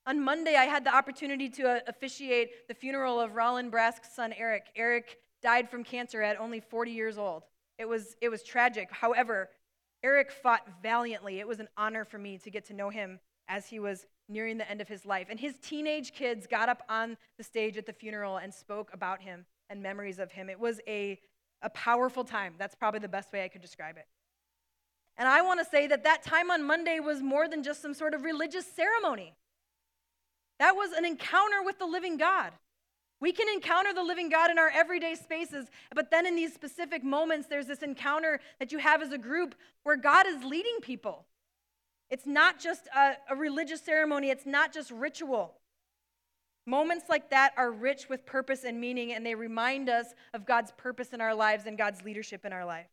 On 0.06 0.20
Monday, 0.20 0.56
I 0.56 0.64
had 0.64 0.82
the 0.82 0.92
opportunity 0.92 1.48
to 1.50 1.68
uh, 1.68 1.78
officiate 1.86 2.66
the 2.66 2.74
funeral 2.74 3.20
of 3.20 3.36
Roland 3.36 3.70
Brask's 3.70 4.12
son, 4.12 4.34
Eric. 4.36 4.66
Eric 4.74 5.18
died 5.40 5.70
from 5.70 5.84
cancer 5.84 6.20
at 6.20 6.40
only 6.40 6.58
40 6.58 6.90
years 6.90 7.16
old. 7.16 7.44
It 7.78 7.88
was, 7.88 8.16
it 8.20 8.28
was 8.28 8.42
tragic. 8.42 8.88
However, 8.90 9.50
Eric 10.02 10.32
fought 10.32 10.66
valiantly. 10.82 11.38
It 11.38 11.46
was 11.46 11.60
an 11.60 11.68
honor 11.76 12.04
for 12.04 12.18
me 12.18 12.38
to 12.38 12.50
get 12.50 12.64
to 12.64 12.74
know 12.74 12.90
him 12.90 13.20
as 13.46 13.68
he 13.68 13.78
was 13.78 14.06
nearing 14.28 14.58
the 14.58 14.68
end 14.68 14.80
of 14.80 14.88
his 14.88 15.06
life. 15.06 15.28
And 15.30 15.38
his 15.38 15.54
teenage 15.62 16.12
kids 16.12 16.48
got 16.48 16.68
up 16.68 16.82
on 16.88 17.16
the 17.38 17.44
stage 17.44 17.76
at 17.76 17.86
the 17.86 17.92
funeral 17.92 18.38
and 18.38 18.52
spoke 18.52 18.90
about 18.92 19.22
him 19.22 19.46
and 19.70 19.82
memories 19.82 20.18
of 20.18 20.32
him. 20.32 20.50
It 20.50 20.60
was 20.60 20.80
a, 20.86 21.18
a 21.62 21.70
powerful 21.70 22.24
time. 22.24 22.54
That's 22.58 22.74
probably 22.74 23.00
the 23.00 23.08
best 23.08 23.32
way 23.32 23.44
I 23.44 23.48
could 23.48 23.62
describe 23.62 23.96
it. 23.96 24.06
And 25.16 25.28
I 25.28 25.42
want 25.42 25.60
to 25.60 25.64
say 25.64 25.86
that 25.86 26.04
that 26.04 26.22
time 26.22 26.50
on 26.50 26.62
Monday 26.62 26.98
was 27.00 27.22
more 27.22 27.48
than 27.48 27.62
just 27.62 27.80
some 27.80 27.94
sort 27.94 28.12
of 28.12 28.22
religious 28.22 28.66
ceremony. 28.66 29.34
That 30.58 30.76
was 30.76 30.92
an 30.92 31.04
encounter 31.04 31.62
with 31.64 31.78
the 31.78 31.86
living 31.86 32.16
God. 32.16 32.52
We 33.20 33.32
can 33.32 33.48
encounter 33.48 33.92
the 33.92 34.02
living 34.02 34.30
God 34.30 34.50
in 34.50 34.58
our 34.58 34.70
everyday 34.70 35.14
spaces, 35.14 35.66
but 35.94 36.10
then 36.10 36.26
in 36.26 36.36
these 36.36 36.54
specific 36.54 37.04
moments, 37.04 37.48
there's 37.48 37.66
this 37.66 37.82
encounter 37.82 38.40
that 38.58 38.72
you 38.72 38.78
have 38.78 39.02
as 39.02 39.12
a 39.12 39.18
group 39.18 39.54
where 39.82 39.96
God 39.96 40.26
is 40.26 40.42
leading 40.42 40.78
people. 40.80 41.26
It's 42.08 42.26
not 42.26 42.58
just 42.58 42.88
a, 42.96 43.12
a 43.28 43.36
religious 43.36 43.82
ceremony, 43.82 44.30
it's 44.30 44.46
not 44.46 44.72
just 44.72 44.90
ritual. 44.90 45.59
Moments 46.66 47.06
like 47.08 47.30
that 47.30 47.52
are 47.56 47.72
rich 47.72 48.08
with 48.08 48.26
purpose 48.26 48.64
and 48.64 48.80
meaning, 48.80 49.12
and 49.12 49.24
they 49.24 49.34
remind 49.34 49.88
us 49.88 50.14
of 50.34 50.46
God's 50.46 50.72
purpose 50.72 51.08
in 51.12 51.20
our 51.20 51.34
lives 51.34 51.66
and 51.66 51.76
God's 51.78 52.02
leadership 52.02 52.44
in 52.44 52.52
our 52.52 52.64
life. 52.64 52.88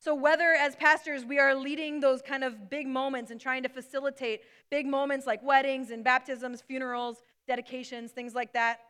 So, 0.00 0.14
whether 0.14 0.52
as 0.52 0.76
pastors 0.76 1.24
we 1.24 1.38
are 1.38 1.54
leading 1.54 2.00
those 2.00 2.22
kind 2.22 2.42
of 2.42 2.70
big 2.70 2.86
moments 2.86 3.30
and 3.30 3.40
trying 3.40 3.62
to 3.64 3.68
facilitate 3.68 4.40
big 4.70 4.86
moments 4.86 5.26
like 5.26 5.42
weddings 5.42 5.90
and 5.90 6.02
baptisms, 6.02 6.62
funerals, 6.62 7.18
dedications, 7.46 8.10
things 8.10 8.34
like 8.34 8.52
that, 8.54 8.80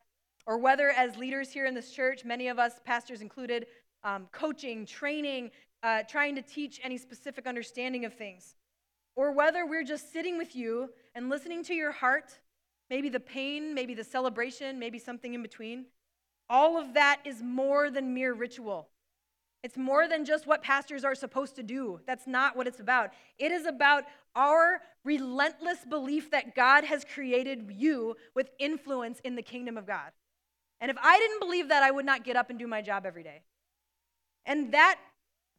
or 0.46 0.56
whether 0.58 0.90
as 0.90 1.16
leaders 1.16 1.50
here 1.50 1.66
in 1.66 1.74
this 1.74 1.90
church, 1.90 2.24
many 2.24 2.48
of 2.48 2.58
us, 2.58 2.74
pastors 2.84 3.22
included, 3.22 3.66
um, 4.04 4.28
coaching, 4.32 4.86
training, 4.86 5.50
uh, 5.82 6.02
trying 6.08 6.34
to 6.36 6.42
teach 6.42 6.80
any 6.82 6.96
specific 6.96 7.46
understanding 7.46 8.04
of 8.04 8.14
things, 8.14 8.54
or 9.16 9.32
whether 9.32 9.66
we're 9.66 9.84
just 9.84 10.12
sitting 10.12 10.38
with 10.38 10.54
you 10.54 10.90
and 11.14 11.28
listening 11.28 11.64
to 11.64 11.74
your 11.74 11.90
heart 11.90 12.38
maybe 12.90 13.08
the 13.08 13.20
pain, 13.20 13.72
maybe 13.74 13.94
the 13.94 14.04
celebration, 14.04 14.78
maybe 14.78 14.98
something 14.98 15.32
in 15.32 15.42
between. 15.42 15.86
All 16.50 16.76
of 16.76 16.94
that 16.94 17.20
is 17.24 17.42
more 17.42 17.90
than 17.90 18.12
mere 18.12 18.34
ritual. 18.34 18.88
It's 19.62 19.76
more 19.76 20.08
than 20.08 20.24
just 20.24 20.46
what 20.46 20.62
pastors 20.62 21.04
are 21.04 21.14
supposed 21.14 21.54
to 21.56 21.62
do. 21.62 22.00
That's 22.06 22.26
not 22.26 22.56
what 22.56 22.66
it's 22.66 22.80
about. 22.80 23.10
It 23.38 23.52
is 23.52 23.66
about 23.66 24.04
our 24.34 24.80
relentless 25.04 25.78
belief 25.88 26.30
that 26.30 26.54
God 26.54 26.84
has 26.84 27.04
created 27.04 27.70
you 27.76 28.16
with 28.34 28.50
influence 28.58 29.20
in 29.20 29.36
the 29.36 29.42
kingdom 29.42 29.76
of 29.76 29.86
God. 29.86 30.12
And 30.80 30.90
if 30.90 30.96
I 31.02 31.18
didn't 31.18 31.40
believe 31.40 31.68
that, 31.68 31.82
I 31.82 31.90
would 31.90 32.06
not 32.06 32.24
get 32.24 32.36
up 32.36 32.48
and 32.50 32.58
do 32.58 32.66
my 32.66 32.80
job 32.80 33.04
every 33.04 33.22
day. 33.22 33.42
And 34.46 34.72
that, 34.72 34.98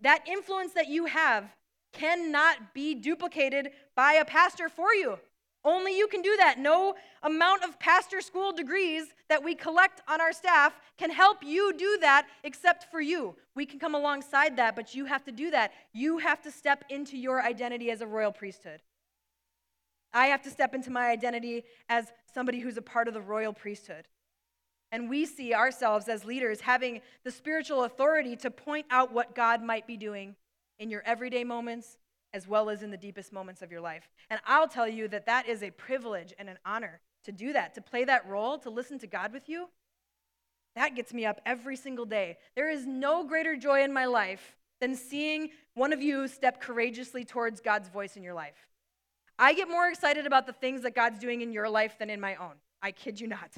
that 0.02 0.28
influence 0.28 0.74
that 0.74 0.90
you 0.90 1.06
have 1.06 1.46
cannot 1.94 2.74
be 2.74 2.96
duplicated 2.96 3.72
by 3.96 4.14
a 4.14 4.26
pastor 4.26 4.68
for 4.68 4.94
you. 4.94 5.20
Only 5.64 5.96
you 5.96 6.08
can 6.08 6.22
do 6.22 6.36
that. 6.38 6.58
No 6.58 6.96
amount 7.22 7.64
of 7.64 7.80
pastor 7.80 8.22
school 8.22 8.52
degrees 8.52 9.06
that 9.30 9.44
we 9.44 9.54
collect 9.54 10.02
on 10.08 10.20
our 10.20 10.34
staff 10.34 10.74
can 10.98 11.12
help 11.12 11.44
you 11.44 11.74
do 11.78 12.00
that 12.02 12.28
except 12.44 12.90
for 12.90 13.00
you. 13.00 13.36
We 13.56 13.68
can 13.68 13.80
come 13.80 13.94
alongside 13.94 14.58
that, 14.58 14.76
but 14.76 14.96
you 14.96 15.06
have 15.06 15.24
to 15.26 15.32
do 15.32 15.52
that. 15.52 15.72
You 15.94 16.18
have 16.18 16.42
to 16.44 16.52
step 16.52 16.84
into 16.90 17.16
your 17.16 17.44
identity 17.44 17.92
as 17.92 18.02
a 18.02 18.08
royal 18.08 18.32
priesthood. 18.32 18.82
I 20.14 20.28
have 20.28 20.42
to 20.44 20.50
step 20.50 20.74
into 20.74 20.90
my 20.90 21.10
identity 21.10 21.64
as 21.88 22.12
somebody 22.34 22.60
who's 22.60 22.78
a 22.78 22.82
part 22.82 23.08
of 23.08 23.14
the 23.14 23.22
royal 23.22 23.54
priesthood. 23.54 24.08
And 24.92 25.10
we 25.10 25.26
see 25.26 25.54
ourselves 25.54 26.10
as 26.10 26.26
leaders 26.26 26.62
having 26.62 27.02
the 27.24 27.32
spiritual 27.32 27.86
authority 27.86 28.36
to 28.38 28.52
point 28.52 28.88
out 28.90 29.14
what 29.14 29.36
God 29.36 29.64
might 29.64 29.88
be 29.88 29.96
doing 29.96 30.36
in 30.80 30.90
your 30.90 31.04
everyday 31.06 31.44
moments 31.44 31.98
as 32.34 32.48
well 32.48 32.70
as 32.70 32.84
in 32.84 32.92
the 32.92 32.98
deepest 32.98 33.34
moments 33.34 33.62
of 33.62 33.72
your 33.72 33.82
life. 33.82 34.10
And 34.30 34.40
I'll 34.46 34.68
tell 34.68 34.88
you 34.88 35.08
that 35.10 35.26
that 35.26 35.48
is 35.48 35.64
a 35.64 35.72
privilege 35.72 36.34
and 36.40 36.50
an 36.50 36.58
honor 36.66 37.02
to 37.26 37.32
do 37.32 37.54
that, 37.54 37.74
to 37.76 37.82
play 37.82 38.04
that 38.06 38.28
role, 38.28 38.58
to 38.60 38.70
listen 38.70 39.00
to 39.00 39.08
God 39.08 39.34
with 39.34 39.50
you. 39.50 39.70
That 40.76 40.96
gets 40.96 41.14
me 41.14 41.26
up 41.26 41.42
every 41.46 41.76
single 41.76 42.06
day. 42.06 42.38
There 42.56 42.70
is 42.70 42.86
no 42.86 43.26
greater 43.26 43.56
joy 43.56 43.84
in 43.84 43.92
my 43.92 44.06
life 44.06 44.56
than 44.80 44.96
seeing 44.96 45.50
one 45.76 45.94
of 45.94 46.02
you 46.02 46.28
step 46.28 46.62
courageously 46.62 47.26
towards 47.26 47.62
God's 47.62 47.90
voice 47.90 48.16
in 48.16 48.24
your 48.24 48.34
life. 48.34 48.68
I 49.38 49.54
get 49.54 49.70
more 49.70 49.88
excited 49.88 50.26
about 50.26 50.46
the 50.48 50.54
things 50.54 50.84
that 50.84 50.96
God's 50.96 51.20
doing 51.20 51.42
in 51.42 51.52
your 51.52 51.70
life 51.70 51.98
than 52.00 52.10
in 52.10 52.20
my 52.20 52.36
own. 52.36 52.54
I 52.82 52.92
kid 52.92 53.20
you 53.20 53.28
not. 53.28 53.52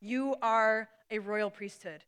You 0.00 0.36
are 0.42 0.88
a 1.10 1.18
royal 1.18 1.50
priesthood. 1.50 2.04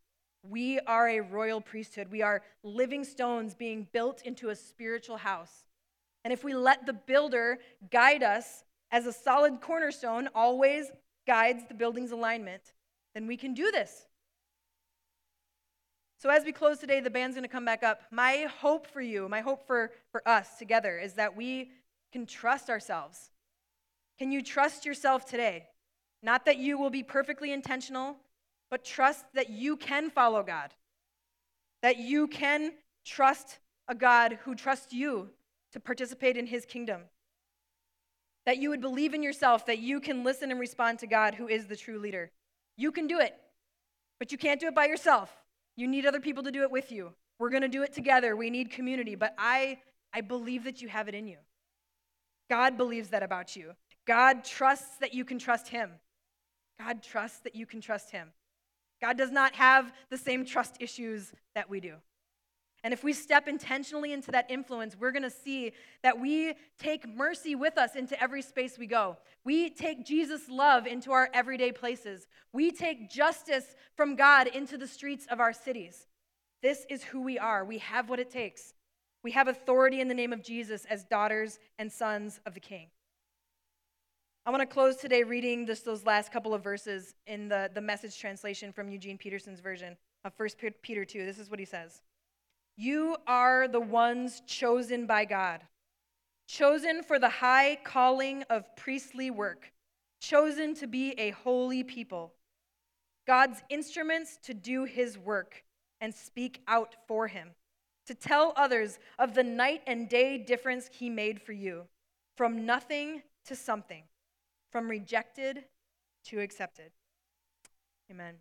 We 0.48 0.78
are 0.80 1.08
a 1.08 1.20
royal 1.20 1.60
priesthood. 1.60 2.08
We 2.10 2.22
are 2.22 2.42
living 2.62 3.04
stones 3.04 3.54
being 3.54 3.88
built 3.92 4.22
into 4.22 4.50
a 4.50 4.56
spiritual 4.56 5.16
house. 5.16 5.66
And 6.24 6.32
if 6.32 6.44
we 6.44 6.54
let 6.54 6.86
the 6.86 6.92
builder 6.92 7.58
guide 7.90 8.22
us 8.22 8.64
as 8.90 9.06
a 9.06 9.12
solid 9.12 9.60
cornerstone 9.60 10.28
always 10.34 10.90
guides 11.26 11.64
the 11.68 11.74
building's 11.74 12.12
alignment, 12.12 12.62
then 13.14 13.26
we 13.26 13.36
can 13.36 13.54
do 13.54 13.70
this. 13.70 14.06
So, 16.18 16.30
as 16.30 16.44
we 16.44 16.52
close 16.52 16.78
today, 16.78 17.00
the 17.00 17.10
band's 17.10 17.36
going 17.36 17.44
to 17.44 17.48
come 17.48 17.64
back 17.64 17.82
up. 17.82 18.00
My 18.10 18.46
hope 18.60 18.86
for 18.86 19.02
you, 19.02 19.28
my 19.28 19.40
hope 19.40 19.66
for, 19.66 19.92
for 20.10 20.26
us 20.26 20.58
together 20.58 20.98
is 20.98 21.14
that 21.14 21.36
we 21.36 21.70
can 22.10 22.24
trust 22.24 22.70
ourselves. 22.70 23.30
Can 24.18 24.32
you 24.32 24.42
trust 24.42 24.86
yourself 24.86 25.26
today? 25.26 25.66
Not 26.22 26.46
that 26.46 26.56
you 26.56 26.78
will 26.78 26.90
be 26.90 27.02
perfectly 27.02 27.52
intentional, 27.52 28.16
but 28.70 28.84
trust 28.84 29.24
that 29.34 29.50
you 29.50 29.76
can 29.76 30.10
follow 30.10 30.42
God, 30.42 30.72
that 31.82 31.98
you 31.98 32.26
can 32.26 32.72
trust 33.04 33.58
a 33.88 33.94
God 33.94 34.38
who 34.44 34.54
trusts 34.54 34.92
you 34.92 35.30
to 35.72 35.80
participate 35.80 36.36
in 36.36 36.46
his 36.46 36.64
kingdom, 36.64 37.02
that 38.44 38.58
you 38.58 38.70
would 38.70 38.80
believe 38.80 39.14
in 39.14 39.22
yourself 39.22 39.66
that 39.66 39.78
you 39.78 40.00
can 40.00 40.24
listen 40.24 40.50
and 40.50 40.60
respond 40.60 40.98
to 41.00 41.06
God 41.06 41.34
who 41.34 41.48
is 41.48 41.66
the 41.66 41.76
true 41.76 41.98
leader. 41.98 42.30
You 42.76 42.92
can 42.92 43.06
do 43.06 43.18
it, 43.20 43.34
but 44.18 44.32
you 44.32 44.38
can't 44.38 44.60
do 44.60 44.66
it 44.66 44.74
by 44.74 44.86
yourself. 44.86 45.30
You 45.76 45.86
need 45.86 46.06
other 46.06 46.20
people 46.20 46.42
to 46.44 46.50
do 46.50 46.62
it 46.62 46.70
with 46.70 46.90
you. 46.90 47.12
We're 47.38 47.50
going 47.50 47.62
to 47.62 47.68
do 47.68 47.82
it 47.82 47.92
together. 47.92 48.34
We 48.34 48.50
need 48.50 48.70
community, 48.70 49.14
but 49.14 49.34
I 49.38 49.78
I 50.12 50.22
believe 50.22 50.64
that 50.64 50.80
you 50.80 50.88
have 50.88 51.08
it 51.08 51.14
in 51.14 51.26
you. 51.26 51.36
God 52.48 52.78
believes 52.78 53.10
that 53.10 53.22
about 53.22 53.54
you. 53.54 53.72
God 54.06 54.44
trusts 54.44 54.96
that 54.98 55.12
you 55.12 55.24
can 55.24 55.38
trust 55.38 55.68
him. 55.68 55.90
God 56.78 57.02
trusts 57.02 57.40
that 57.40 57.54
you 57.54 57.66
can 57.66 57.82
trust 57.82 58.10
him. 58.10 58.32
God 59.00 59.16
does 59.18 59.30
not 59.30 59.54
have 59.54 59.92
the 60.10 60.18
same 60.18 60.44
trust 60.44 60.76
issues 60.80 61.32
that 61.54 61.68
we 61.68 61.80
do. 61.80 61.94
And 62.84 62.92
if 62.92 63.02
we 63.02 63.12
step 63.12 63.48
intentionally 63.48 64.12
into 64.12 64.30
that 64.30 64.48
influence, 64.48 64.96
we're 64.96 65.10
going 65.10 65.22
to 65.24 65.30
see 65.30 65.72
that 66.02 66.20
we 66.20 66.54
take 66.78 67.08
mercy 67.08 67.54
with 67.56 67.78
us 67.78 67.96
into 67.96 68.20
every 68.22 68.42
space 68.42 68.78
we 68.78 68.86
go. 68.86 69.16
We 69.44 69.70
take 69.70 70.06
Jesus' 70.06 70.48
love 70.48 70.86
into 70.86 71.10
our 71.10 71.28
everyday 71.34 71.72
places. 71.72 72.28
We 72.52 72.70
take 72.70 73.10
justice 73.10 73.74
from 73.96 74.14
God 74.14 74.46
into 74.46 74.78
the 74.78 74.86
streets 74.86 75.26
of 75.30 75.40
our 75.40 75.52
cities. 75.52 76.06
This 76.62 76.86
is 76.88 77.02
who 77.02 77.22
we 77.22 77.38
are. 77.38 77.64
We 77.64 77.78
have 77.78 78.08
what 78.08 78.20
it 78.20 78.30
takes. 78.30 78.72
We 79.24 79.32
have 79.32 79.48
authority 79.48 80.00
in 80.00 80.06
the 80.06 80.14
name 80.14 80.32
of 80.32 80.44
Jesus 80.44 80.84
as 80.84 81.02
daughters 81.02 81.58
and 81.78 81.90
sons 81.90 82.40
of 82.46 82.54
the 82.54 82.60
King. 82.60 82.86
I 84.46 84.50
want 84.50 84.60
to 84.60 84.66
close 84.66 84.94
today 84.94 85.24
reading 85.24 85.66
just 85.66 85.84
those 85.84 86.06
last 86.06 86.30
couple 86.30 86.54
of 86.54 86.62
verses 86.62 87.16
in 87.26 87.48
the, 87.48 87.68
the 87.74 87.80
message 87.80 88.16
translation 88.16 88.72
from 88.72 88.88
Eugene 88.88 89.18
Peterson's 89.18 89.58
version 89.58 89.96
of 90.24 90.32
1 90.36 90.48
Peter 90.82 91.04
2. 91.04 91.26
This 91.26 91.40
is 91.40 91.50
what 91.50 91.58
he 91.58 91.64
says 91.64 92.00
You 92.76 93.16
are 93.26 93.66
the 93.66 93.80
ones 93.80 94.42
chosen 94.46 95.04
by 95.04 95.24
God, 95.24 95.62
chosen 96.46 97.02
for 97.02 97.18
the 97.18 97.28
high 97.28 97.76
calling 97.82 98.44
of 98.44 98.64
priestly 98.76 99.32
work, 99.32 99.72
chosen 100.20 100.76
to 100.76 100.86
be 100.86 101.10
a 101.18 101.30
holy 101.30 101.82
people, 101.82 102.32
God's 103.26 103.64
instruments 103.68 104.38
to 104.44 104.54
do 104.54 104.84
his 104.84 105.18
work 105.18 105.64
and 106.00 106.14
speak 106.14 106.62
out 106.68 106.94
for 107.08 107.26
him, 107.26 107.50
to 108.06 108.14
tell 108.14 108.52
others 108.54 109.00
of 109.18 109.34
the 109.34 109.42
night 109.42 109.82
and 109.88 110.08
day 110.08 110.38
difference 110.38 110.88
he 110.92 111.10
made 111.10 111.42
for 111.42 111.52
you, 111.52 111.88
from 112.36 112.64
nothing 112.64 113.22
to 113.46 113.56
something 113.56 114.04
from 114.70 114.88
rejected 114.88 115.64
to 116.24 116.40
accepted. 116.40 116.92
Amen. 118.10 118.36